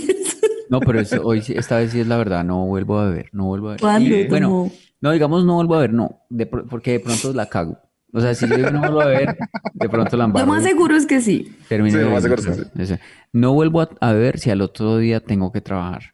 No, 0.70 0.80
pero 0.82 1.00
eso- 1.00 1.22
hoy 1.24 1.42
sí- 1.42 1.54
esta 1.56 1.78
vez 1.78 1.92
sí 1.92 2.00
es 2.02 2.08
la 2.08 2.18
verdad, 2.18 2.44
no 2.44 2.66
vuelvo 2.66 3.00
a 3.00 3.10
beber, 3.10 3.30
no 3.34 3.46
vuelvo 3.46 3.68
a 3.68 3.72
beber. 3.72 3.82
¿Cuándo 3.82 4.16
Y, 4.16 4.28
bueno, 4.28 4.48
tomó? 4.48 4.72
no 5.02 5.12
digamos 5.12 5.46
no 5.46 5.56
vuelvo 5.56 5.76
a 5.76 5.78
beber, 5.80 5.94
no, 5.94 6.22
de 6.30 6.46
porque 6.46 6.92
de 6.94 7.00
pronto 7.00 7.34
la 7.34 7.46
cago. 7.48 7.78
O 8.14 8.20
sea, 8.20 8.36
si 8.36 8.46
yo 8.48 8.58
digo 8.58 8.72
no 8.72 8.80
vuelvo 8.80 9.02
a 9.02 9.06
beber, 9.06 9.38
de 9.74 9.90
pronto 9.90 10.18
la 10.18 10.24
Lo 10.24 10.28
embarro. 10.28 10.48
más 10.48 10.64
seguro 10.64 10.96
es 10.98 11.06
que 11.06 11.22
sí. 11.22 11.56
Termino 11.70 11.98
Sí, 11.98 12.04
lo 12.04 12.12
más 12.12 12.24
seguro 12.24 12.42
es 12.42 12.48
que 12.88 12.94
o 12.96 12.98
No 13.34 13.54
vuelvo 13.54 13.82
a, 13.82 13.90
a 14.02 14.12
beber 14.14 14.38
si 14.40 14.50
al 14.50 14.62
otro 14.62 14.98
día 14.98 15.22
tengo 15.22 15.52
que 15.52 15.62
trabajar. 15.62 16.14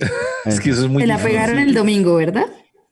Es 0.44 0.60
que 0.60 0.70
eso 0.70 0.84
es 0.84 0.90
muy 0.90 1.02
Te 1.02 1.06
la 1.08 1.14
difícil. 1.16 1.36
pegaron 1.36 1.58
el 1.58 1.74
domingo, 1.74 2.14
¿verdad? 2.16 2.46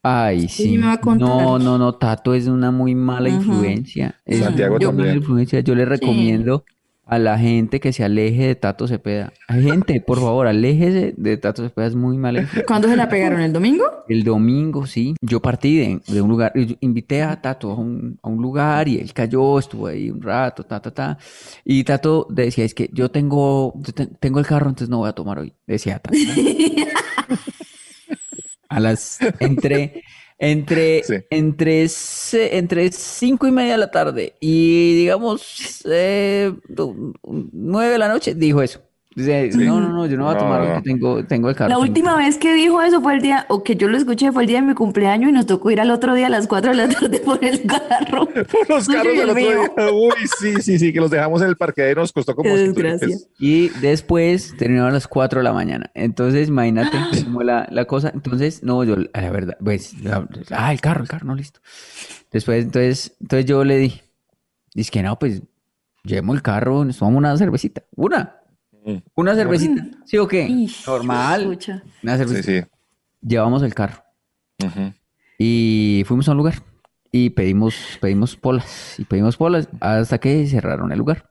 Ay, 0.05 0.49
sí. 0.49 0.77
me 0.79 0.87
va 0.87 0.93
a 0.93 1.01
contar. 1.01 1.27
No, 1.29 1.59
no, 1.59 1.79
no, 1.79 1.95
Tato 1.95 2.35
es 2.35 2.47
una 2.47 2.71
muy 2.71 2.95
mala 2.95 3.29
influencia. 3.31 4.21
Es 4.27 4.38
Santiago 4.40 4.77
una 4.77 4.87
mala 4.87 4.97
también. 4.99 5.17
influencia. 5.17 5.61
Yo 5.61 5.75
le 5.75 5.85
recomiendo 5.87 6.64
a 7.07 7.19
la 7.19 7.38
gente 7.38 7.81
que 7.81 7.93
se 7.93 8.03
aleje 8.03 8.47
de 8.47 8.55
Tato 8.55 8.88
Cepeda. 8.88 9.31
Gente, 9.49 10.01
por 10.01 10.19
favor, 10.21 10.47
aléjese 10.47 11.12
de 11.19 11.37
Tato 11.37 11.62
Cepeda, 11.62 11.87
es 11.87 11.95
muy 11.95 12.17
mala 12.17 12.40
influencia. 12.40 12.67
¿Cuándo 12.67 12.88
se 12.88 12.97
la 12.97 13.09
pegaron? 13.11 13.40
¿El 13.43 13.53
domingo? 13.53 13.85
El 14.09 14.25
domingo, 14.25 14.87
sí, 14.87 15.14
yo 15.21 15.40
partí 15.40 15.77
de, 15.77 16.01
de 16.09 16.23
un 16.23 16.31
lugar, 16.31 16.53
yo 16.55 16.77
invité 16.81 17.23
a 17.23 17.40
Tato 17.43 17.71
a 17.73 17.75
un, 17.75 18.19
a 18.23 18.29
un 18.29 18.40
lugar 18.40 18.88
y 18.88 18.97
él 18.99 19.12
cayó, 19.12 19.59
estuvo 19.59 19.87
ahí 19.87 20.11
un 20.11 20.23
rato, 20.23 20.64
ta, 20.64 20.81
ta, 20.81 20.90
ta. 20.93 21.19
Y 21.62 21.85
Tato 21.85 22.27
decía, 22.31 22.64
es 22.64 22.73
que 22.75 22.88
yo 22.93 23.11
tengo, 23.11 23.75
yo 23.77 23.93
te- 23.93 24.07
tengo 24.07 24.38
el 24.38 24.47
carro, 24.47 24.69
entonces 24.71 24.88
no 24.88 24.99
voy 24.99 25.11
a 25.11 25.12
tomar 25.12 25.38
hoy, 25.38 25.53
decía 25.67 25.99
Tato. 25.99 26.17
A 28.74 28.80
las, 28.80 29.18
entre, 29.38 30.02
entre, 30.38 31.02
Sí. 31.04 31.16
entre, 31.30 31.87
entre 32.58 32.92
cinco 32.92 33.46
y 33.46 33.52
media 33.52 33.72
de 33.72 33.78
la 33.78 33.90
tarde 33.90 34.34
y 34.40 34.94
digamos 34.96 35.82
eh, 35.87 36.52
nueve 37.52 37.92
de 37.92 37.98
la 37.98 38.08
noche, 38.08 38.34
dijo 38.34 38.62
eso. 38.62 38.82
Dice, 39.16 39.50
no, 39.55 39.81
no, 39.81 39.90
no, 39.90 40.07
yo 40.07 40.16
no 40.16 40.24
voy 40.24 40.35
a 40.35 40.38
tomar 40.38 40.66
No. 40.77 40.83
tengo, 40.83 41.24
tengo 41.24 41.48
el 41.48 41.55
carro. 41.55 41.68
La 41.68 41.79
última 41.79 42.16
vez 42.16 42.37
que 42.37 42.53
dijo 42.53 42.83
eso 42.83 43.00
fue 43.00 43.14
el 43.14 43.22
día, 43.22 43.46
o 43.48 43.62
que 43.62 43.77
yo 43.77 43.87
lo 43.88 43.96
escuché 43.96 44.33
fue 44.33 44.42
el 44.42 44.48
día 44.48 44.61
de 44.61 44.66
mi 44.66 44.74
cumpleaños 44.74 45.31
y 45.31 45.33
nos 45.33 45.46
tocó 45.46 45.70
ir 45.70 45.81
al 45.81 45.92
otro 45.92 46.14
día 46.14 46.27
a 46.27 46.31
las 46.31 46.48
4 46.48 46.72
de 46.72 46.77
la 46.77 46.88
tarde 46.88 47.20
por 47.20 47.44
el 47.44 47.62
carro. 47.64 48.27
Por 48.27 48.46
los 48.68 48.88
carros 48.88 49.05
del 49.12 49.20
el 49.20 49.31
otro 49.31 49.35
mío. 49.37 49.50
día. 49.77 49.92
Uy, 49.92 50.12
sí, 50.40 50.55
sí, 50.61 50.79
sí, 50.81 50.92
que 50.92 51.00
los 51.00 51.11
dejamos 51.12 51.40
en 51.42 51.48
el 51.48 51.57
parqueadero, 51.57 52.00
nos 52.03 52.12
costó 52.12 52.35
como 52.35 52.50
Qué 52.50 52.57
100 52.57 52.72
desgracia. 52.74 53.07
pesos. 53.07 53.29
Y 53.38 53.68
después 53.81 54.55
terminaba 54.59 54.88
a 54.88 54.92
las 54.92 55.07
4 55.07 55.38
de 55.40 55.44
la 55.44 55.53
mañana. 55.53 55.90
Entonces, 55.94 56.48
imagínate 56.48 56.96
cómo 57.24 57.42
la, 57.44 57.68
la 57.70 57.85
cosa. 57.85 58.11
Entonces, 58.12 58.64
no, 58.64 58.83
yo, 58.83 58.96
la 58.96 59.31
verdad, 59.31 59.57
pues, 59.62 59.94
la- 60.03 60.27
ah, 60.50 60.72
el 60.72 60.81
carro, 60.81 61.03
el 61.03 61.09
carro, 61.09 61.27
no, 61.29 61.37
listo. 61.37 61.61
Después, 62.33 62.64
entonces, 62.64 63.14
entonces 63.20 63.46
yo 63.46 63.62
le 63.62 63.77
di, 63.77 64.00
dice 64.74 64.90
que 64.90 65.05
no, 65.05 65.16
pues, 65.20 65.40
llevemos 66.03 66.35
el 66.35 66.42
carro, 66.42 66.85
nos 66.85 66.98
tomamos 66.98 67.18
una 67.18 67.37
cervecita. 67.37 67.85
Una. 67.94 68.40
Una 69.14 69.35
cervecita. 69.35 69.83
¿Sí 70.05 70.18
o 70.18 70.27
qué? 70.29 70.47
Ish, 70.47 70.87
Normal. 70.87 71.47
Una 71.47 71.59
Sí, 71.59 72.18
cervecita. 72.18 72.42
sí. 72.42 72.68
Llevamos 73.27 73.62
el 73.62 73.75
carro 73.75 74.03
y 75.38 76.05
fuimos 76.07 76.29
a 76.29 76.33
un 76.33 76.37
lugar 76.38 76.55
y 77.11 77.31
pedimos, 77.31 77.75
pedimos 78.01 78.37
polas 78.37 78.97
y 78.99 79.05
pedimos 79.05 79.37
polas 79.37 79.68
hasta 79.81 80.18
que 80.18 80.47
cerraron 80.47 80.92
el 80.92 80.99
lugar. 80.99 81.31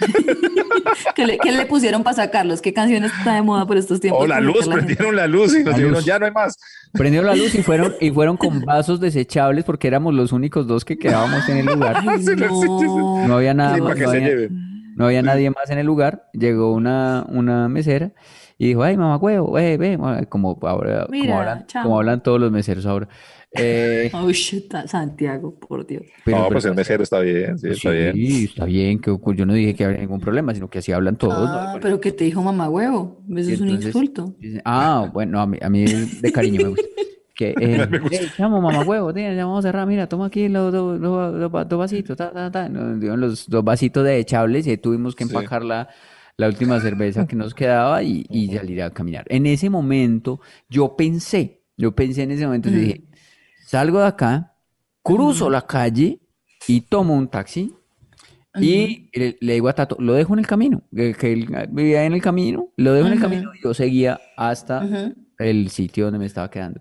¿Qué 1.14 1.26
le, 1.26 1.38
qué 1.38 1.52
le 1.52 1.66
pusieron 1.66 2.02
para 2.02 2.16
sacarlos? 2.16 2.60
¿Qué 2.62 2.72
canciones 2.72 3.12
está 3.18 3.34
de 3.34 3.42
moda 3.42 3.66
por 3.66 3.76
estos 3.76 4.00
tiempos? 4.00 4.22
Oh, 4.22 4.26
la 4.26 4.40
luz, 4.40 4.60
gente? 4.64 4.72
prendieron 4.76 5.16
la 5.16 5.26
luz 5.26 5.52
y 5.54 5.58
nos 5.58 5.66
La 5.66 5.70
dijeron, 5.72 5.92
luz. 5.92 6.04
ya 6.04 6.18
no 6.18 6.26
hay 6.26 6.32
más. 6.32 6.56
Prendieron 6.92 7.26
la 7.26 7.34
luz 7.36 7.54
y 7.54 7.62
fueron, 7.62 7.94
y 8.00 8.10
fueron 8.10 8.36
con 8.36 8.60
vasos 8.64 9.00
desechables 9.00 9.64
porque 9.64 9.88
éramos 9.88 10.14
los 10.14 10.32
únicos 10.32 10.66
dos 10.66 10.84
que 10.84 10.96
quedábamos 10.98 11.48
en 11.48 11.58
el 11.58 11.66
lugar. 11.66 11.96
Ay, 12.08 12.18
Sí, 12.18 12.26
sí, 12.26 12.32
sí, 12.36 12.38
sí. 12.38 12.86
no. 12.86 13.26
No 13.28 13.36
había 13.36 13.54
nada 13.54 13.74
Sí, 13.74 13.80
más, 13.80 13.88
para 13.90 14.00
que 14.00 14.04
no 14.06 14.10
se 14.12 14.16
había, 14.16 14.28
lleven. 14.28 14.77
No 14.98 15.06
había 15.06 15.22
nadie 15.22 15.50
más 15.50 15.70
en 15.70 15.78
el 15.78 15.86
lugar. 15.86 16.28
Llegó 16.32 16.72
una, 16.72 17.24
una 17.28 17.68
mesera 17.68 18.12
y 18.58 18.66
dijo, 18.68 18.82
ay, 18.82 18.96
mamá 18.96 19.16
huevo, 19.16 19.52
ve, 19.52 19.76
ve, 19.76 19.96
como 20.28 20.58
ahora, 20.62 21.06
como 21.06 21.38
hablan, 21.38 21.66
chamo. 21.66 21.84
como 21.84 21.98
hablan 21.98 22.22
todos 22.22 22.40
los 22.40 22.50
meseros 22.50 22.84
ahora. 22.86 23.08
Eh, 23.52 24.10
Uy, 24.24 24.36
ta- 24.68 24.86
Santiago, 24.86 25.58
por 25.58 25.86
Dios. 25.86 26.02
pero- 26.24 26.36
no, 26.38 26.42
pero- 26.44 26.54
pues 26.54 26.64
el 26.64 26.74
mesero 26.74 27.02
está 27.02 27.20
bien, 27.20 27.58
sí, 27.58 27.68
está 27.68 27.90
bien. 27.90 28.12
Sí, 28.14 28.44
está 28.44 28.64
bien, 28.64 29.00
que 29.00 29.16
yo 29.36 29.46
no 29.46 29.54
dije 29.54 29.74
que 29.74 29.84
había 29.84 29.98
ningún 29.98 30.20
problema, 30.20 30.52
sino 30.54 30.68
que 30.68 30.80
así 30.80 30.92
hablan 30.92 31.16
todos, 31.16 31.48
¿no? 31.48 31.54
Ah, 31.56 31.78
pero 31.80 32.00
que 32.00 32.12
te 32.12 32.24
dijo 32.24 32.42
mamá 32.42 32.68
huevo. 32.68 33.22
Eso 33.36 33.50
Y 33.50 33.52
es 33.54 33.60
un 33.60 33.68
insulto. 33.70 34.34
Dice, 34.38 34.60
ah, 34.64 35.08
bueno, 35.12 35.40
a 35.40 35.46
mí, 35.46 35.58
a 35.62 35.70
mí 35.70 35.84
de 35.84 36.32
cariño 36.32 36.60
me 36.62 36.68
gusta. 36.68 36.86
Que, 37.38 37.54
eh, 37.60 37.88
"Ey, 38.10 38.30
chamo, 38.36 38.60
mamá 38.60 38.82
huevo, 38.82 39.14
tía, 39.14 39.32
ya 39.32 39.44
vamos 39.46 39.64
a 39.64 39.68
cerrar, 39.68 39.86
mira, 39.86 40.08
toma 40.08 40.26
aquí 40.26 40.48
los 40.48 40.72
dos, 40.72 41.00
dos- 41.00 41.38
dos 41.38 41.54
va- 41.54 41.64
dos 41.64 41.78
vasitos, 41.78 42.16
ta, 42.16 42.32
ta, 42.32 42.50
ta. 42.50 42.68
Los 42.68 43.48
dos 43.48 43.62
vasitos 43.64 44.04
de 44.04 44.18
echables 44.18 44.66
y 44.66 44.76
tuvimos 44.76 45.14
que 45.14 45.24
Sí. 45.24 45.30
empacar 45.30 45.62
la, 45.64 45.88
la 46.36 46.48
última 46.48 46.80
cerveza 46.80 47.28
que 47.28 47.36
nos 47.36 47.54
quedaba 47.54 48.02
y, 48.02 48.26
y 48.28 48.48
salir 48.48 48.82
a 48.82 48.90
caminar. 48.90 49.24
En 49.28 49.46
ese 49.46 49.70
momento, 49.70 50.40
yo 50.68 50.96
pensé, 50.96 51.62
yo 51.76 51.94
pensé 51.94 52.24
en 52.24 52.32
ese 52.32 52.44
momento, 52.44 52.70
yo 52.70 52.76
dije, 52.78 53.02
salgo 53.66 54.00
de 54.00 54.06
acá, 54.08 54.54
cruzo 55.04 55.48
la 55.48 55.62
calle 55.62 56.18
y 56.66 56.80
tomo 56.82 57.14
un 57.14 57.28
taxi 57.28 57.72
Y 58.60 59.10
le, 59.16 59.36
le 59.40 59.52
digo 59.54 59.68
a 59.68 59.72
Tato, 59.74 59.96
lo 60.00 60.14
dejo 60.14 60.32
en 60.32 60.40
el 60.40 60.46
camino, 60.48 60.82
que, 60.92 61.14
que 61.14 61.32
él 61.32 61.46
vivía 61.70 62.02
en 62.04 62.14
el 62.14 62.20
camino, 62.22 62.72
lo 62.76 62.92
dejo 62.94 63.06
en 63.06 63.12
el 63.12 63.20
camino 63.20 63.50
y 63.54 63.62
yo 63.62 63.72
seguía 63.74 64.18
hasta 64.36 64.82
el 65.38 65.70
sitio 65.70 66.06
donde 66.06 66.18
me 66.18 66.26
estaba 66.26 66.50
quedando. 66.50 66.80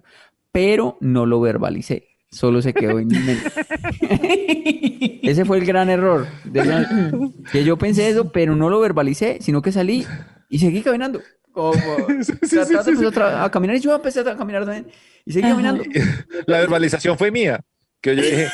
Pero 0.52 0.98
no 1.02 1.26
lo 1.26 1.40
verbalicé, 1.42 2.08
solo 2.32 2.62
se 2.62 2.74
quedó 2.74 3.00
en 3.00 3.08
mi 3.08 3.20
mente. 3.20 3.52
Ese 5.24 5.46
fue 5.46 5.58
el 5.58 5.66
gran 5.66 5.90
error. 5.90 6.28
de 6.46 7.32
que 7.52 7.64
yo 7.64 7.78
pensé 7.78 8.10
eso, 8.10 8.32
pero 8.32 8.56
no 8.56 8.70
lo 8.70 8.80
verbalicé, 8.80 9.38
sino 9.42 9.62
que 9.62 9.72
salí 9.72 10.06
y 10.50 10.60
seguí 10.60 10.82
caminando. 10.82 11.22
Como 11.52 11.72
tratando 12.50 12.92
empezó 12.92 13.08
otra- 13.08 13.44
a 13.44 13.52
caminar 13.52 13.76
y 13.76 13.80
yo 13.80 13.96
empecé 13.96 14.20
a 14.22 14.36
caminar 14.38 14.66
también. 14.66 14.88
Y 15.26 15.34
seguí 15.34 15.46
Ajá. 15.46 15.54
caminando. 15.56 15.84
La 16.46 16.60
verbalización 16.60 17.18
fue 17.18 17.32
mía. 17.32 17.60
Que 18.00 18.16
yo 18.16 18.22
dije, 18.22 18.48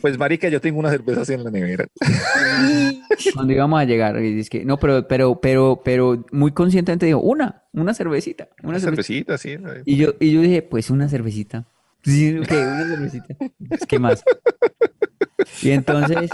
pues 0.00 0.18
marica, 0.18 0.48
yo 0.48 0.60
tengo 0.60 0.78
unas 0.78 0.92
cervezas 0.92 1.28
en 1.30 1.44
la 1.44 1.50
nevera. 1.50 1.86
Cuando 3.34 3.52
íbamos 3.52 3.80
a 3.80 3.84
llegar, 3.84 4.22
y 4.22 4.34
dice 4.34 4.50
que 4.50 4.64
no, 4.64 4.78
pero, 4.78 5.06
pero, 5.06 5.40
pero, 5.40 5.80
pero 5.84 6.24
muy 6.32 6.52
conscientemente 6.52 7.06
dijo, 7.06 7.20
una, 7.20 7.62
una 7.72 7.94
cervecita, 7.94 8.48
una 8.62 8.70
Una 8.70 8.80
cervecita. 8.80 9.36
cervecita, 9.38 9.74
sí. 9.82 9.82
Y 9.84 9.96
yo, 9.96 10.14
y 10.20 10.32
yo 10.32 10.40
dije, 10.40 10.62
pues 10.62 10.90
una 10.90 11.08
cervecita. 11.08 11.64
Sí, 12.04 12.32
una 12.32 12.46
cervecita. 12.46 13.36
¿Qué 13.88 13.98
más? 13.98 14.24
Y 15.62 15.70
entonces, 15.70 16.30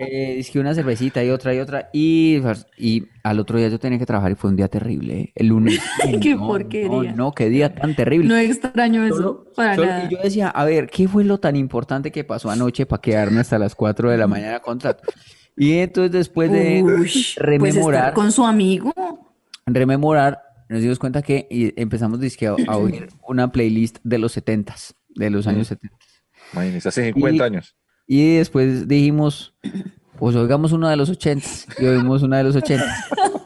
eh, 0.00 0.38
es 0.38 0.50
que 0.50 0.58
una 0.58 0.74
cervecita 0.74 1.22
y 1.22 1.30
otra 1.30 1.54
y 1.54 1.58
otra. 1.58 1.90
Y, 1.92 2.40
y 2.78 3.04
al 3.22 3.38
otro 3.38 3.58
día 3.58 3.68
yo 3.68 3.78
tenía 3.78 3.98
que 3.98 4.06
trabajar 4.06 4.32
y 4.32 4.34
fue 4.34 4.50
un 4.50 4.56
día 4.56 4.68
terrible. 4.68 5.20
¿eh? 5.20 5.32
El 5.34 5.48
lunes. 5.48 5.78
Qué 6.22 6.34
No, 6.34 6.46
porquería. 6.46 7.10
No, 7.12 7.16
no, 7.16 7.32
qué 7.32 7.48
día 7.50 7.74
tan 7.74 7.94
terrible. 7.94 8.28
No 8.28 8.36
extraño 8.36 9.04
eso 9.04 9.16
Solo- 9.16 9.44
para 9.54 9.74
solo- 9.76 9.86
nada. 9.88 10.06
y 10.06 10.14
yo 10.14 10.18
decía, 10.22 10.48
a 10.48 10.64
ver, 10.64 10.88
¿qué 10.88 11.06
fue 11.06 11.24
lo 11.24 11.38
tan 11.38 11.54
importante 11.56 12.10
que 12.10 12.24
pasó 12.24 12.50
anoche 12.50 12.86
para 12.86 13.02
quedarme 13.02 13.40
hasta 13.40 13.58
las 13.58 13.74
4 13.74 14.10
de 14.10 14.16
la 14.16 14.26
mañana 14.26 14.60
con 14.60 14.78
Tato? 14.78 15.02
Y 15.56 15.72
entonces 15.78 16.12
después 16.12 16.50
de 16.50 16.82
Uy, 16.82 16.96
pues 16.96 17.34
rememorar, 17.36 18.14
con 18.14 18.32
su 18.32 18.46
amigo. 18.46 18.94
rememorar, 19.66 20.42
nos 20.68 20.80
dimos 20.80 20.98
cuenta 20.98 21.22
que 21.22 21.46
y 21.50 21.78
empezamos 21.80 22.20
dizque, 22.20 22.46
a, 22.46 22.54
a 22.68 22.76
oír 22.76 23.08
una 23.26 23.50
playlist 23.52 23.98
de 24.02 24.18
los 24.18 24.36
70s, 24.36 24.94
de 25.10 25.30
los 25.30 25.46
años 25.46 25.66
70. 25.68 25.96
Imagínense, 26.52 26.88
hace 26.88 27.04
50 27.12 27.36
Y- 27.36 27.46
años. 27.46 27.76
Y 28.12 28.38
después 28.38 28.88
dijimos, 28.88 29.54
pues 30.18 30.34
oigamos 30.34 30.72
una 30.72 30.90
de 30.90 30.96
los 30.96 31.08
80s 31.12 31.66
y 31.78 31.86
oímos 31.86 32.24
una 32.24 32.38
de 32.38 32.42
los 32.44 32.56
80s. 32.56 32.84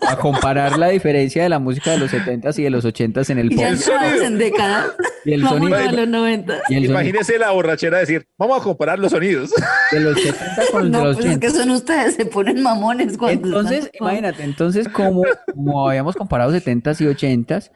A 0.09 0.17
comparar 0.17 0.79
la 0.79 0.89
diferencia 0.89 1.43
de 1.43 1.51
la 1.51 1.59
música 1.59 1.91
de 1.91 1.99
los 1.99 2.11
70s 2.11 2.59
y 2.59 2.63
de 2.63 2.71
los 2.71 2.83
80s 2.87 3.29
en 3.29 3.39
el 3.39 3.53
Y 3.53 3.57
pop. 3.57 3.59
ya 3.61 3.69
entramos 3.69 4.23
en 4.23 4.39
décadas. 4.39 4.87
Y 5.27 5.33
el 5.35 5.43
Vamos 5.43 5.59
sonido. 5.59 5.77
a 5.79 5.93
los 5.93 6.09
90. 6.09 6.53
Y 6.55 6.57
el 6.57 6.63
sonido 6.87 6.93
Imagínense 6.93 7.39
la 7.39 7.51
borrachera 7.51 7.99
de 7.99 8.01
decir, 8.03 8.27
vamos 8.39 8.59
a 8.59 8.63
comparar 8.63 8.99
los 8.99 9.13
sonidos. 9.13 9.51
de 9.93 10.01
los 10.01 10.19
70 10.19 10.63
con 10.73 10.91
No, 10.91 11.05
los 11.05 11.17
pues 11.17 11.27
es 11.27 11.33
80. 11.33 11.47
que 11.47 11.53
son 11.53 11.71
ustedes, 11.71 12.15
se 12.15 12.25
ponen 12.25 12.63
mamones 12.63 13.19
cuando 13.19 13.47
Entonces, 13.49 13.85
están 13.93 14.01
imagínate, 14.01 14.45
entonces 14.45 14.89
como, 14.89 15.25
como 15.55 15.89
habíamos 15.91 16.17
comparado 16.17 16.53
70s 16.53 17.01
y 17.03 17.05
80s, 17.15 17.71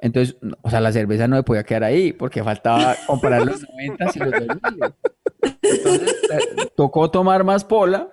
entonces, 0.00 0.36
o 0.62 0.70
sea, 0.70 0.80
la 0.80 0.92
cerveza 0.92 1.28
no 1.28 1.36
me 1.36 1.42
podía 1.42 1.62
quedar 1.64 1.84
ahí 1.84 2.12
porque 2.12 2.42
faltaba 2.42 2.96
comparar 3.06 3.44
los 3.46 3.62
90s 3.68 4.16
y 4.16 4.18
los 4.18 4.30
2000. 4.30 4.94
Entonces, 5.62 6.16
tocó 6.76 7.10
tomar 7.10 7.44
más 7.44 7.64
pola 7.64 8.10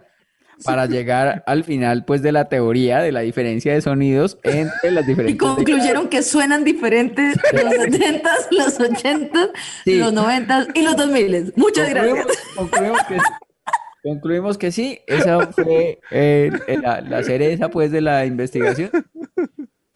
para 0.63 0.87
llegar 0.87 1.43
al 1.45 1.63
final, 1.63 2.03
pues, 2.03 2.21
de 2.23 2.31
la 2.31 2.49
teoría 2.49 2.99
de 2.99 3.11
la 3.11 3.19
diferencia 3.19 3.73
de 3.73 3.81
sonidos 3.81 4.39
entre 4.43 4.89
las 4.91 5.05
Y 5.05 5.09
diferentes 5.09 5.37
concluyeron 5.39 6.07
que 6.09 6.23
suenan 6.23 6.63
diferentes 6.63 7.37
los 7.53 7.73
70s, 7.73 8.47
los 8.51 8.79
80s, 8.79 9.51
Sí. 9.85 9.99
los 9.99 10.13
90s 10.13 10.67
y 10.73 10.81
los 10.81 10.95
2000 10.97 11.53
Muchas 11.55 11.89
Concluimos, 11.89 12.19
gracias. 12.25 12.43
concluimos 12.55 13.03
que 13.07 13.15
sí. 13.15 13.21
Concluimos 14.03 14.57
que 14.57 14.71
sí, 14.71 14.99
esa 15.05 15.47
fue 15.51 15.99
eh, 16.11 16.49
eh, 16.67 16.77
la, 16.81 17.01
la 17.01 17.23
cereza 17.23 17.69
pues 17.69 17.91
de 17.91 18.01
la 18.01 18.25
investigación. 18.25 18.89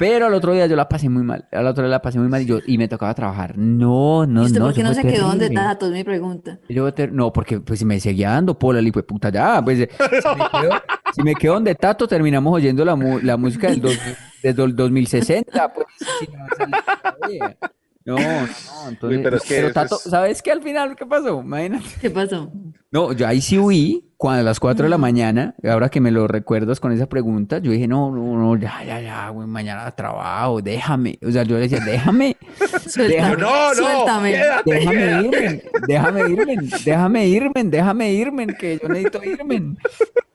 Pero 0.02 0.26
al 0.26 0.34
otro 0.34 0.52
día 0.52 0.66
yo 0.66 0.76
la 0.76 0.90
pasé 0.90 1.10
muy 1.10 1.22
mal. 1.22 1.48
Al 1.52 1.68
otro 1.68 1.84
día 1.84 1.92
la 1.92 2.02
pasé 2.02 2.18
muy 2.18 2.28
mal 2.28 2.42
y, 2.42 2.46
yo, 2.46 2.58
y 2.66 2.80
me 2.80 2.88
tocaba 2.88 3.14
trabajar. 3.14 3.56
No, 3.56 4.26
no, 4.26 4.42
¿Y 4.42 4.46
usted 4.48 4.58
no. 4.60 4.66
por 4.66 4.74
qué 4.74 4.82
no 4.82 4.96
se 4.96 5.04
quedó 5.04 5.28
donde? 5.28 5.46
Es 5.46 5.92
mi 5.92 6.04
pregunta. 6.04 6.58
Yo 6.70 6.92
ter- 6.92 7.14
no, 7.14 7.32
porque 7.32 7.60
pues 7.60 7.86
me 7.86 8.00
seguía 8.00 8.32
dando 8.32 8.58
pola, 8.58 8.82
de 8.82 8.92
puta 9.04 9.30
ya. 9.30 9.64
Pues, 9.64 9.80
eh, 9.82 9.90
si, 10.00 10.36
me 10.36 10.50
quedo, 10.50 10.72
si 11.14 11.22
me 11.22 11.36
quedo 11.36 11.54
donde 11.54 11.76
Tato, 11.76 12.08
terminamos 12.08 12.52
oyendo 12.52 12.84
la, 12.84 12.96
mu- 12.96 13.20
la 13.20 13.38
música 13.38 13.70
del, 13.70 13.80
dos- 13.80 14.00
desde 14.42 14.64
el 14.64 14.76
2060. 14.76 15.72
Pues, 15.72 15.86
si 16.20 16.28
no, 16.32 17.70
no, 18.18 18.42
no, 18.42 18.90
entonces. 18.90 19.20
pero 19.24 19.38
es 19.38 19.44
que 19.44 19.60
eso 19.60 19.74
Tato, 19.74 19.96
es- 19.96 20.02
¿sabes 20.10 20.42
qué 20.42 20.52
al 20.52 20.62
final 20.62 20.96
qué 20.96 21.06
pasó? 21.06 21.42
Imagínate. 21.42 21.86
¿Qué 22.02 22.10
pasó? 22.10 22.52
No, 22.92 23.14
yo 23.14 23.26
ahí 23.28 23.40
sí 23.42 23.58
huí 23.58 24.08
cuando 24.18 24.42
a 24.42 24.44
las 24.44 24.60
4 24.60 24.84
de 24.84 24.90
la 24.90 24.98
mañana, 24.98 25.56
ahora 25.64 25.90
que 25.90 26.02
me 26.02 26.12
lo 26.12 26.28
recuerdas 26.28 26.80
con 26.80 26.92
esa 26.92 27.08
pregunta, 27.08 27.60
yo 27.60 27.72
dije, 27.72 27.88
no, 27.88 28.12
no, 28.12 28.36
no, 28.38 28.56
ya, 28.60 28.84
ya, 28.86 29.00
ya, 29.02 29.30
güey, 29.30 29.48
mañana 29.48 29.90
trabajo, 29.92 30.62
déjame. 30.62 31.18
O 31.26 31.32
sea, 31.32 31.44
yo 31.44 31.56
le 31.56 31.62
decía, 31.70 31.80
déjame, 31.80 32.36
Suéltame, 32.88 33.38
No, 33.38 33.70
no, 33.70 33.74
suéltame. 33.76 34.32
quédate. 34.34 34.72
déjame 34.74 35.22
irme, 35.22 35.64
déjame 35.88 36.30
irme, 36.30 36.56
déjame 36.86 37.28
irme, 37.28 37.64
déjame 37.66 38.14
irme, 38.14 38.48
que 38.48 38.80
yo 38.82 38.90
necesito 38.90 39.24
irme. 39.24 39.76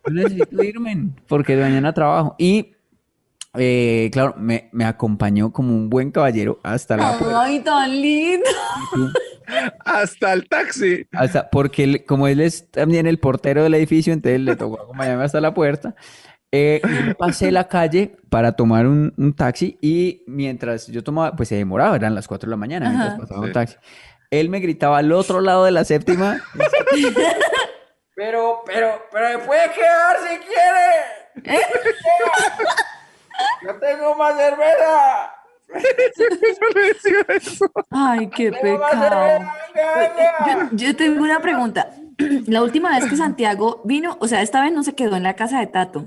Yo 0.07 0.13
necesito 0.15 0.63
irme, 0.63 1.09
porque 1.29 1.57
mañana 1.57 1.93
trabajo. 1.93 2.35
Y, 2.39 2.73
eh, 3.57 4.09
claro, 4.13 4.35
me, 4.39 4.69
me 4.73 4.85
acompañó 4.85 5.53
como 5.53 5.75
un 5.75 5.89
buen 5.91 6.11
caballero 6.11 6.59
hasta 6.63 6.97
la 6.97 7.19
puerta. 7.19 7.43
Ay, 7.43 7.61
tan 7.61 7.91
lindo. 7.91 8.47
Hasta 9.85 10.33
el 10.33 10.49
taxi. 10.49 11.07
Hasta, 11.13 11.49
porque 11.51 11.85
él- 11.85 12.05
como 12.07 12.27
él 12.29 12.41
es 12.41 12.71
también 12.71 13.07
el 13.07 13.19
portero 13.19 13.63
del 13.63 13.75
edificio, 13.75 14.13
entonces 14.13 14.41
le 14.41 14.57
tocó 14.57 14.81
acompañarme 14.83 15.25
hasta 15.25 15.41
la 15.41 15.55
puerta. 15.55 15.95
Eh, 16.53 16.81
pasé 17.19 17.51
la 17.51 17.69
calle 17.69 18.17
para 18.31 18.53
tomar 18.53 18.87
un, 18.87 19.13
un 19.17 19.35
taxi 19.35 19.79
y 19.83 20.23
mientras 20.27 20.87
yo 20.87 21.03
tomaba, 21.03 21.35
pues 21.37 21.49
se 21.49 21.57
demoraba, 21.57 21.97
eran 21.97 22.15
las 22.15 22.27
4 22.29 22.47
de 22.47 22.51
la 22.51 22.57
mañana 22.57 22.87
mientras 22.89 23.11
Ajá. 23.15 23.21
pasaba 23.21 23.41
un 23.41 23.47
Sí. 23.49 23.53
taxi. 23.53 23.77
Él 24.31 24.49
me 24.49 24.61
gritaba 24.61 24.99
al 24.99 25.13
otro 25.13 25.41
lado 25.41 25.65
de 25.65 25.71
la 25.73 25.85
séptima. 25.85 26.41
pero, 28.15 28.63
pero, 28.67 28.89
pero 29.13 29.39
me 29.39 29.45
puede 29.45 29.71
quedar 29.73 30.17
si 30.29 30.39
quiere. 30.39 31.57
Yo 33.67 33.79
tengo 33.79 34.15
más 34.17 34.37
cerveza. 34.37 35.33
Yo 36.17 36.69
le 36.75 36.81
decía 36.89 37.27
eso. 37.29 37.71
Ay, 37.91 38.29
qué 38.31 38.53
pecado. 38.53 39.45
cerveza. 39.75 40.71
Yo, 40.71 40.77
yo 40.77 40.97
tengo 40.97 41.23
una 41.23 41.41
pregunta. 41.41 41.91
La 42.47 42.63
última 42.63 42.91
vez 42.99 43.09
que 43.09 43.17
Santiago 43.17 43.83
vino, 43.85 44.17
o 44.21 44.29
sea, 44.29 44.43
esta 44.43 44.63
vez 44.63 44.73
no 44.73 44.83
se 44.83 44.95
quedó 44.95 45.17
en 45.17 45.23
la 45.23 45.35
casa 45.35 45.61
de 45.61 45.67
Tato. 45.67 46.07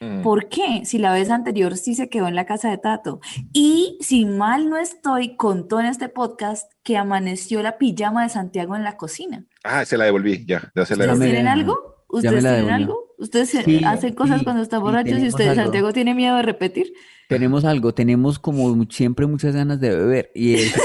Mm. 0.00 0.22
¿Por 0.22 0.48
qué? 0.48 0.82
Si 0.86 0.98
la 0.98 1.12
vez 1.12 1.28
anterior 1.30 1.76
sí 1.76 1.94
se 1.94 2.08
quedó 2.08 2.26
en 2.28 2.34
la 2.34 2.46
casa 2.46 2.70
de 2.70 2.78
Tato. 2.78 3.20
Y 3.52 3.98
si 4.00 4.24
mal 4.24 4.70
no 4.70 4.78
estoy, 4.78 5.36
contó 5.36 5.78
en 5.80 5.86
este 5.86 6.08
podcast 6.08 6.72
que 6.82 6.96
amaneció 6.96 7.62
la 7.62 7.76
pijama 7.76 8.22
de 8.22 8.30
Santiago 8.30 8.76
en 8.76 8.84
la 8.84 8.96
cocina. 8.96 9.44
Ah, 9.62 9.84
se 9.84 9.98
la 9.98 10.06
devolví, 10.06 10.46
ya, 10.46 10.72
ya 10.74 10.86
se 10.86 10.96
la 10.96 11.04
Ya 11.04 11.12
¿Ustedes 11.12 11.18
me 11.18 11.26
devolví. 11.26 11.48
algo? 11.48 11.89
¿Ustedes 12.12 12.42
tienen 12.42 12.70
algo? 12.70 13.14
¿Ustedes 13.18 13.50
Sí, 13.50 13.82
hacen 13.84 14.14
cosas 14.14 14.38
sí, 14.38 14.44
cuando 14.44 14.62
están 14.62 14.80
borrachos 14.80 15.10
y 15.10 15.14
tenemos 15.14 15.34
ustedes, 15.34 15.50
algo. 15.50 15.62
Santiago 15.64 15.92
tiene 15.92 16.14
miedo 16.14 16.36
de 16.36 16.42
repetir? 16.42 16.92
Tenemos 17.28 17.64
algo, 17.64 17.92
tenemos 17.94 18.38
como 18.38 18.84
siempre 18.90 19.26
muchas 19.26 19.54
ganas 19.54 19.78
de 19.80 19.90
beber 19.90 20.30
y 20.34 20.54
eso 20.54 20.80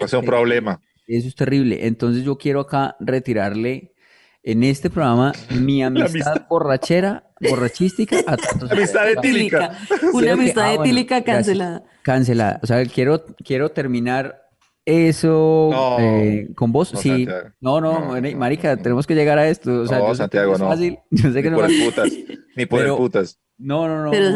es, 0.00 0.12
un 0.12 0.24
problema. 0.24 0.80
eso 1.06 1.28
es 1.28 1.34
terrible. 1.34 1.86
Entonces 1.86 2.24
yo 2.24 2.38
quiero 2.38 2.60
acá 2.60 2.96
retirarle 3.00 3.94
en 4.42 4.62
este 4.62 4.88
programa 4.88 5.32
mi 5.50 5.82
amistad 5.82 6.10
amistad. 6.10 6.46
borrachera, 6.48 7.30
borrachística 7.40 8.16
a 8.26 8.36
Amistad 8.70 9.10
etílica. 9.10 9.78
Una 10.12 10.32
amistad 10.32 10.64
ah, 10.64 10.68
bueno, 10.68 10.84
etílica 10.84 11.22
cancelada. 11.24 11.84
Cancelada. 12.02 12.60
O 12.62 12.66
sea, 12.66 12.84
quiero, 12.86 13.24
quiero 13.44 13.70
terminar 13.70 14.49
eso 14.90 15.68
No, 15.72 15.96
eh, 16.00 16.48
con 16.54 16.72
vos. 16.72 16.92
no, 16.92 17.00
sí. 17.00 17.08
Santiago. 17.10 17.48
No, 17.60 17.80
no, 17.80 18.00
No, 18.00 18.06
mari- 18.12 18.32
no, 18.34 18.38
marica, 18.38 18.76
no. 18.76 18.82
tenemos 18.82 19.06
que 19.06 19.14
llegar 19.14 19.38
a 19.38 19.48
esto. 19.48 19.82
O 19.82 19.86
sea, 19.86 19.98
No, 19.98 20.08
yo 20.08 20.14
sé 20.14 20.18
que 20.18 20.22
Santiago, 20.24 20.52
es 20.54 20.58
no. 20.60 20.68
fácil. 20.68 20.98
Yo 21.10 21.32
sé 21.32 21.42
que 21.42 21.50
Ni 21.50 21.50
no 21.50 21.56
por 21.62 21.70
es 21.70 21.84
putas. 21.84 22.12
Ni 22.56 22.66
por 22.66 22.80
Pero- 22.80 22.96
putas. 22.96 23.38
No, 23.62 23.86
no, 23.86 24.04
no. 24.06 24.10
Pero 24.10 24.30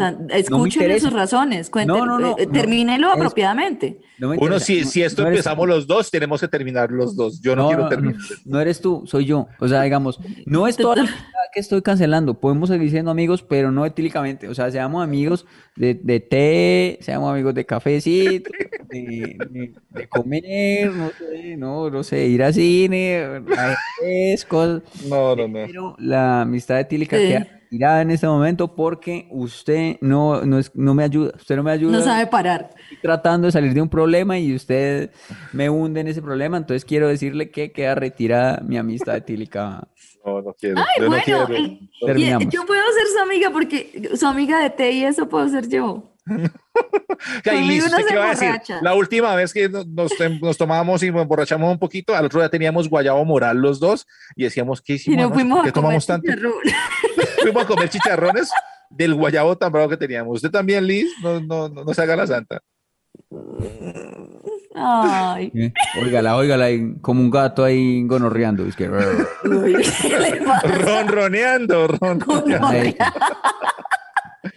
interesa. 0.65 1.07
sus 1.07 1.13
razones, 1.13 1.71
No, 1.87 2.05
no, 2.05 2.19
no, 2.19 2.35
eh, 2.37 2.45
termínelo 2.45 3.09
apropiadamente. 3.11 3.99
No 4.19 4.29
me 4.29 4.37
Uno, 4.37 4.59
si, 4.59 4.83
si 4.85 5.01
esto 5.01 5.25
empezamos 5.27 5.63
tú. 5.63 5.67
los 5.67 5.87
dos, 5.87 6.11
tenemos 6.11 6.39
que 6.41 6.47
terminar 6.47 6.91
los 6.91 7.15
dos. 7.15 7.41
Yo 7.41 7.55
no, 7.55 7.67
quiero 7.69 7.89
terminar. 7.89 8.21
no 8.45 8.59
eres 8.61 8.79
tú, 8.81 9.01
soy 9.07 9.25
yo. 9.25 9.47
O 9.59 9.67
sea, 9.67 9.81
digamos, 9.81 10.19
no 10.45 10.67
es 10.67 10.77
toda 10.77 10.97
la 10.97 11.09
que 11.55 11.61
estoy 11.61 11.81
cancelando. 11.81 12.39
Podemos 12.39 12.69
seguir 12.69 12.91
siendo 12.91 13.09
amigos, 13.09 13.41
pero 13.41 13.71
no 13.71 13.85
etílicamente. 13.85 14.47
O 14.49 14.53
sea, 14.53 14.69
seamos 14.69 15.01
amigos 15.03 15.45
de, 15.75 15.93
de 15.95 16.19
té, 16.19 16.97
seamos 17.01 17.31
amigos 17.31 17.55
de 17.55 17.65
cafecito, 17.65 18.51
de, 18.89 19.37
de- 19.49 19.73
de 19.89 20.07
comer, 20.09 20.91
no 20.93 21.09
sé, 21.17 21.55
no, 21.57 21.89
no 21.89 22.03
sé, 22.03 22.27
ir 22.27 22.43
al 22.43 22.53
cine, 22.53 23.15
a 23.57 23.75
es 24.03 24.45
cosas. 24.45 24.83
No, 25.09 25.35
no, 25.35 25.47
no. 25.47 25.65
Pero 25.65 25.95
la 25.97 26.41
amistad 26.41 26.79
etílica 26.81 27.17
Sí. 27.17 27.27
queda 27.27 27.47
tirada 27.69 28.01
en 28.03 28.11
este 28.11 28.27
momento 28.27 28.75
porque 28.75 29.27
usted 29.31 29.97
no, 30.01 30.41
no, 30.43 30.59
es, 30.59 30.71
no 30.75 30.93
me 30.93 31.03
ayuda. 31.03 31.31
Usted 31.35 31.55
no 31.55 31.63
me 31.63 31.71
ayuda 31.71 31.97
No 31.97 32.03
sabe 32.03 32.27
parar. 32.27 32.69
estoy 32.83 32.97
tratando 33.01 33.47
de 33.47 33.51
salir 33.53 33.73
de 33.73 33.81
un 33.81 33.89
problema 33.89 34.37
y 34.37 34.53
usted 34.53 35.09
me 35.53 35.69
hunde 35.69 36.01
en 36.01 36.07
ese 36.07 36.21
problema, 36.21 36.57
entonces 36.57 36.85
quiero 36.85 37.07
decirle 37.07 37.49
que 37.49 37.71
queda 37.71 37.95
retirada 37.95 38.61
mi 38.65 38.77
amistad 38.77 39.15
etílica. 39.17 39.87
No, 40.25 40.41
no 40.41 40.53
quiero. 40.53 40.77
Ay, 40.79 40.85
yo 40.97 41.03
no 41.03 41.09
bueno, 41.09 41.23
quiero. 41.23 41.53
eh, 41.53 41.59
y- 41.59 41.89
Terminamos. 42.05 42.47
yo 42.53 42.65
puedo 42.65 42.81
ser 42.93 43.07
su 43.13 43.19
amiga 43.19 43.49
porque 43.51 44.09
su 44.15 44.25
amiga 44.25 44.59
de 44.59 44.69
té 44.71 44.91
y 44.91 45.03
eso 45.03 45.29
puedo 45.29 45.47
ser 45.49 45.67
yo. 45.69 46.11
No 46.25 47.85
¿usted 47.85 47.97
se 48.03 48.13
qué 48.13 48.17
va 48.17 48.25
a 48.25 48.29
decir? 48.31 48.49
La 48.81 48.93
última 48.95 49.35
vez 49.35 49.53
que 49.53 49.69
nos, 49.69 49.85
nos, 49.87 50.11
y 51.03 51.11
nos 51.11 51.21
emborrachamos 51.21 51.71
un 51.71 51.79
poquito, 51.79 52.15
al 52.15 52.25
otro 52.25 52.39
día 52.41 52.49
teníamos 52.49 52.89
guayabo 52.89 53.23
moral 53.23 53.57
los 53.57 53.79
dos 53.79 54.05
y 54.35 54.43
decíamos, 54.43 54.81
¿qué 54.81 54.93
Y 54.93 54.95
hicimos? 54.97 55.17
nos 55.17 55.25
anoche? 55.27 55.35
fuimos 55.35 55.57
¿Por 55.57 55.63
qué 55.65 55.69
a 55.69 55.73
comer 55.73 56.01
tomamos 56.01 56.05
tanto? 56.07 56.31
Fuimos 57.41 57.63
a 57.63 57.67
comer 57.67 57.89
chicharrones 57.89 58.49
del 58.89 59.13
guayabo 59.13 59.55
tan 59.57 59.71
bravo 59.71 59.87
que 59.89 59.97
teníamos. 59.97 60.35
Usted 60.37 60.49
también, 60.51 60.85
Liz, 60.87 61.07
no, 61.21 61.39
no, 61.39 61.69
no, 61.69 61.83
no 61.85 61.93
se 61.93 62.01
haga 62.01 62.15
la 62.15 62.27
santa. 62.27 62.61
Ay. 64.77 65.51
Eh, 65.55 65.73
Óigala, 66.01 66.35
óigala, 66.35 66.67
como 67.01 67.21
un 67.21 67.31
gato 67.31 67.63
ahí 67.63 68.03
gonorreando. 68.05 68.65
Ronroneando, 70.63 71.87
ronroneando. 71.87 72.95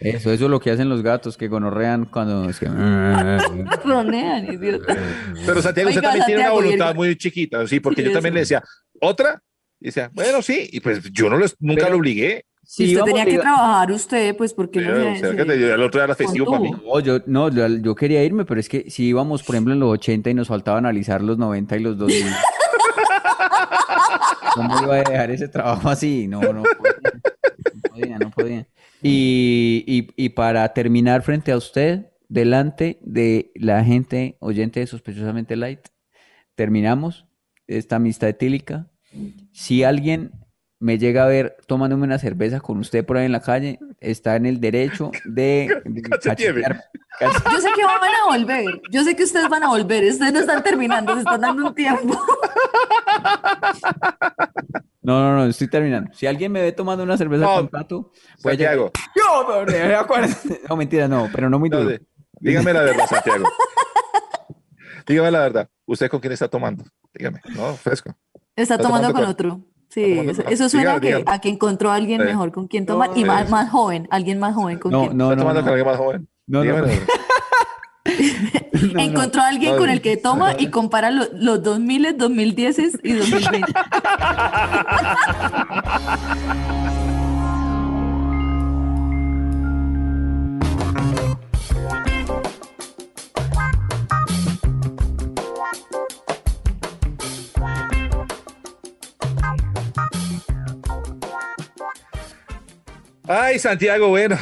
Eso, 0.00 0.31
eso 0.33 0.44
es 0.44 0.50
lo 0.50 0.61
que 0.61 0.70
hacen 0.70 0.88
los 0.88 1.02
gatos, 1.02 1.37
que 1.37 1.48
gonorrean 1.48 2.04
cuando... 2.07 2.48
Es 2.48 2.61
que... 2.61 2.66
Ronean, 3.85 4.52
idiota. 4.52 4.96
Pero 5.46 5.62
Santiago, 5.62 5.88
usted 5.88 6.00
Oiga, 6.00 6.09
también 6.11 6.26
tiene 6.26 6.40
una 6.40 6.48
Santiago, 6.50 6.54
y 6.54 6.59
el- 6.59 6.64
voluntad 6.64 6.94
muy 6.94 7.16
chiquita, 7.16 7.66
sí, 7.66 7.81
porque 7.81 8.02
yo 8.04 8.12
también 8.12 8.33
eso. 8.33 8.35
le 8.35 8.40
decía, 8.40 8.62
¿otra? 9.00 9.42
Y 9.81 9.87
decía, 9.87 10.11
bueno, 10.12 10.42
sí, 10.42 10.68
y 10.72 10.81
pues 10.81 11.02
yo 11.12 11.28
no 11.31 11.38
les, 11.38 11.57
nunca 11.61 11.83
Pero- 11.85 11.92
lo 11.94 11.98
obligué. 11.98 12.44
Si 12.70 12.87
Sí, 12.87 12.92
usted 12.94 13.07
tenía 13.07 13.24
que 13.24 13.38
trabajar 13.38 13.90
usted, 13.92 14.37
pues 14.37 14.52
porque 14.52 14.83
no 14.83 15.16
se- 15.16 15.31
el 15.72 15.83
otro 15.83 16.00
día 16.00 16.04
era 16.04 16.14
festivo 16.14 16.44
para 16.50 16.61
mí. 16.61 16.70
No, 16.70 17.00
yo, 17.00 17.18
no, 17.24 17.48
yo, 17.50 17.66
yo 17.66 17.94
quería 17.94 18.22
irme, 18.22 18.44
pero 18.44 18.61
es 18.61 18.68
que 18.68 18.90
si 18.90 19.04
íbamos, 19.07 19.42
por 19.42 19.54
ejemplo, 19.54 19.72
en 19.72 19.81
los 19.81 19.88
80 19.90 20.28
y 20.28 20.35
nos 20.35 20.48
faltaba 20.48 20.76
analizar 20.76 21.22
los 21.22 21.38
90 21.38 21.78
y 21.78 21.81
los 21.81 21.96
2000. 21.96 22.26
¿Cómo 24.54 24.83
iba 24.83 24.96
a 24.96 24.98
dejar 24.98 25.31
ese 25.31 25.48
trabajo 25.48 25.88
así? 25.88 26.26
No, 26.28 26.40
no 26.40 26.62
podía, 26.62 26.92
no 27.74 27.81
podía, 27.90 28.18
no 28.18 28.31
podía. 28.31 28.66
Y, 29.02 29.85
y, 29.87 30.24
y 30.24 30.28
para 30.31 30.68
terminar 30.74 31.22
frente 31.22 31.52
a 31.52 31.57
usted, 31.57 32.07
delante 32.28 32.98
de 33.02 33.50
la 33.54 33.83
gente 33.83 34.37
oyente 34.40 34.81
de 34.81 34.87
Sospechosamente 34.87 35.57
Light, 35.57 35.81
terminamos 36.54 37.26
esta 37.66 37.96
amistad 37.96 38.28
etílica. 38.28 38.90
Si 39.52 39.85
alguien 39.85 40.33
me 40.81 40.97
llega 40.99 41.25
a 41.25 41.27
ver 41.27 41.57
tomándome 41.67 42.05
una 42.05 42.19
cerveza 42.19 42.61
con 42.61 42.79
usted 42.79 43.05
por 43.05 43.17
ahí 43.17 43.27
en 43.27 43.33
la 43.33 43.41
calle, 43.41 43.79
está 44.01 44.37
en 44.37 44.47
el 44.47 44.61
derecho 44.61 45.11
de, 45.25 45.83
de 45.85 46.03
cachetear- 46.03 46.83
Yo 47.21 47.61
sé 47.61 47.69
que 47.75 47.85
van 47.85 48.01
a 48.05 48.27
volver. 48.27 48.81
Yo 48.91 49.03
sé 49.05 49.17
que 49.17 49.25
ustedes 49.25 49.49
van 49.49 49.64
a 49.64 49.69
volver. 49.69 50.05
Ustedes 50.05 50.33
no 50.33 50.38
están 50.41 50.62
terminando, 50.62 51.14
se 51.14 51.21
están 51.21 51.41
dando 51.41 51.67
un 51.69 51.75
tiempo. 51.75 52.19
No, 55.01 55.21
no, 55.23 55.37
no, 55.37 55.47
estoy 55.47 55.69
terminando. 55.69 56.11
Si 56.12 56.27
alguien 56.27 56.53
me 56.53 56.61
ve 56.61 56.73
tomando 56.73 57.03
una 57.03 57.17
cerveza 57.17 57.45
No, 57.47 57.55
con 57.55 57.69
Tato, 57.71 58.12
llegar- 58.12 58.41
Santiago, 58.43 58.93
Yo, 59.17 59.47
pero 59.64 59.88
de 59.88 59.95
acuerdo. 59.95 60.35
No, 60.69 60.77
mentira, 60.77 61.09
no, 61.09 61.31
pero 61.33 61.49
no 61.49 61.59
muy 61.59 61.71
no, 61.71 61.81
duro. 61.83 61.97
dígame 62.41 62.75
la 62.75 62.83
verdad, 62.83 63.07
Santiago. 63.09 63.45
Dígame 65.07 65.31
la 65.31 65.38
verdad. 65.41 65.69
¿Usted 65.87 66.11
con 66.11 66.21
quién 66.21 66.35
está 66.35 66.49
tomando? 66.49 66.85
Dígame, 67.14 67.41
no, 67.57 67.73
fresco. 67.77 68.11
Está 68.55 68.75
Está 68.75 68.79
tomando 68.79 69.09
tomando 69.09 69.12
con 69.14 69.23
con- 69.23 69.31
otro. 69.57 69.78
Sí, 69.88 70.03
eso, 70.05 70.42
eso 70.48 70.68
suena 70.68 70.94
a 70.94 71.01
que, 71.01 71.22
a 71.27 71.40
que 71.40 71.48
encontró 71.48 71.90
a 71.90 71.94
alguien 71.94 72.22
mejor 72.24 72.53
con 72.53 72.68
quien 72.68 72.87
tomar 72.87 73.11
y 73.16 73.22
No, 73.22 73.29
más, 73.29 73.42
eso. 73.44 73.51
más 73.51 73.70
joven, 73.70 74.07
alguien 74.11 74.38
más 74.38 74.55
joven 74.55 74.79
con 74.79 74.92
No, 74.92 75.01
quien. 75.07 75.16
no, 75.16 75.33
¿Está 75.33 75.37
no, 75.37 75.42
tomando 75.42 75.61
no. 75.61 75.64
con 75.64 75.72
alguien 75.74 75.87
más 75.87 75.96
joven? 75.96 76.29
No, 76.46 76.64
no. 76.64 76.87
Encontró 78.98 79.42
a 79.42 79.48
alguien 79.48 79.72
No, 79.72 79.79
con 79.79 79.87
no. 79.88 79.92
el 79.92 80.01
que 80.03 80.16
toma 80.16 80.55
y 80.59 80.68
compara 80.70 81.11
lo- 81.11 81.29
los 81.35 81.62
2000, 81.62 82.16
2010 82.16 82.79
y 83.03 83.12
2020. 83.12 83.72
Ay, 103.29 103.59
Santiago, 103.59 104.09
bueno, 104.09 104.37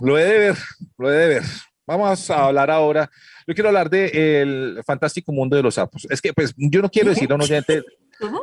lo 0.00 0.18
he 0.18 0.24
de 0.24 0.38
ver, 0.38 0.56
lo 0.98 1.10
he 1.10 1.16
de 1.16 1.26
ver. 1.28 1.42
Vamos 1.86 2.30
a 2.30 2.46
hablar 2.46 2.70
ahora. 2.70 3.10
Yo 3.46 3.54
quiero 3.54 3.68
hablar 3.68 3.88
del 3.88 4.82
fantástico 4.84 5.32
mundo 5.32 5.56
de 5.56 5.62
los 5.62 5.76
sapos. 5.76 6.06
Es 6.10 6.20
que, 6.20 6.32
pues, 6.34 6.52
yo 6.56 6.82
no 6.82 6.90
quiero 6.90 7.10
decirle 7.10 7.32
a 7.32 7.36
un 7.36 7.42
oyente 7.42 7.82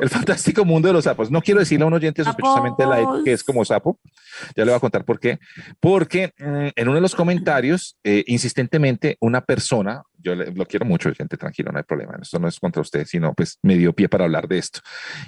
el 0.00 0.08
fantástico 0.08 0.64
mundo 0.64 0.88
de 0.88 0.94
los 0.94 1.04
sapos. 1.04 1.30
No 1.30 1.42
quiero 1.42 1.60
decirle 1.60 1.84
a 1.84 1.86
un 1.88 1.92
oyente 1.92 2.24
sospechosamente 2.24 2.82
Sapos. 2.84 3.22
que 3.24 3.32
es 3.32 3.44
como 3.44 3.64
sapo. 3.64 4.00
Ya 4.56 4.64
le 4.64 4.70
voy 4.70 4.76
a 4.78 4.80
contar 4.80 5.04
por 5.04 5.20
qué. 5.20 5.38
Porque 5.78 6.32
mm, 6.38 6.68
en 6.74 6.88
uno 6.88 6.94
de 6.94 7.00
los 7.02 7.14
comentarios, 7.14 7.96
eh, 8.02 8.24
insistentemente, 8.26 9.16
una 9.20 9.42
persona, 9.42 10.02
yo 10.18 10.34
le- 10.34 10.50
lo 10.52 10.64
quiero 10.66 10.86
mucho, 10.86 11.12
gente, 11.12 11.36
tranquilo, 11.36 11.70
no 11.70 11.78
hay 11.78 11.84
problema. 11.84 12.16
Esto 12.20 12.38
no 12.38 12.48
es 12.48 12.58
contra 12.58 12.80
usted, 12.82 13.04
sino 13.06 13.34
pues 13.34 13.58
me 13.62 13.76
dio 13.76 13.92
pie 13.92 14.08
para 14.08 14.24
hablar 14.24 14.48
de 14.48 14.58
esto. 14.58 14.80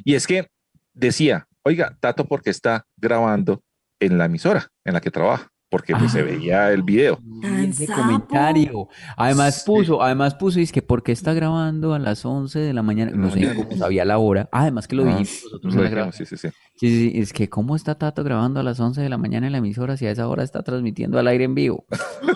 Y 0.05 0.15
es 0.15 0.27
que 0.27 0.49
decía, 0.95 1.47
oiga, 1.63 1.95
Tato, 2.01 2.25
¿por 2.27 2.41
qué 2.43 2.49
está 2.51 2.87
grabando 2.97 3.63
en 4.01 4.19
la 4.19 4.27
emisora 4.27 4.69
en 4.85 4.95
la 4.95 5.01
que 5.01 5.11
trabaja? 5.11 5.49
Porque 5.69 5.97
pues 5.97 6.13
se 6.13 6.21
Ah. 6.21 6.25
veía 6.25 6.71
el 6.71 6.85
video. 6.85 7.19
Tan 7.43 7.65
Ese 7.65 7.87
comentario. 7.89 8.89
Además 9.17 9.57
Sí. 9.57 9.63
puso, 9.67 10.01
además 10.01 10.37
puso, 10.37 10.61
es 10.61 10.71
que 10.71 10.81
porque 10.81 11.11
está 11.11 11.35
grabando 11.35 11.93
a 11.93 11.99
las 11.99 12.25
11 12.25 12.61
de 12.61 12.73
la 12.73 12.83
mañana, 12.83 13.11
no 13.15 13.31
sé 13.33 13.53
cómo 13.55 13.77
sabía 13.77 14.05
la 14.05 14.19
hora. 14.19 14.49
Ah, 14.53 14.63
además 14.63 14.87
que 14.87 14.95
lo 14.95 15.03
Ah, 15.03 15.07
dijimos 15.19 15.43
nosotros 15.45 15.75
lo 15.75 15.83
dijimos, 15.83 16.15
sí, 16.15 16.25
sí, 16.25 16.37
sí. 16.37 16.49
Sí, 16.79 17.11
sí, 17.11 17.19
es 17.19 17.33
que 17.33 17.49
cómo 17.49 17.75
está 17.75 17.95
Tato 17.95 18.23
grabando 18.23 18.61
a 18.61 18.63
las 18.63 18.79
11 18.79 19.01
de 19.01 19.09
la 19.09 19.17
mañana 19.17 19.47
en 19.47 19.53
la 19.53 19.59
emisora 19.59 19.97
si 19.97 20.07
a 20.07 20.11
esa 20.11 20.29
hora 20.29 20.43
está 20.45 20.63
transmitiendo 20.63 21.19
al 21.19 21.27
aire 21.27 21.45
en 21.45 21.55
vivo. 21.55 21.87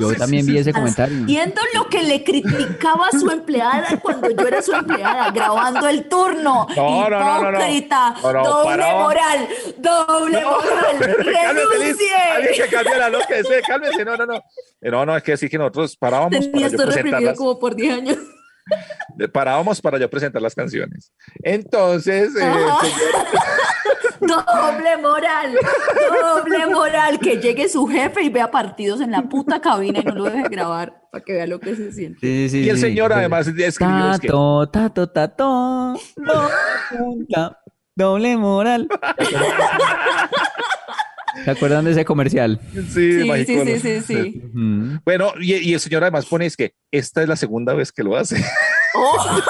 Yo 0.01 0.11
Sí, 0.11 0.17
también 0.17 0.45
sí, 0.47 0.53
vi 0.53 0.57
sí. 0.57 0.61
ese 0.63 0.73
comentario. 0.73 1.27
Viendo 1.27 1.61
lo 1.75 1.87
que 1.89 2.03
le 2.03 2.25
criticaba 2.25 3.09
a 3.09 3.19
su 3.19 3.31
empleada 3.31 4.01
cuando 4.01 4.31
yo 4.31 4.47
era 4.49 4.63
su 4.63 4.73
empleada, 4.73 5.31
grabando 5.31 5.87
el 5.89 6.09
turno. 6.09 6.67
No, 6.75 7.11
no, 7.11 7.11
no, 7.11 7.43
no, 7.43 7.53
no. 7.53 7.59
Hipócrita, 7.59 8.15
No, 8.23 8.33
no, 8.33 8.45
doble 8.49 8.77
paraba. 8.79 9.03
moral, 9.03 9.49
doble 9.77 10.43
moral, 10.43 10.97
Cálmese, 11.33 11.79
Liz. 11.79 11.97
Alguien 11.99 12.55
renuncie. 12.55 12.65
que 12.65 12.69
cambie 12.75 12.97
la 12.99 13.11
loca, 13.11 13.37
ese, 13.37 13.61
cálmese, 13.61 14.05
no, 14.07 14.17
no, 14.17 14.25
no. 14.27 14.43
No, 14.81 15.05
no, 15.07 15.17
es 15.19 15.23
que 15.23 15.37
sí 15.37 15.51
que 15.51 15.59
nosotros 15.59 15.97
parábamos 15.99 16.31
Tenía 16.31 16.51
para 16.51 16.61
yo 16.63 16.67
esto 16.69 16.79
reprimido 16.87 17.03
presentarlas, 17.03 17.37
como 17.39 17.59
por 17.59 17.75
10 17.77 17.93
años. 17.95 18.17
Parábamos 19.33 19.81
para 19.81 19.99
yo 19.99 20.09
presentar 20.11 20.41
las 20.43 20.55
canciones. 20.55 21.13
Entonces, 21.43 22.35
eh, 22.37 22.41
señor- 22.41 22.79
Doble 24.21 24.99
moral, 24.99 25.55
doble 26.23 26.67
moral. 26.67 27.19
Que 27.21 27.39
llegue 27.39 27.71
su 27.71 27.87
jefe 27.87 28.23
y 28.23 28.29
vea 28.29 28.51
partidos 28.51 29.01
en 29.01 29.11
la 29.13 29.23
puta 29.23 29.61
cabina 29.63 30.01
y 30.01 30.05
no 30.05 30.15
lo 30.15 30.25
deje 30.25 30.49
grabar 30.51 30.93
para 31.11 31.25
que 31.25 31.33
vea 31.33 31.47
lo 31.47 31.59
que 31.59 31.75
se 31.75 31.91
siente. 31.91 32.19
Sí, 32.21 32.49
sí, 32.51 32.61
y 32.65 32.69
el 32.69 32.77
sí, 32.77 32.83
señor 32.83 33.13
sí. 33.13 33.19
además 33.19 33.47
escribió 33.49 34.11
es 34.13 34.21
que, 34.21 34.27
Tato, 34.29 34.69
tato, 34.69 35.07
tato, 35.09 35.95
doble 36.17 36.51
punta, 36.99 37.59
doble 37.97 38.37
moral. 38.37 38.89
¿Se 41.45 41.51
acuerdan 41.51 41.85
de 41.87 41.93
ese 41.93 42.05
comercial? 42.05 42.61
sí, 42.93 43.23
Sí, 43.23 43.47
sí, 43.47 43.79
sí, 43.81 44.01
sí. 44.03 44.43
Bueno, 45.05 45.33
y, 45.41 45.55
y 45.55 45.73
el 45.75 45.81
señor 45.81 46.03
además 46.03 46.27
pone 46.27 46.45
es 46.47 46.57
que 46.57 46.75
esta 46.91 47.23
es 47.23 47.29
la 47.29 47.37
segunda 47.37 47.75
vez 47.75 47.93
que 47.93 48.03
lo 48.03 48.17
hace. 48.17 48.37
¡Oh, 48.95 49.41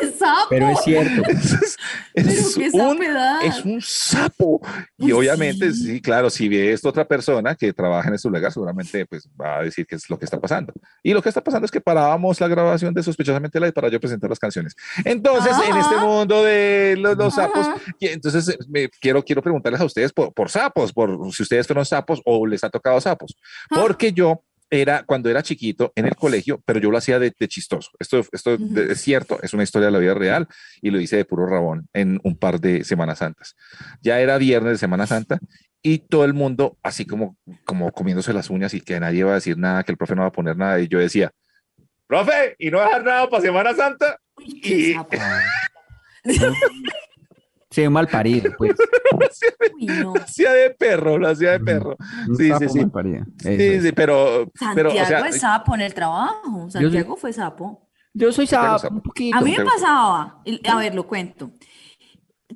qué 0.00 0.10
sapo! 0.12 0.46
Pero 0.50 0.68
es 0.68 0.80
cierto. 0.82 1.22
es, 1.30 1.52
es 1.52 1.76
Pero 2.14 2.72
qué 2.72 2.80
un, 2.80 3.02
es 3.42 3.64
un 3.64 3.80
sapo. 3.80 4.60
Y 4.98 5.04
Uy, 5.04 5.12
obviamente, 5.12 5.72
sí. 5.72 5.86
sí, 5.86 6.00
claro, 6.00 6.28
si 6.28 6.48
ve 6.48 6.72
esto 6.72 6.88
otra 6.88 7.06
persona 7.06 7.54
que 7.54 7.72
trabaja 7.72 8.08
en 8.08 8.14
este 8.14 8.28
lugar, 8.28 8.52
seguramente 8.52 9.06
pues 9.06 9.28
va 9.40 9.58
a 9.58 9.62
decir 9.62 9.86
qué 9.86 9.94
es 9.94 10.10
lo 10.10 10.18
que 10.18 10.24
está 10.24 10.40
pasando. 10.40 10.72
Y 11.02 11.14
lo 11.14 11.22
que 11.22 11.28
está 11.28 11.40
pasando 11.42 11.66
es 11.66 11.70
que 11.70 11.80
parábamos 11.80 12.40
la 12.40 12.48
grabación 12.48 12.92
de 12.92 13.02
Sospechosamente 13.02 13.60
Light 13.60 13.74
para 13.74 13.88
yo 13.88 14.00
presentar 14.00 14.28
las 14.28 14.40
canciones. 14.40 14.74
Entonces, 15.04 15.52
en 15.52 15.76
este 15.76 15.94
Ajá. 15.94 16.04
mundo 16.04 16.42
de 16.42 16.96
los, 16.98 17.16
los 17.16 17.34
sapos, 17.34 17.68
Ajá. 17.68 17.80
y 18.00 18.08
entonces 18.08 18.48
eh, 18.48 18.58
me, 18.68 18.88
quiero, 18.88 19.22
quiero 19.22 19.40
preguntarles 19.42 19.80
a 19.80 19.84
ustedes 19.84 20.12
por, 20.12 20.34
por 20.34 20.50
sapos, 20.50 20.92
por 20.92 21.32
si 21.32 21.44
ustedes 21.44 21.66
fueron 21.66 21.86
sapos 21.86 22.20
o 22.24 22.44
les 22.44 22.64
ha 22.64 22.70
tocado 22.70 23.00
sapos. 23.00 23.36
Ah. 23.70 23.76
Porque 23.80 24.12
yo 24.12 24.42
era 24.70 25.02
cuando 25.04 25.28
era 25.28 25.42
chiquito 25.42 25.92
en 25.96 26.06
el 26.06 26.14
colegio, 26.14 26.62
pero 26.64 26.78
yo 26.78 26.90
lo 26.90 26.98
hacía 26.98 27.18
de, 27.18 27.32
de 27.38 27.48
chistoso. 27.48 27.90
Esto, 27.98 28.24
esto 28.32 28.54
Ujú. 28.54 28.68
de- 28.72 28.92
es 28.92 29.00
cierto, 29.00 29.38
es 29.42 29.52
una 29.52 29.64
historia 29.64 29.86
de 29.86 29.92
la 29.92 29.98
vida 29.98 30.14
real 30.14 30.46
y 30.80 30.90
lo 30.90 31.00
hice 31.00 31.16
de 31.16 31.24
puro 31.24 31.46
rabón 31.46 31.88
en 31.92 32.20
un 32.22 32.36
par 32.36 32.60
de 32.60 32.84
Semanas 32.84 33.18
Santas. 33.18 33.56
Ya 34.00 34.20
era 34.20 34.38
viernes 34.38 34.72
de 34.72 34.78
Semana 34.78 35.06
Santa 35.06 35.38
y 35.82 35.98
todo 35.98 36.24
el 36.24 36.34
mundo 36.34 36.78
así 36.82 37.04
como, 37.04 37.36
como 37.64 37.90
comiéndose 37.90 38.32
las 38.32 38.48
uñas 38.50 38.72
y 38.74 38.80
que 38.80 39.00
nadie 39.00 39.24
va 39.24 39.32
a 39.32 39.34
decir 39.36 39.58
nada, 39.58 39.82
que 39.82 39.92
el 39.92 39.98
profe 39.98 40.14
no 40.14 40.22
va 40.22 40.28
a 40.28 40.32
poner 40.32 40.56
nada. 40.56 40.80
Y 40.80 40.88
yo 40.88 40.98
decía, 40.98 41.30
profe, 42.06 42.54
¿y 42.58 42.70
no 42.70 42.80
dejar 42.80 43.02
nada 43.04 43.28
para 43.28 43.42
Semana 43.42 43.74
Santa? 43.74 44.18
Y- 44.38 44.94
Sí, 47.70 47.88
mal 47.88 48.08
parido, 48.08 48.52
pues. 48.58 48.76
Uy, 49.74 49.86
no. 49.86 50.14
Lo 50.14 50.22
hacía 50.22 50.52
de 50.52 50.70
perro, 50.70 51.18
lo 51.18 51.28
hacía 51.28 51.52
de 51.52 51.60
perro. 51.60 51.96
Un 52.28 52.36
Sí, 52.36 52.50
sí, 52.58 52.68
sí. 52.68 52.80
Sí, 53.38 53.80
sí, 53.80 53.92
pero, 53.92 54.50
pero, 54.74 54.90
Santiago 54.90 55.04
o 55.04 55.06
sea, 55.06 55.28
es 55.28 55.40
sapo 55.40 55.74
en 55.74 55.80
el 55.82 55.94
trabajo. 55.94 56.68
Santiago 56.68 57.16
fue 57.16 57.32
sapo. 57.32 57.88
Yo 58.12 58.32
soy 58.32 58.46
sapo, 58.46 58.88
un 58.88 59.00
poquito. 59.00 59.36
A 59.36 59.40
mí 59.40 59.54
me 59.56 59.64
pasaba, 59.64 60.42
a 60.68 60.76
ver, 60.76 60.94
lo 60.94 61.06
cuento. 61.06 61.52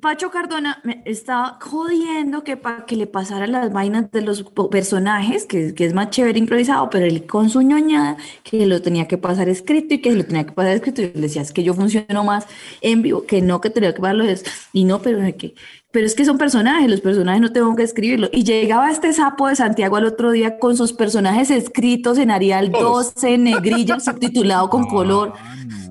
Pacho 0.01 0.29
Cardona 0.29 0.81
me 0.83 1.01
estaba 1.05 1.57
jodiendo 1.61 2.43
que 2.43 2.57
para 2.57 2.85
que 2.85 2.95
le 2.97 3.07
pasara 3.07 3.47
las 3.47 3.71
vainas 3.71 4.11
de 4.11 4.21
los 4.21 4.43
personajes, 4.69 5.45
que, 5.45 5.73
que 5.73 5.85
es 5.85 5.93
más 5.93 6.09
chévere 6.09 6.37
improvisado, 6.37 6.89
pero 6.89 7.05
él 7.05 7.25
con 7.25 7.49
su 7.49 7.61
ñoñada, 7.61 8.17
que 8.43 8.65
lo 8.65 8.81
tenía 8.81 9.07
que 9.07 9.17
pasar 9.17 9.47
escrito 9.47 9.93
y 9.93 10.01
que 10.01 10.11
lo 10.11 10.25
tenía 10.25 10.45
que 10.45 10.51
pasar 10.51 10.73
escrito. 10.73 11.01
Y 11.01 11.11
le 11.13 11.21
decía, 11.21 11.41
es 11.41 11.53
que 11.53 11.63
yo 11.63 11.73
funciono 11.73 12.23
más 12.25 12.45
en 12.81 13.01
vivo, 13.01 13.25
que 13.25 13.41
no, 13.41 13.61
que 13.61 13.69
tenía 13.69 13.93
que 13.93 14.01
pasarlo. 14.01 14.25
Y 14.73 14.83
no, 14.83 15.01
pero 15.01 15.21
es 15.21 15.35
que, 15.35 15.55
pero 15.95 16.05
es 16.07 16.13
que 16.13 16.25
son 16.25 16.37
personajes, 16.37 16.89
los 16.89 16.99
personajes 16.99 17.39
no 17.41 17.53
tengo 17.53 17.73
que 17.73 17.83
escribirlo. 17.83 18.27
Y 18.33 18.43
llegaba 18.43 18.91
este 18.91 19.13
sapo 19.13 19.47
de 19.47 19.55
Santiago 19.55 19.95
al 19.95 20.03
otro 20.03 20.31
día 20.31 20.59
con 20.59 20.75
sus 20.75 20.91
personajes 20.91 21.49
escritos 21.49 22.17
en 22.17 22.31
Arial 22.31 22.69
Todos. 22.69 23.13
12, 23.15 23.33
en 23.35 23.43
negrilla, 23.45 24.01
subtitulado 24.01 24.69
con 24.69 24.83
color. 24.89 25.31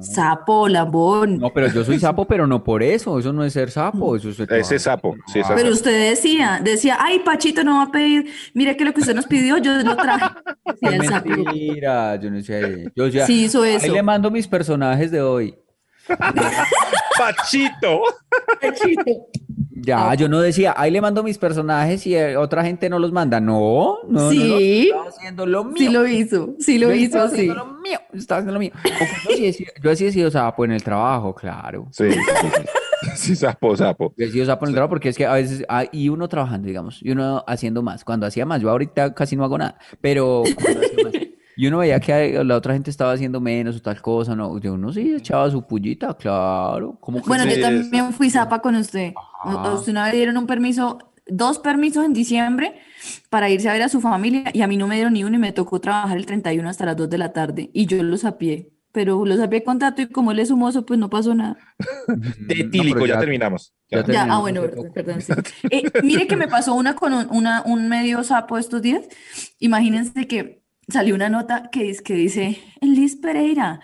Sapo, 0.03 0.69
lambón. 0.69 1.39
No, 1.39 1.51
pero 1.55 1.69
yo 1.69 1.83
soy 1.83 1.99
sapo, 1.99 2.27
pero 2.27 2.47
no 2.47 2.63
por 2.63 2.83
eso. 2.83 3.19
Eso 3.19 3.33
no 3.33 3.43
es 3.45 3.55
ser 3.55 3.71
sapo. 3.71 4.15
Eso 4.17 4.29
es 4.29 4.39
Ese 4.39 4.79
sapo, 4.79 5.17
sí, 5.33 5.39
esa- 5.39 5.55
Pero 5.55 5.71
usted 5.73 6.11
decía, 6.11 6.61
decía, 6.63 6.99
ay, 7.01 7.21
Pachito 7.21 7.65
no 7.65 7.77
va 7.79 7.85
a 7.85 7.91
pedir, 7.91 8.27
mire 8.53 8.77
que 8.77 8.85
lo 8.85 8.93
que 8.93 9.01
usted 9.01 9.15
nos 9.15 9.25
pidió, 9.27 9.57
yo 9.57 9.73
lo 9.79 9.97
traje. 9.97 10.27
Decía 10.67 10.97
el 10.97 11.03
Es 11.03 11.09
sapo. 11.09 11.29
mentira, 11.31 12.17
yo 12.17 12.31
no 12.31 12.43
sé. 12.43 12.93
Yo 12.95 13.07
ya, 13.09 13.25
Sí 13.27 13.45
hizo 13.45 13.63
ahí 13.63 13.77
eso. 13.77 13.91
le 13.91 14.03
mando 14.03 14.31
mis 14.31 14.47
personajes 14.47 15.11
de 15.11 15.23
hoy. 15.23 15.55
Pachito. 17.19 18.03
Pachito. 18.61 19.27
Ya, 19.85 20.15
yo 20.15 20.29
no 20.29 20.41
decía, 20.41 20.75
ahí 20.77 20.91
le 20.91 21.01
mando 21.01 21.23
mis 21.23 21.39
personajes 21.39 22.07
y 22.07 22.15
eh, 22.15 22.37
otra 22.37 22.65
gente 22.65 22.89
no 22.89 22.99
los 22.99 23.13
manda. 23.13 23.41
No, 23.41 23.99
no, 24.09 24.21
no, 24.21 24.23
no, 24.23 24.31
Sí. 24.31 24.89
estaba 24.89 25.09
haciendo 25.09 25.47
lo 25.47 25.65
mío. 25.65 25.75
Sí 25.77 25.89
lo 25.89 26.07
hizo, 26.07 26.55
sí 26.59 26.79
lo 26.79 26.89
Yo 26.89 26.95
hizo, 26.95 27.25
estaba 27.25 27.55
lo 27.55 27.67
mío, 27.81 27.99
estaba 28.13 28.39
haciendo 28.39 28.53
lo 28.55 28.59
mío. 28.61 28.73
Yo 28.85 28.91
sí, 29.37 29.47
he 29.47 29.53
sido, 29.53 29.73
yo 29.83 29.97
sí 29.97 30.07
he 30.07 30.13
sido 30.13 30.31
sapo 30.31 30.65
en 30.65 30.73
el 30.73 30.83
trabajo, 30.83 31.35
claro. 31.35 31.87
Sí, 31.91 32.11
sí, 32.11 32.19
sí. 32.19 32.63
Sí, 33.17 33.37
sapo, 33.37 33.77
sapo. 33.77 34.15
Yo 34.17 34.27
he 34.27 34.31
sido 34.31 34.47
sapo 34.47 34.65
en 34.65 34.71
el 34.71 34.75
trabajo 34.75 34.91
porque 34.91 35.11
es 35.11 35.17
que 35.17 35.27
a 35.27 35.35
veces, 35.35 35.65
ah, 35.69 35.85
y 35.93 36.09
uno 36.09 36.29
trabajando, 36.29 36.67
digamos, 36.69 37.01
y 37.03 37.11
uno 37.11 37.45
haciendo 37.47 37.83
más. 37.83 38.05
Cuando 38.05 38.27
hacía 38.27 38.47
más, 38.47 38.63
yo 38.63 38.71
ahorita 38.71 39.13
casi 39.15 39.37
no 39.37 39.45
hago 39.45 39.59
nada, 39.59 39.77
pero 40.01 40.43
cuando 40.61 40.81
hacía 40.81 41.05
más, 41.05 41.13
y 41.57 41.67
uno 41.67 41.79
veía 41.79 42.01
que 42.01 42.43
la 42.45 42.57
otra 42.57 42.73
gente 42.75 42.91
estaba 42.91 43.13
haciendo 43.13 43.41
menos 43.41 43.77
o 43.77 43.83
tal 43.83 44.01
cosa, 44.03 44.35
no, 44.35 44.59
yo 44.61 44.75
uno 44.75 44.93
sí 44.93 45.15
echaba 45.15 45.51
su 45.51 45.67
pullita, 45.67 46.15
claro. 46.17 46.99
Que 47.05 47.13
Bueno, 47.27 47.45
yo 47.45 47.51
es- 47.53 47.61
también 47.61 48.13
fui 48.13 48.31
zapa 48.31 48.61
con 48.61 48.75
usted. 48.77 49.13
Ajá. 49.45 49.73
Usted 49.75 49.93
una 49.93 50.05
vez 50.05 50.15
dieron 50.15 50.37
un 50.37 50.47
permiso, 50.47 50.99
dos 51.27 51.59
permisos 51.59 52.05
en 52.05 52.13
diciembre 52.13 52.75
para 53.31 53.49
irse 53.51 53.69
a 53.69 53.73
ver 53.73 53.83
a 53.83 53.89
su 53.89 54.01
familia 54.01 54.45
y 54.53 54.63
a 54.63 54.67
mí 54.67 54.77
no 54.77 54.87
me 54.87 54.95
dieron 54.97 55.13
ni 55.15 55.25
uno 55.25 55.37
y 55.37 55.39
me 55.39 55.53
tocó 55.53 55.81
trabajar 55.81 56.17
el 56.17 56.27
31 56.27 56.69
hasta 56.69 56.85
las 56.87 56.97
2 56.97 57.09
de 57.11 57.19
la 57.19 57.33
tarde 57.33 57.71
y 57.73 57.87
yo 57.87 58.03
lo 58.03 58.17
sapié. 58.17 58.71
Pero 58.93 59.25
lo 59.27 59.37
sapié 59.37 59.65
con 59.65 59.81
Tato 59.81 60.03
y 60.03 60.07
como 60.07 60.31
él 60.31 60.39
es 60.39 60.53
humoso, 60.53 60.87
pues 60.87 61.01
no 61.01 61.11
pasó 61.11 61.35
nada. 61.35 61.57
De 62.07 62.55
No, 62.57 62.65
etílico, 62.67 62.95
pero 62.95 63.07
ya, 63.07 63.15
ya- 63.15 63.21
terminamos. 63.21 63.75
ya 63.91 63.99
ah, 63.99 64.05
Terminamos 64.05 64.41
bueno, 64.43 64.61
perdón, 64.61 64.91
perdón, 64.95 65.21
sí. 65.21 65.33
Eh, 65.71 65.83
mire 66.05 66.29
que 66.29 66.37
me 66.37 66.47
pasó 66.47 66.75
una 66.75 66.95
con 66.95 67.13
un, 67.13 67.27
una- 67.31 67.63
un 67.67 67.89
medio 67.89 68.23
sapo 68.23 68.57
estos 68.57 68.83
días. 68.83 69.03
Imagínense 69.59 70.27
que 70.29 70.63
salió 70.89 71.15
una 71.15 71.29
nota 71.29 71.71
que, 71.71 71.91
es, 71.91 72.03
que 72.03 72.15
dice, 72.15 72.61
Liz 72.81 73.17
Pereira 73.17 73.81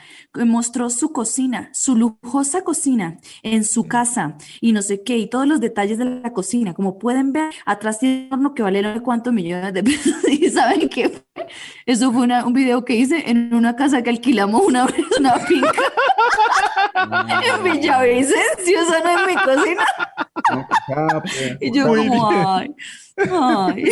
mostró 0.47 0.91
su 0.91 1.13
cocina, 1.13 1.71
su 1.73 1.97
lujosa 1.97 2.63
cocina 2.63 3.19
en 3.43 3.65
su 3.65 3.85
casa 3.87 4.37
y 4.61 4.73
no 4.73 4.83
sé 4.83 5.03
qué, 5.03 5.17
y 5.19 5.29
todos 5.29 5.47
los 5.47 5.61
detalles 5.61 5.99
de 5.99 6.05
la 6.05 6.33
cocina. 6.33 6.75
Como 6.75 6.99
pueden 6.99 7.33
ver, 7.33 7.51
atrás 7.67 7.99
tiene 7.99 8.27
un 8.29 8.33
horno 8.35 8.55
que 8.55 8.63
vale 8.63 8.83
no 8.83 8.95
sé 8.95 9.01
cuántos 9.01 9.33
millones 9.33 9.73
de 9.73 9.83
pesos. 9.83 10.15
¿Y 10.29 10.49
saben 10.51 10.89
qué 10.89 11.09
fue? 11.09 11.47
Eso 11.87 12.13
fue 12.13 12.23
una- 12.23 12.45
un 12.47 12.53
video 12.53 12.85
que 12.85 12.95
hice 12.95 13.29
en 13.31 13.55
una 13.55 13.75
casa 13.77 14.03
que 14.03 14.11
alquilamos 14.11 14.63
una 14.67 14.87
vez, 14.87 15.05
una 15.19 15.39
finca 15.41 15.73
en 17.57 17.65
Villavicencio, 17.65 18.81
eso 18.81 18.95
no 19.05 19.11
es 19.21 19.27
mi 19.27 19.35
cocina. 19.43 19.85
Y 21.61 21.73
yo 21.73 21.87
Muy 21.87 22.09
como, 22.09 22.31
ay, 22.31 22.75
ay. 23.31 23.85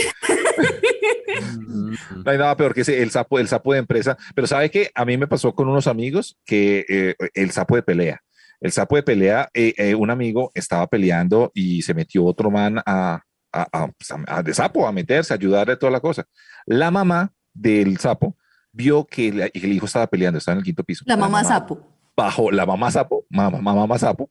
No 2.24 2.30
hay 2.30 2.38
nada 2.38 2.56
peor 2.56 2.74
que 2.74 2.82
ese, 2.82 3.02
el 3.02 3.10
sapo, 3.10 3.38
el 3.38 3.48
sapo 3.48 3.72
de 3.72 3.78
empresa. 3.80 4.16
Pero 4.34 4.46
¿sabe 4.46 4.70
qué? 4.70 4.90
A 4.94 5.04
mí 5.04 5.16
me 5.16 5.26
pasó 5.26 5.54
con 5.54 5.68
unos 5.68 5.86
amigos 5.86 6.36
que 6.44 6.84
eh, 6.88 7.14
el 7.34 7.50
sapo 7.50 7.76
de 7.76 7.82
pelea. 7.82 8.20
El 8.60 8.72
sapo 8.72 8.96
de 8.96 9.02
pelea, 9.02 9.48
eh, 9.54 9.74
eh, 9.76 9.94
un 9.94 10.10
amigo 10.10 10.50
estaba 10.54 10.86
peleando 10.88 11.50
y 11.54 11.82
se 11.82 11.94
metió 11.94 12.24
otro 12.24 12.50
man 12.50 12.78
a, 12.84 13.22
a- 13.52 13.68
a- 13.72 13.88
pues, 13.88 14.10
a- 14.10 14.24
a- 14.38 14.42
de 14.42 14.52
sapo 14.52 14.86
a 14.86 14.92
meterse, 14.92 15.32
a 15.32 15.36
ayudarle 15.36 15.76
toda 15.76 15.92
la 15.92 16.00
cosa. 16.00 16.24
La 16.66 16.90
mamá 16.90 17.32
del 17.54 17.98
sapo 17.98 18.36
vio 18.72 19.04
que, 19.06 19.50
que 19.52 19.60
el 19.66 19.72
hijo 19.72 19.86
estaba 19.86 20.06
peleando, 20.06 20.38
estaba 20.38 20.54
en 20.54 20.58
el 20.58 20.64
quinto 20.64 20.82
piso. 20.84 21.04
La 21.06 21.16
mamá 21.16 21.44
sapo. 21.44 21.80
Bajó, 22.16 22.50
la 22.50 22.66
mamá 22.66 22.90
sapo, 22.90 23.24
mamá, 23.30 23.58
mamá, 23.58 23.74
mamá 23.82 23.98
sapo, 23.98 24.30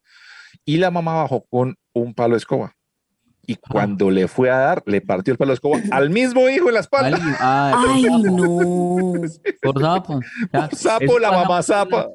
y 0.65 0.75
la 0.77 0.91
mamá 0.91 1.13
bajó 1.21 1.45
con 1.49 1.77
un 1.93 2.13
palo 2.13 2.33
de 2.33 2.39
escoba. 2.39 2.75
Y 3.49 3.55
cuando 3.55 4.11
le 4.11 4.27
fue 4.27 4.49
a 4.51 4.57
dar, 4.57 4.83
le 4.85 4.99
partió 4.99 5.31
el 5.31 5.37
palo 5.37 5.51
de 5.51 5.53
escoba 5.55 5.79
al 5.91 6.09
mismo 6.09 6.49
hijo 6.49 6.67
en 6.67 6.73
la 6.73 6.81
espalda. 6.81 7.17
Ay, 7.39 8.05
por 8.05 8.21
sapo, 8.21 8.37
no. 8.37 9.21
por 9.61 9.81
sapo. 9.81 10.19
Ya, 10.51 10.69
Sapo, 10.73 11.17
la 11.17 11.29
pasa 11.29 11.43
mamá 11.47 11.63
zapa. 11.63 12.09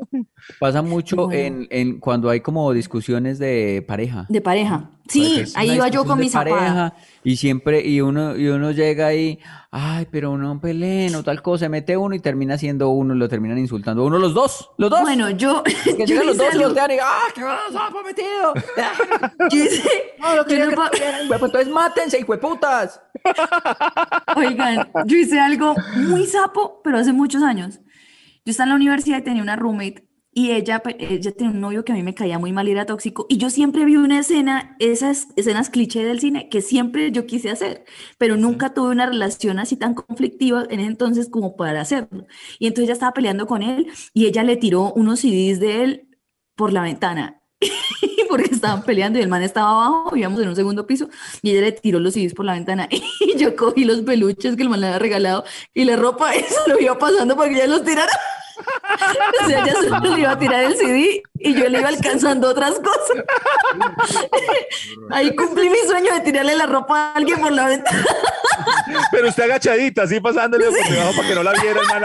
Pasa 0.58 0.82
mucho 0.82 1.16
No. 1.16 1.32
en, 1.32 1.66
en 1.70 1.98
cuando 2.00 2.28
hay 2.28 2.40
como 2.40 2.70
discusiones 2.72 3.38
de 3.38 3.82
pareja. 3.88 4.26
De 4.28 4.42
pareja. 4.42 4.90
Sí, 5.12 5.44
ahí 5.54 5.72
iba 5.72 5.88
yo 5.88 6.04
con 6.04 6.18
de 6.18 6.24
mi 6.24 6.30
pareja 6.30 6.94
y 7.24 7.36
siempre 7.36 7.86
y 7.86 8.00
uno 8.00 8.36
y 8.36 8.48
uno 8.48 8.70
llega 8.72 9.06
ahí, 9.06 9.38
ay, 9.70 10.06
pero 10.10 10.36
no 10.38 10.60
peleen 10.60 11.14
o 11.14 11.22
tal 11.22 11.40
cosa, 11.42 11.66
se 11.66 11.68
mete 11.68 11.96
uno 11.96 12.14
y 12.14 12.20
termina 12.20 12.58
siendo 12.58 12.88
uno 12.90 13.14
y 13.14 13.18
lo 13.18 13.28
terminan 13.28 13.58
insultando 13.58 14.04
uno 14.04 14.18
los 14.18 14.34
dos, 14.34 14.70
los 14.78 14.90
dos. 14.90 15.00
Bueno, 15.02 15.30
yo, 15.30 15.62
que 15.96 16.04
yo 16.06 16.24
los 16.24 16.36
dos 16.36 16.46
y 16.48 16.56
algo- 16.56 16.64
los 16.64 16.74
vean 16.74 16.90
y 16.90 16.94
ah, 17.02 17.18
qué 17.34 17.40
sapo 17.72 18.02
metido. 18.04 18.54
yo 19.50 19.64
hice- 19.64 19.82
No, 20.18 20.34
lo 20.36 20.48
yo 20.48 20.70
pa- 20.74 20.90
pues 21.28 21.42
entonces 21.42 21.68
mátense, 21.68 22.18
hijueputas. 22.18 23.00
Oigan, 24.36 24.88
yo 25.06 25.16
hice 25.16 25.38
algo 25.40 25.74
muy 25.96 26.26
sapo, 26.26 26.80
pero 26.82 26.98
hace 26.98 27.12
muchos 27.12 27.42
años. 27.42 27.80
Yo 28.44 28.50
estaba 28.50 28.64
en 28.64 28.70
la 28.70 28.76
universidad 28.76 29.18
y 29.18 29.22
tenía 29.22 29.42
una 29.42 29.56
roommate 29.56 30.08
y 30.34 30.52
ella, 30.52 30.78
pe- 30.80 30.96
ella 30.98 31.32
tenía 31.32 31.52
un 31.52 31.60
novio 31.60 31.84
que 31.84 31.92
a 31.92 31.94
mí 31.94 32.02
me 32.02 32.14
caía 32.14 32.38
muy 32.38 32.52
mal 32.52 32.66
y 32.68 32.72
era 32.72 32.86
tóxico. 32.86 33.26
Y 33.28 33.36
yo 33.36 33.50
siempre 33.50 33.84
vi 33.84 33.96
una 33.96 34.18
escena, 34.20 34.76
esas 34.78 35.28
escenas 35.36 35.68
cliché 35.70 36.04
del 36.04 36.20
cine, 36.20 36.48
que 36.48 36.62
siempre 36.62 37.12
yo 37.12 37.26
quise 37.26 37.50
hacer, 37.50 37.84
pero 38.18 38.36
nunca 38.36 38.72
tuve 38.72 38.90
una 38.90 39.06
relación 39.06 39.58
así 39.58 39.76
tan 39.76 39.94
conflictiva 39.94 40.64
en 40.70 40.80
ese 40.80 40.88
entonces 40.88 41.28
como 41.28 41.54
para 41.56 41.82
hacerlo. 41.82 42.26
Y 42.58 42.66
entonces 42.66 42.84
ella 42.84 42.94
estaba 42.94 43.12
peleando 43.12 43.46
con 43.46 43.62
él 43.62 43.88
y 44.14 44.26
ella 44.26 44.42
le 44.42 44.56
tiró 44.56 44.92
unos 44.94 45.20
CDs 45.20 45.60
de 45.60 45.84
él 45.84 46.08
por 46.56 46.72
la 46.72 46.82
ventana. 46.82 47.38
porque 48.28 48.54
estaban 48.54 48.82
peleando 48.86 49.18
y 49.18 49.22
el 49.22 49.28
man 49.28 49.42
estaba 49.42 49.70
abajo, 49.70 50.16
íbamos 50.16 50.40
en 50.40 50.48
un 50.48 50.56
segundo 50.56 50.86
piso, 50.86 51.08
y 51.42 51.50
ella 51.50 51.60
le 51.62 51.72
tiró 51.72 52.00
los 52.00 52.14
CDs 52.14 52.34
por 52.34 52.46
la 52.46 52.54
ventana 52.54 52.88
y 53.20 53.36
yo 53.38 53.54
cogí 53.56 53.84
los 53.84 54.00
peluches 54.00 54.56
que 54.56 54.62
el 54.62 54.70
man 54.70 54.80
le 54.80 54.86
había 54.88 54.98
regalado 54.98 55.44
y 55.74 55.84
la 55.84 55.96
ropa, 55.96 56.34
eso 56.34 56.56
lo 56.66 56.80
iba 56.80 56.98
pasando 56.98 57.36
para 57.36 57.50
que 57.50 57.56
ella 57.56 57.66
los 57.66 57.84
tirara. 57.84 58.10
O 59.42 59.48
sea, 59.48 59.64
ella 59.64 59.74
solo 59.74 60.14
le 60.14 60.20
iba 60.20 60.30
a 60.30 60.38
tirar 60.38 60.64
el 60.64 60.76
CD 60.76 61.22
y 61.38 61.54
yo 61.54 61.68
le 61.68 61.78
iba 61.78 61.88
alcanzando 61.88 62.48
otras 62.48 62.74
cosas. 62.74 63.24
Ahí 65.10 65.34
cumplí 65.34 65.68
mi 65.68 65.78
sueño 65.86 66.12
de 66.14 66.20
tirarle 66.20 66.56
la 66.56 66.66
ropa 66.66 67.12
a 67.12 67.12
alguien 67.14 67.40
por 67.40 67.52
la 67.52 67.68
ventana. 67.68 68.04
Pero 69.10 69.28
usted 69.28 69.44
agachadita, 69.44 70.02
así 70.02 70.20
pasándole 70.20 70.66
por 70.66 70.88
debajo 70.88 71.12
para 71.16 71.28
que 71.28 71.34
no 71.34 71.42
la 71.42 71.52
viera 71.52 71.80
el 71.80 71.86
man 71.86 72.04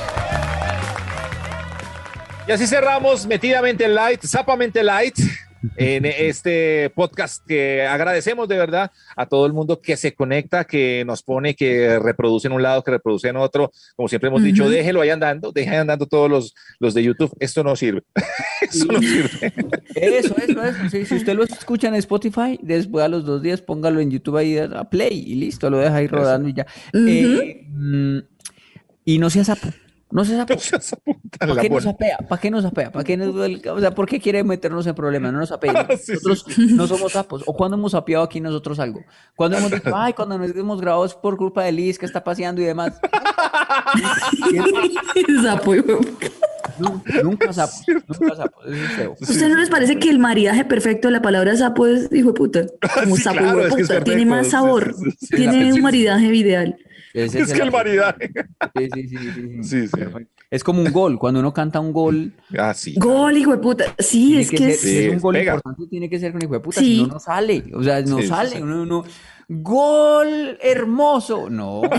Y 2.51 2.53
así 2.53 2.67
cerramos 2.67 3.25
Metidamente 3.25 3.87
Light, 3.87 4.25
Zapamente 4.25 4.83
Light, 4.83 5.15
en 5.77 6.03
este 6.03 6.89
podcast 6.89 7.47
que 7.47 7.83
agradecemos 7.83 8.49
de 8.49 8.57
verdad 8.57 8.91
a 9.15 9.25
todo 9.25 9.45
el 9.45 9.53
mundo 9.53 9.79
que 9.79 9.95
se 9.95 10.13
conecta, 10.13 10.65
que 10.65 11.05
nos 11.05 11.23
pone, 11.23 11.55
que 11.55 11.97
reproduce 11.97 12.49
en 12.49 12.53
un 12.53 12.61
lado, 12.61 12.83
que 12.83 12.91
reproduce 12.91 13.29
en 13.29 13.37
otro. 13.37 13.71
Como 13.95 14.09
siempre 14.09 14.27
hemos 14.27 14.43
dicho, 14.43 14.63
Ujú. 14.63 14.71
déjelo 14.73 14.99
ahí 14.99 15.11
andando, 15.11 15.53
dejen 15.53 15.75
andando 15.75 16.07
todos 16.07 16.29
los, 16.29 16.53
los 16.77 16.93
de 16.93 17.03
YouTube. 17.03 17.33
Esto 17.39 17.63
no 17.63 17.73
sirve. 17.77 18.03
Eso 18.61 18.85
no 18.85 18.99
sirve. 18.99 19.53
Eso, 19.95 20.35
eso, 20.35 20.61
eso. 20.61 20.89
sí, 20.91 21.05
si 21.05 21.15
usted 21.15 21.33
lo 21.33 21.45
escucha 21.45 21.87
en 21.87 21.95
Spotify, 21.95 22.59
después 22.61 23.05
a 23.05 23.07
los 23.07 23.23
dos 23.23 23.41
días 23.41 23.61
póngalo 23.61 24.01
en 24.01 24.11
YouTube 24.11 24.35
ahí 24.35 24.57
a 24.57 24.83
play 24.89 25.23
y 25.25 25.35
listo, 25.35 25.69
lo 25.69 25.77
deja 25.77 25.95
ahí 25.95 26.07
rodando 26.07 26.49
y 26.49 26.53
ya. 26.53 26.67
Eh, 26.91 27.65
mm, 27.69 28.17
y 29.05 29.19
no 29.19 29.29
sea 29.29 29.45
sapo. 29.45 29.69
No 30.11 30.25
se 30.25 30.35
sapea. 30.35 30.57
No 31.41 31.47
¿Para 31.47 31.61
qué 31.61 31.69
nos 31.69 31.85
apea? 31.87 32.17
¿Para 32.29 32.41
qué 32.41 32.51
nos 32.51 32.65
apea? 32.65 32.91
¿Para 32.91 33.03
qué 33.03 33.17
nos 33.17 33.33
duele? 33.33 33.61
O 33.69 33.79
sea, 33.79 33.91
¿por 33.91 34.07
qué 34.07 34.19
quiere 34.19 34.43
meternos 34.43 34.85
en 34.85 34.93
problemas? 34.95 35.31
No 35.33 35.39
nos 35.39 35.51
apea. 35.51 35.87
Sí, 36.01 36.13
Nosotros 36.13 36.45
no 36.57 36.87
somos 36.87 37.11
sapos. 37.13 37.43
¿O 37.45 37.53
cuando 37.53 37.77
hemos 37.77 37.93
apeado 37.95 38.23
aquí 38.23 38.39
nosotros 38.41 38.79
algo? 38.79 39.01
Cuando 39.35 39.57
hemos 39.57 39.71
dicho, 39.71 39.91
ay, 39.95 40.13
cuando 40.13 40.37
nos 40.37 40.55
hemos 40.55 40.81
grabado 40.81 41.05
es 41.05 41.13
por 41.15 41.37
culpa 41.37 41.63
de 41.63 41.71
Liz 41.71 41.97
que 41.97 42.05
está 42.05 42.23
paseando 42.23 42.61
y 42.61 42.65
demás. 42.65 42.99
Sapo. 45.43 45.73
Nunca, 46.79 47.23
nunca 47.23 47.53
sapo. 47.53 47.73
Nunca 47.87 48.35
sapo. 48.35 48.61
Eso 48.63 48.73
es 48.83 48.91
feo. 48.93 49.11
¿A 49.19 49.23
¿Usted 49.31 49.49
no 49.49 49.57
les 49.57 49.69
parece 49.69 49.99
que 49.99 50.09
el 50.09 50.19
maridaje 50.19 50.65
perfecto 50.65 51.07
de 51.07 51.13
la 51.13 51.21
palabra 51.21 51.55
sapo 51.55 51.87
es 51.87 52.11
hijo 52.11 52.29
de 52.29 52.33
puta? 52.33 52.61
Como 53.03 53.15
Sí, 53.15 53.21
sapo, 53.23 53.37
claro, 53.39 53.57
de 53.59 53.67
es 53.67 53.75
que 53.75 53.81
es. 53.81 54.03
Tiene 54.03 54.25
más 54.25 54.45
sí, 54.47 54.51
sabor. 54.51 54.93
sí, 54.97 55.11
sí, 55.11 55.17
sí. 55.27 55.35
Tiene 55.35 55.65
Sí. 55.65 55.71
un 55.77 55.81
maridaje 55.81 56.25
ideal. 56.35 56.77
Ese 57.13 57.39
Es 57.41 57.53
que 57.53 57.61
el 57.61 57.71
maridaje. 57.71 58.31
Sí, 58.77 58.89
sí, 58.93 59.07
sí, 59.07 59.17
sí, 59.17 59.31
sí. 59.33 59.63
Sí, 59.63 59.87
sí. 59.87 60.01
Es 60.49 60.63
como 60.63 60.81
un 60.81 60.91
gol. 60.91 61.17
Cuando 61.19 61.39
uno 61.39 61.53
canta 61.53 61.79
un 61.79 61.93
gol, 61.93 62.33
Ah, 62.57 62.73
sí. 62.73 62.93
Gol, 62.97 63.37
hijo 63.37 63.51
de 63.51 63.57
puta. 63.57 63.85
Sí, 63.99 64.27
tiene 64.27 64.41
es 64.41 64.49
que 64.51 64.57
que 64.57 64.73
ser, 64.73 64.91
es... 64.91 65.05
es 65.07 65.13
un 65.13 65.19
gol 65.19 65.33
pega. 65.35 65.53
importante, 65.55 65.87
tiene 65.89 66.09
que 66.09 66.19
ser 66.19 66.31
con 66.33 66.41
hijo 66.43 66.53
de 66.53 66.59
puta, 66.59 66.79
Sí. 66.79 66.95
si 66.97 67.01
no, 67.03 67.07
no 67.07 67.19
sale. 67.19 67.63
O 67.73 67.83
sea, 67.83 68.01
no 68.01 68.21
sale. 68.21 68.49
sí. 68.51 68.61
Uno, 68.61 68.81
uno, 68.83 69.03
gol 69.47 70.57
hermoso. 70.61 71.49
No. 71.49 71.81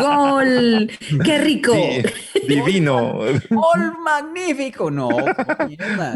Gol. 0.00 0.90
Qué 1.24 1.38
rico. 1.38 1.72
Sí, 1.74 2.02
divino. 2.48 3.18
Gol 3.50 3.92
magnífico. 4.02 4.90
No. 4.90 5.08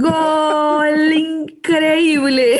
Gol 0.01 1.13
increíble. 1.13 2.59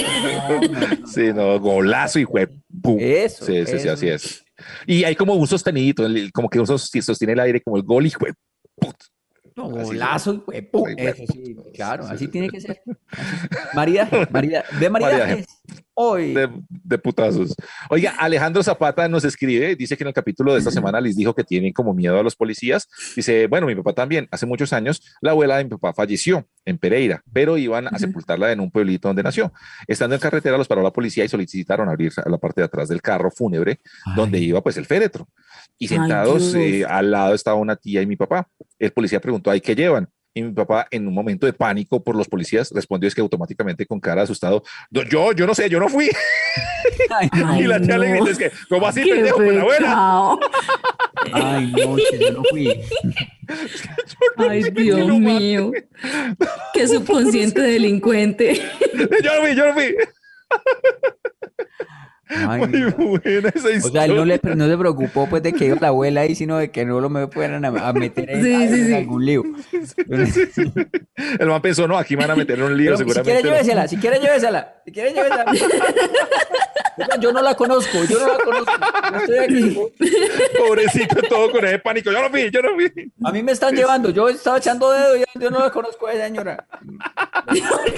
Sí, 1.07 1.33
no, 1.35 1.59
golazo 1.61 2.19
y 2.19 2.25
fue. 2.25 2.49
pum. 2.83 2.97
Eso, 3.01 3.45
Sí, 3.45 3.65
sí, 3.67 3.79
sí, 3.79 3.89
así 3.89 4.09
es. 4.09 4.45
Y 4.87 5.05
hay 5.05 5.15
como 5.17 5.35
un 5.35 5.47
sostenidito, 5.47 6.07
como 6.33 6.49
que 6.49 6.65
sos- 6.67 6.91
sostiene 7.03 7.33
el 7.35 7.41
aire 7.41 7.61
como 7.61 7.77
el 7.77 7.83
gol 7.83 8.07
y 8.07 8.11
put. 8.77 8.97
No, 9.57 9.69
golazo 9.69 10.43
güey. 10.47 10.95
Eso 10.97 11.25
sí, 11.33 11.57
claro, 11.75 12.05
Sí, 12.05 12.11
así 12.13 12.25
sí, 12.27 12.31
tiene 12.31 12.49
que 12.49 12.61
ser. 12.61 12.81
Maridaje, 13.75 14.27
maridaje. 14.31 14.77
De 14.79 14.89
maridajes. 14.91 15.47
Hoy. 15.95 16.33
De, 16.35 16.49
de 16.91 16.99
putazos. 16.99 17.55
Oiga, 17.89 18.15
Alejandro 18.19 18.63
Zapata 18.63 19.09
nos 19.09 19.25
escribe, 19.25 19.75
dice 19.77 19.97
que 19.97 20.05
en 20.05 20.09
el 20.09 20.15
capítulo 20.15 20.53
de 20.53 20.59
esta 20.59 20.71
semana 20.71 21.01
les 21.01 21.17
dijo 21.17 21.35
que 21.35 21.45
tienen 21.45 21.73
como 21.73 21.95
miedo 21.95 22.19
a 22.19 22.23
los 22.23 22.37
policías. 22.37 22.89
Dice, 23.17 23.47
bueno, 23.47 23.67
mi 23.67 23.75
papá 23.75 23.95
también. 23.95 24.29
Hace 24.31 24.45
muchos 24.45 24.73
años, 24.73 25.03
la 25.23 25.31
abuela 25.31 25.57
de 25.57 25.65
mi 25.65 25.71
papá 25.71 25.95
falleció 25.95 26.47
en 26.67 26.77
Pereira, 26.77 27.23
pero 27.33 27.57
iban 27.57 27.87
a 27.87 27.99
sepultarla 27.99 28.53
en 28.53 28.61
un 28.61 28.71
pueblito 28.71 29.09
donde 29.09 29.23
nació. 29.23 29.53
Estando 29.87 30.15
en 30.15 30.21
carretera, 30.21 30.59
los 30.59 30.69
paró 30.69 30.83
la 30.83 30.93
policía 30.93 31.25
y 31.25 31.29
solicitaron 31.29 31.89
abrir 31.89 32.13
la 32.27 32.39
parte 32.39 32.61
de 32.61 32.67
atrás 32.67 32.89
del 32.89 33.01
carro 33.01 33.31
fúnebre 33.31 33.81
donde 34.17 34.39
iba 34.39 34.61
pues 34.63 34.77
el 34.77 34.87
féretro. 34.87 35.29
Y 35.79 35.89
sentados 35.89 36.55
eh, 36.55 36.85
al 36.85 37.11
lado 37.11 37.35
estaba 37.35 37.57
una 37.57 37.77
tía 37.77 38.03
y 38.03 38.07
mi 38.07 38.17
papá. 38.17 38.49
El 38.79 38.93
policía 38.93 39.21
preguntó, 39.21 39.51
¿ay 39.51 39.61
qué 39.61 39.75
llevan? 39.75 40.09
Y 40.33 40.43
mi 40.43 40.53
papá, 40.53 40.87
en 40.91 41.09
un 41.09 41.15
momento 41.15 41.45
de 41.47 41.53
pánico 41.53 42.03
por 42.03 42.15
los 42.15 42.29
policías, 42.29 42.71
respondió 42.73 43.09
es 43.09 43.15
que 43.15 43.21
automáticamente 43.21 43.85
con 43.85 43.99
cara 43.99 44.23
asustado, 44.23 44.63
"No, 44.91 45.03
yo, 45.03 45.33
yo 45.33 45.47
no 45.47 45.55
sé, 45.55 45.69
yo 45.69 45.81
no 45.81 45.89
fui. 45.89 46.09
Ay, 47.11 47.29
y 47.59 47.67
la 47.67 47.81
tía 47.81 47.99
le 47.99 48.09
no. 48.09 48.25
gritó, 48.25 48.31
es 48.31 48.39
que, 48.39 48.53
¿cómo 48.69 48.87
así, 48.87 49.03
Qué 49.05 49.11
pendejo? 49.15 49.37
Pues 49.39 49.55
la 49.55 49.61
abuela. 49.63 50.39
ay, 51.33 51.73
no, 51.73 51.97
yo 51.99 52.33
no 52.33 52.43
fui. 52.49 52.81
Ay, 54.37 54.63
Dios 54.71 55.09
mío. 55.09 55.73
Qué 56.73 56.87
subconsciente 56.87 57.61
delincuente. 57.61 58.63
Yo 59.23 59.35
no 59.35 59.41
fui, 59.43 59.55
yo 59.57 59.67
no 59.67 59.75
fui. 59.75 59.95
Ay, 62.31 62.61
Muy 62.67 62.81
no. 62.81 62.91
buena 62.93 63.49
esa 63.55 63.69
O 63.87 63.91
sea, 63.91 64.05
él 64.05 64.15
no, 64.15 64.25
le, 64.25 64.41
no 64.57 64.69
se 64.69 64.79
preocupó 64.79 65.27
pues 65.29 65.43
de 65.43 65.53
que 65.53 65.67
iba 65.67 65.77
la 65.81 65.89
abuela 65.89 66.21
ahí, 66.23 66.35
sino 66.35 66.59
de 66.59 66.71
que 66.71 66.85
no 66.85 67.01
lo 67.01 67.11
me 67.11 67.27
fueran 67.27 67.65
a, 67.65 67.69
a 67.89 67.93
meter 67.93 68.31
en, 68.31 68.43
Sí, 68.43 68.69
sí, 68.69 68.81
en 68.81 68.87
sí. 68.87 68.95
algún 68.95 69.25
lío. 69.27 69.43
Sí, 69.71 70.47
sí. 70.55 70.73
El 71.39 71.49
man 71.49 71.61
pensó, 71.61 71.87
no, 71.89 71.99
aquí 71.99 72.17
me 72.17 72.23
van 72.23 72.31
a 72.33 72.37
meter 72.37 72.59
en 72.59 72.65
un 72.65 72.77
lío, 72.77 72.87
Pero 72.87 72.97
si 72.99 73.03
seguramente. 73.05 73.33
quiere 73.33 73.43
no. 73.43 73.51
llévesela, 73.51 73.89
si 73.89 73.97
quiere 73.97 74.19
llévesela, 74.21 74.75
si 74.85 74.93
quiere 74.93 75.13
llévesela. 75.13 75.45
Yo 77.21 77.33
no 77.33 77.41
la 77.41 77.55
conozco, 77.55 77.97
yo 78.05 78.19
no 78.21 78.27
la 78.33 78.39
conozco. 78.45 78.73
Yo 79.13 79.17
estoy 79.21 79.39
aquí. 79.39 79.79
Pobrecito, 80.59 81.17
todo 81.31 81.51
con 81.51 81.65
ese 81.65 81.79
pánico. 81.79 82.11
Yo 82.13 82.21
no 82.21 82.29
fui, 82.29 82.51
yo 82.51 82.61
no 82.61 82.75
fui. 82.75 82.93
A 83.25 83.33
mí 83.33 83.43
me 83.43 83.53
están 83.53 83.75
llevando, 83.75 84.11
yo 84.11 84.29
estaba 84.29 84.59
echando 84.59 84.91
dedo 84.93 85.17
y 85.17 85.25
yo 85.41 85.51
no 85.51 85.61
la 85.61 85.71
conozco 85.71 86.07
a 86.09 86.13
esa 86.13 86.25
señora. 86.27 86.67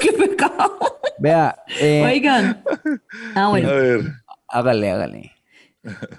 Qué 0.01 0.13
pecado. 0.13 1.01
Vea, 1.19 1.57
eh, 1.81 2.03
Oigan. 2.05 2.63
Ah, 3.35 3.47
A 3.47 3.49
bueno. 3.49 3.69
ver. 3.71 4.01
Hágale, 4.53 4.91
hágale. 4.93 5.33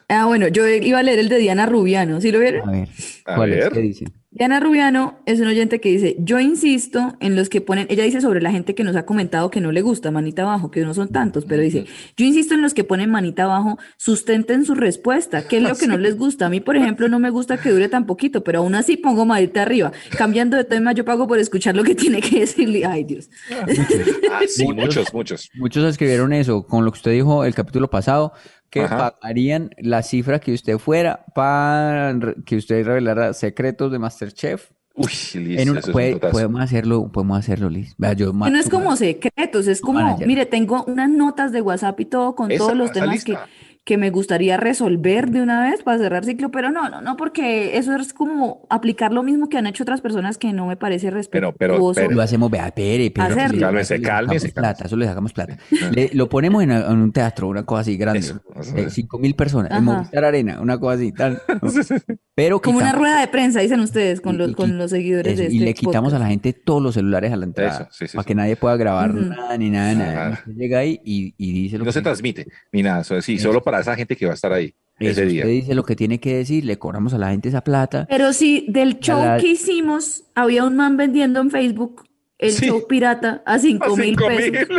Ah, 0.09 0.25
bueno, 0.25 0.47
yo 0.47 0.67
iba 0.67 0.99
a 0.99 1.03
leer 1.03 1.19
el 1.19 1.29
de 1.29 1.37
Diana 1.37 1.65
Rubiano. 1.65 2.19
¿Sí 2.21 2.31
lo 2.31 2.39
vieron? 2.39 2.67
A 2.67 2.71
ver, 2.71 2.89
A 3.25 3.35
¿cuál 3.35 3.53
es? 3.53 3.69
¿Qué 3.69 3.79
dice? 3.79 4.05
Diana 4.35 4.59
Rubiano 4.59 5.19
es 5.27 5.39
un 5.39 5.45
oyente 5.47 5.79
que 5.79 5.89
dice, 5.89 6.15
yo 6.17 6.39
insisto 6.39 7.15
en 7.19 7.35
los 7.35 7.49
que 7.49 7.61
ponen, 7.61 7.85
ella 7.91 8.03
dice 8.03 8.19
sobre 8.19 8.41
la 8.41 8.49
gente 8.49 8.73
que 8.73 8.83
nos 8.83 8.95
ha 8.95 9.05
comentado 9.05 9.51
que 9.51 9.61
no 9.61 9.71
le 9.71 9.83
gusta 9.83 10.09
manita 10.09 10.41
abajo, 10.41 10.71
que 10.71 10.81
no 10.81 10.95
son 10.95 11.09
tantos, 11.09 11.45
pero 11.45 11.61
dice, 11.61 11.85
yo 12.17 12.25
insisto 12.25 12.55
en 12.55 12.63
los 12.63 12.73
que 12.73 12.83
ponen 12.83 13.11
manita 13.11 13.43
abajo, 13.43 13.77
sustenten 13.97 14.65
su 14.65 14.73
respuesta, 14.73 15.47
¿qué 15.47 15.57
es 15.57 15.63
lo 15.63 15.75
que 15.75 15.85
no 15.85 15.97
les 15.99 16.17
gusta? 16.17 16.47
A 16.47 16.49
mí, 16.49 16.61
por 16.61 16.75
ejemplo, 16.75 17.07
no 17.09 17.19
me 17.19 17.29
gusta 17.29 17.57
que 17.57 17.69
dure 17.69 17.89
tan 17.89 18.07
poquito, 18.07 18.43
pero 18.43 18.59
aún 18.59 18.73
así 18.73 18.97
pongo 18.97 19.23
manita 19.23 19.61
arriba. 19.61 19.91
Cambiando 20.17 20.57
de 20.57 20.63
tema, 20.63 20.93
yo 20.93 21.05
pago 21.05 21.27
por 21.27 21.37
escuchar 21.37 21.75
lo 21.75 21.83
que 21.83 21.93
tiene 21.93 22.19
que 22.19 22.39
decirle. 22.39 22.87
Ay, 22.87 23.03
Dios. 23.03 23.29
Ah, 23.51 24.41
sí, 24.47 24.65
muchos, 24.73 25.13
muchos. 25.13 25.51
Muchos 25.53 25.83
escribieron 25.85 26.33
eso, 26.33 26.65
con 26.65 26.85
lo 26.85 26.91
que 26.91 26.97
usted 26.97 27.11
dijo 27.11 27.45
el 27.45 27.53
capítulo 27.53 27.87
pasado, 27.87 28.33
que 28.73 28.81
Ajá. 28.81 29.11
pagarían 29.19 29.69
la 29.77 30.01
cifra 30.01 30.39
que 30.39 30.51
usted 30.51 30.79
fuera 30.79 31.25
para 31.35 32.15
que 32.43 32.55
usted 32.55 32.83
revelara 32.83 33.33
secretos 33.33 33.91
de 33.91 33.99
Masterchef. 33.99 34.71
Uy, 34.95 35.11
Liz, 35.35 35.59
En 35.61 35.69
un- 35.69 35.77
eso 35.77 35.87
es 35.89 35.93
puede- 35.93 36.07
un 36.09 36.19
totazo. 36.19 36.31
podemos 36.33 36.61
hacerlo, 36.61 37.11
podemos 37.11 37.37
hacerlo, 37.37 37.69
Liz. 37.69 37.93
Vea, 37.99 38.13
yo 38.13 38.33
no 38.33 38.47
es 38.57 38.69
como 38.69 38.95
secretos, 38.95 39.67
es 39.67 39.79
como, 39.79 39.99
Manager. 39.99 40.27
mire, 40.27 40.45
tengo 40.47 40.83
unas 40.87 41.09
notas 41.09 41.51
de 41.51 41.61
WhatsApp 41.61 41.99
y 41.99 42.05
todo 42.05 42.33
con 42.35 42.49
Esa, 42.51 42.63
todos 42.63 42.75
los 42.77 42.91
temas 42.91 43.11
lista. 43.11 43.45
que 43.45 43.62
me 43.97 44.09
gustaría 44.11 44.55
resolver 44.55 45.29
de 45.29 45.41
una 45.41 45.61
vez 45.69 45.83
para 45.83 45.97
cerrar 45.97 46.23
ciclo, 46.23 46.51
pero 46.51 46.71
no, 46.71 46.87
no, 46.89 47.01
no, 47.01 47.17
porque 47.17 47.77
eso 47.77 47.93
es 47.95 48.13
como 48.13 48.65
aplicar 48.69 49.11
lo 49.11 49.23
mismo 49.23 49.49
que 49.49 49.57
han 49.57 49.67
hecho 49.67 49.83
otras 49.83 49.99
personas 49.99 50.37
que 50.37 50.53
no 50.53 50.67
me 50.67 50.77
parece 50.77 51.11
Pero- 51.29 51.53
pero- 51.53 51.73
respetuoso. 51.73 52.01
pero- 52.01 52.11
Lo 52.15 52.21
hacemos, 52.21 52.49
vea, 52.49 52.71
pere, 52.73 53.03
le- 53.05 53.11
Cálmese, 53.11 53.99
cálmese, 54.01 54.49
plata, 54.53 54.85
eso 54.85 54.95
le 54.95 55.05
sacamos 55.05 55.33
plata. 55.33 55.57
Le- 55.93 56.11
lo 56.13 56.29
ponemos 56.29 56.63
en, 56.63 56.71
en 56.71 56.97
un 56.97 57.11
teatro, 57.11 57.49
una 57.49 57.63
cosa 57.65 57.81
así 57.81 57.97
grande, 57.97 58.19
Eso, 58.19 58.41
eso 58.57 58.77
eh, 58.77 58.89
cinco 58.89 59.19
mil 59.19 59.35
personas, 59.35 59.69
en 59.71 59.77
Ajá. 59.77 59.81
Movistar 59.83 60.23
Arena, 60.23 60.61
una 60.61 60.77
cosa 60.79 60.95
así, 60.95 61.11
tal. 61.11 61.41
Pero 62.35 62.61
Como 62.61 62.77
una 62.77 62.87
quitamos- 62.87 62.99
rueda 63.01 63.19
de 63.19 63.27
prensa, 63.27 63.59
dicen 63.59 63.79
ustedes, 63.81 64.21
con 64.21 64.35
y- 64.35 64.37
los, 64.39 64.51
y 64.51 64.53
con 64.55 64.77
los 64.77 64.91
seguidores 64.91 65.33
eso, 65.33 65.43
de 65.43 65.53
y 65.53 65.57
este 65.57 65.65
le 65.65 65.73
quitamos 65.73 66.13
a 66.13 66.17
podcast. 66.17 66.21
la 66.23 66.27
gente 66.29 66.53
todos 66.53 66.81
los 66.81 66.93
celulares 66.95 67.31
a 67.31 67.35
la 67.35 67.45
entrada, 67.45 67.69
Eso, 67.81 67.87
sí, 67.91 68.07
sí, 68.07 68.15
para 68.15 68.23
sí. 68.23 68.27
que 68.27 68.35
nadie 68.35 68.55
pueda 68.55 68.75
grabar 68.77 69.11
Ujú. 69.11 69.25
nada 69.25 69.57
ni 69.57 69.69
nada, 69.69 69.93
nada. 69.93 70.43
Llega 70.47 70.79
ahí 70.79 70.99
y, 71.03 71.35
y 71.37 71.53
dice 71.63 71.77
lo 71.77 71.83
No 71.83 71.85
que 71.89 71.93
se 71.93 72.01
transmite 72.01 72.47
ni 72.71 72.81
nada. 72.81 73.03
sí, 73.03 73.37
solo 73.37 73.61
para 73.61 73.72
esa 73.81 73.95
gente 73.95 74.15
que 74.15 74.25
va 74.25 74.31
a 74.31 74.35
estar 74.35 74.51
ahí 74.53 74.73
eso, 74.99 75.11
ese 75.21 75.25
día. 75.25 75.41
usted 75.43 75.49
dice 75.51 75.75
lo 75.75 75.83
que 75.83 75.95
tiene 75.95 76.19
que 76.19 76.35
decir, 76.37 76.65
le 76.65 76.77
cobramos 76.77 77.13
a 77.13 77.17
la 77.17 77.29
gente 77.31 77.49
esa 77.49 77.61
plata. 77.61 78.05
Pero 78.09 78.33
si 78.33 78.65
del 78.69 78.99
show 78.99 79.19
la- 79.23 79.37
que 79.37 79.47
hicimos 79.47 80.23
había 80.35 80.63
un 80.65 80.75
man 80.75 80.97
vendiendo 80.97 81.39
en 81.41 81.49
Facebook 81.51 82.03
el 82.37 82.51
Sí. 82.51 82.65
show 82.67 82.85
pirata 82.87 83.41
a 83.45 83.57
cinco 83.59 83.93
A 83.93 83.97
mil 83.97 84.05
cinco 84.17 84.27
pesos. 84.27 84.67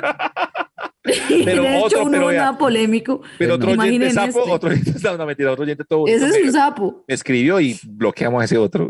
Pero 1.44 1.62
de 1.62 1.76
hecho 1.76 1.84
otro, 1.86 2.02
uno 2.04 2.10
pero 2.12 2.32
nada 2.32 2.56
polémico. 2.56 3.20
Pero 3.38 3.54
otro 3.56 3.68
oyente 3.68 3.84
Imaginen 3.84 4.12
sapo, 4.12 4.38
este. 4.40 4.50
otro 4.52 4.70
oyente, 4.70 4.92
no, 5.18 5.26
mentira, 5.26 5.52
otro 5.52 5.64
oyente 5.64 5.84
todo 5.86 6.06
Ese 6.06 6.28
es 6.28 6.46
un 6.46 6.52
sapo. 6.52 7.04
me 7.06 7.14
escribió 7.14 7.60
y 7.60 7.78
bloqueamos 7.86 8.40
a 8.40 8.44
ese 8.46 8.56
otro. 8.58 8.88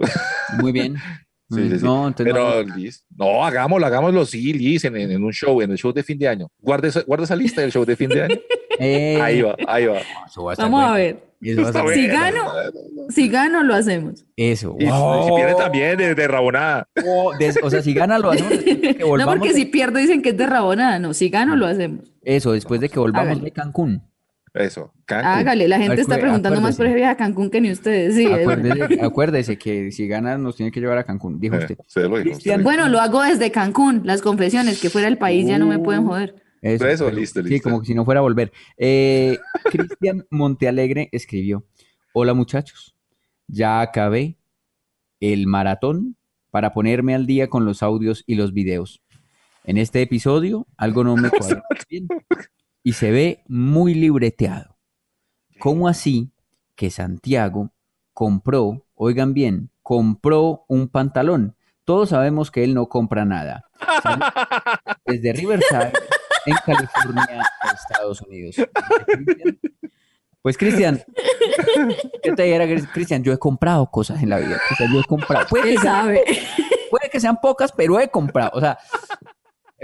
Muy 0.61 0.73
bien. 0.73 0.95
Sí, 1.51 1.69
sí, 1.69 1.79
sí. 1.79 1.85
No, 1.85 2.09
entonces 2.09 2.33
Pero, 2.33 2.65
no- 2.65 2.75
Liz, 2.75 3.05
no, 3.15 3.45
hagámoslo, 3.45 3.87
hagámoslo, 3.87 4.25
sí, 4.25 4.55
Liz, 4.55 4.83
en, 4.87 4.97
en- 4.97 5.11
en 5.11 5.23
un 5.23 5.31
show, 5.33 5.61
en 5.61 5.71
el 5.73 5.77
show 5.77 5.93
de 5.93 6.03
fin 6.03 6.19
de 6.19 6.27
año. 6.27 6.49
Guarda 6.59 6.89
esa, 6.89 7.03
guarda 7.03 7.25
esa 7.25 7.37
lista 7.37 7.61
del 7.61 7.71
show 7.71 7.85
de 7.85 7.95
fin 7.97 8.09
de 8.09 8.23
año. 8.23 8.37
Eh, 8.79 9.21
Ahí 9.21 9.43
va, 9.43 9.55
ahí 9.67 9.87
va. 9.87 9.99
eso 10.27 10.45
va 10.45 10.53
a 10.53 10.55
estar 10.55 10.71
Vamos 10.71 10.91
a 10.91 10.95
ver. 10.95 11.23
Eso 11.41 11.61
va 11.61 11.67
a 11.67 11.71
Está 11.71 11.81
estar 11.81 11.95
Si 11.95 12.07
gano, 12.07 12.45
si 13.11 13.29
gano, 13.29 13.63
lo 13.63 13.75
hacemos. 13.75 14.25
Eso. 14.37 14.77
Y, 14.79 14.87
Wow. 14.87 15.29
si 15.29 15.35
viene 15.37 15.55
también 15.55 15.99
de, 15.99 16.15
de 16.15 16.29
rabonada. 16.29 16.89
Oh, 17.07 17.33
des- 17.39 17.59
o 17.63 17.69
sea, 17.71 17.83
si 17.83 17.93
gana 17.93 18.19
lo 18.19 18.31
hacemos 18.31 18.53
que 18.59 18.97
No, 19.01 19.27
porque 19.27 19.49
de- 19.49 19.55
si 19.55 19.65
pierdo 19.67 19.99
dicen 19.99 20.23
que 20.23 20.31
es 20.31 20.37
de 20.37 20.47
rabonada. 20.47 20.99
No, 20.99 21.13
si 21.13 21.29
gano, 21.29 21.55
lo 21.55 21.67
hacemos. 21.67 22.13
Eso, 22.23 22.53
después 22.53 22.81
de 22.81 22.89
que 22.89 22.99
volvamos 22.99 23.33
Hágale. 23.33 23.45
de 23.45 23.51
Cancún. 23.53 24.03
Eso, 24.55 24.93
Cancún. 25.05 25.27
Hágale, 25.33 25.67
la 25.69 25.79
gente 25.79 26.01
está 26.01 26.17
preguntando 26.17 26.61
más 26.61 26.77
por 26.77 26.87
ese 26.87 26.95
viaje 26.95 27.11
a 27.11 27.17
Cancún 27.17 27.51
que 27.51 27.61
ni 27.61 27.73
ustedes. 27.73 28.15
Sí. 28.15 28.25
Acuérdese, 28.33 29.01
acuérdese 29.03 29.59
que 29.59 29.91
si 29.91 30.07
gana 30.07 30.39
nos 30.39 30.55
tiene 30.57 30.71
que 30.73 30.81
llevar 30.81 30.97
a 30.97 31.05
Cancún, 31.05 31.41
dijo 31.41 31.57
Eh, 31.57 31.59
usted. 31.59 31.77
se 31.89 32.01
lo 32.03 32.09
dijo, 32.11 32.23
Cristian, 32.23 32.59
dijo. 32.61 32.69
Bueno, 32.71 32.89
lo 32.89 33.01
hago 33.01 33.21
desde 33.23 33.51
Cancún, 33.51 34.03
las 34.05 34.23
confesiones, 34.23 34.81
que 34.81 34.91
fuera 34.91 35.09
del 35.09 35.19
país 35.19 35.47
ya 35.47 35.59
no 35.59 35.67
me 35.67 35.79
pueden 35.81 36.07
joder. 36.07 36.37
Eso, 36.65 36.87
Eso, 36.89 37.05
pero- 37.07 37.17
listo, 37.17 37.43
Sí, 37.43 37.49
listo. 37.51 37.69
como 37.69 37.81
que 37.81 37.87
si 37.87 37.95
no 37.95 38.05
fuera 38.05 38.21
a 38.21 38.23
volver. 38.23 38.53
Eh, 38.79 39.39
Cristian 39.65 40.27
Montealegre 40.31 41.09
escribió: 41.13 41.65
Hola 42.15 42.33
muchachos, 42.35 42.97
ya 43.47 43.81
acabé 43.83 44.39
el 45.21 45.47
maratón 45.47 46.17
para 46.51 46.73
ponerme 46.73 47.15
al 47.15 47.27
día 47.27 47.49
con 47.49 47.65
los 47.65 47.83
audios 47.83 48.25
y 48.27 48.37
los 48.37 48.53
videos. 48.53 49.03
En 49.65 49.77
este 49.79 50.01
episodio 50.03 50.67
algo 50.77 51.05
no 51.05 51.17
me 51.17 51.29
cuadra 51.31 51.63
bien 51.91 52.09
y 52.83 52.93
se 52.95 53.11
ve 53.11 53.43
muy 53.47 53.95
libreteado. 53.95 54.77
¿Cómo 55.59 55.87
así 55.89 56.31
que 56.77 56.91
Santiago 56.91 57.73
compró, 58.13 58.87
oigan 58.95 59.35
bien, 59.35 59.71
compró 59.83 60.65
un 60.69 60.89
pantalón. 60.89 61.57
Todos 61.85 62.09
sabemos 62.11 62.51
que 62.51 62.65
él 62.65 62.73
no 62.75 62.89
compra 62.89 63.25
nada. 63.25 63.65
Desde 65.07 65.33
Riverside, 65.35 65.93
en 66.47 66.57
California, 66.65 67.43
Estados 67.75 68.21
Unidos. 68.23 68.57
Pues 70.43 70.59
Cristian, 70.59 71.03
yo 72.23 72.35
te 72.35 72.43
dijera, 72.43 72.67
Cristian, 72.93 73.23
yo 73.25 73.33
he 73.33 73.39
comprado 73.39 73.91
cosas 73.91 74.23
en 74.23 74.29
la 74.29 74.39
vida. 74.39 74.61
Cristian, 74.69 74.93
yo 74.93 75.01
he 75.01 75.05
comprado. 75.05 75.47
Puede 75.49 75.65
que, 75.65 75.71
Él 75.73 75.79
sean, 75.79 75.95
sabe. 76.05 76.25
puede 76.91 77.09
que 77.11 77.21
sean 77.21 77.39
pocas, 77.41 77.73
pero 77.73 77.99
he 77.99 78.09
comprado. 78.09 78.51
O 78.53 78.61
sea, 78.61 78.77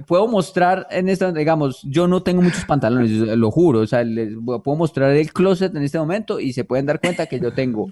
puedo 0.07 0.29
mostrar 0.29 0.87
en 0.91 1.09
esta, 1.09 1.33
digamos, 1.33 1.81
yo 1.85 2.07
no 2.07 2.23
tengo 2.23 2.43
muchos 2.43 2.67
pantalones, 2.67 3.11
lo 3.11 3.51
juro. 3.51 3.81
O 3.81 3.87
sea, 3.87 4.05
les 4.05 4.37
voy- 4.37 4.61
puedo 4.61 4.77
mostrar 4.77 5.13
el 5.13 5.33
closet 5.33 5.75
en 5.75 5.83
este 5.83 5.99
momento 5.99 6.39
y 6.39 6.53
se 6.53 6.65
pueden 6.65 6.85
dar 6.85 7.01
cuenta 7.01 7.25
que 7.27 7.41
yo 7.41 7.55
tengo 7.55 7.91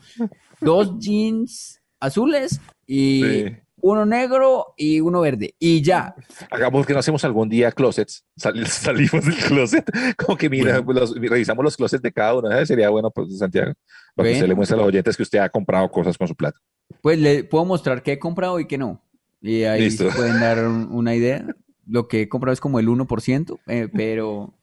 dos 0.60 0.98
jeans 0.98 1.80
azules 2.00 2.60
y 2.86 3.22
Sí. 3.22 3.56
Uno 3.80 4.04
negro 4.06 4.74
y 4.76 5.00
uno 5.00 5.20
verde. 5.20 5.54
Y 5.58 5.82
ya. 5.82 6.14
Hagamos 6.50 6.86
que 6.86 6.92
no 6.92 6.98
hacemos 6.98 7.24
algún 7.24 7.48
día 7.48 7.70
closets, 7.72 8.24
sal- 8.36 8.66
salimos 8.66 9.24
del 9.24 9.36
closet, 9.36 9.84
como 10.16 10.36
que 10.36 10.48
mira, 10.50 10.80
los- 10.86 11.14
revisamos 11.14 11.64
los 11.64 11.76
closets 11.76 12.02
de 12.02 12.12
cada 12.12 12.34
uno, 12.36 12.50
¿eh? 12.50 12.66
sería 12.66 12.88
bueno, 12.90 13.10
pues, 13.10 13.38
Santiago, 13.38 13.72
para 14.14 14.26
que 14.26 14.32
Bueno. 14.32 14.36
usted 14.38 14.48
le 14.48 14.54
muestre 14.54 14.74
a 14.74 14.78
los 14.78 14.88
oyentes 14.88 15.16
que 15.16 15.22
usted 15.22 15.38
ha 15.38 15.48
comprado 15.48 15.88
cosas 15.90 16.18
con 16.18 16.26
su 16.28 16.34
plata. 16.34 16.58
Pues 17.02 17.18
le 17.18 17.44
puedo 17.44 17.64
mostrar 17.64 18.02
qué 18.02 18.12
he 18.12 18.18
comprado 18.18 18.58
y 18.60 18.66
qué 18.66 18.78
no. 18.78 19.02
Y 19.40 19.62
ahí 19.64 19.82
Listo. 19.82 20.10
se 20.10 20.16
pueden 20.16 20.40
dar 20.40 20.58
un- 20.66 20.88
una 20.90 21.14
idea. 21.14 21.44
Lo 21.86 22.08
que 22.08 22.22
he 22.22 22.28
comprado 22.28 22.52
es 22.52 22.60
como 22.60 22.80
el 22.80 22.88
1%, 22.88 23.58
eh, 23.68 23.88
pero, 23.94 24.54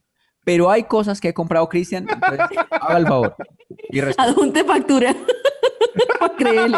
pero 0.44 0.70
hay 0.70 0.84
cosas 0.84 1.22
que 1.22 1.30
he 1.30 1.34
comprado, 1.34 1.68
Cristian. 1.70 2.06
entonces, 2.12 2.40
haga 2.70 2.98
el 2.98 3.08
favor. 3.08 3.36
Y 3.90 4.02
responda. 4.02 4.32
¿A 4.32 4.36
dónde 4.36 4.64
factura? 4.64 5.16
Creerle. 6.38 6.78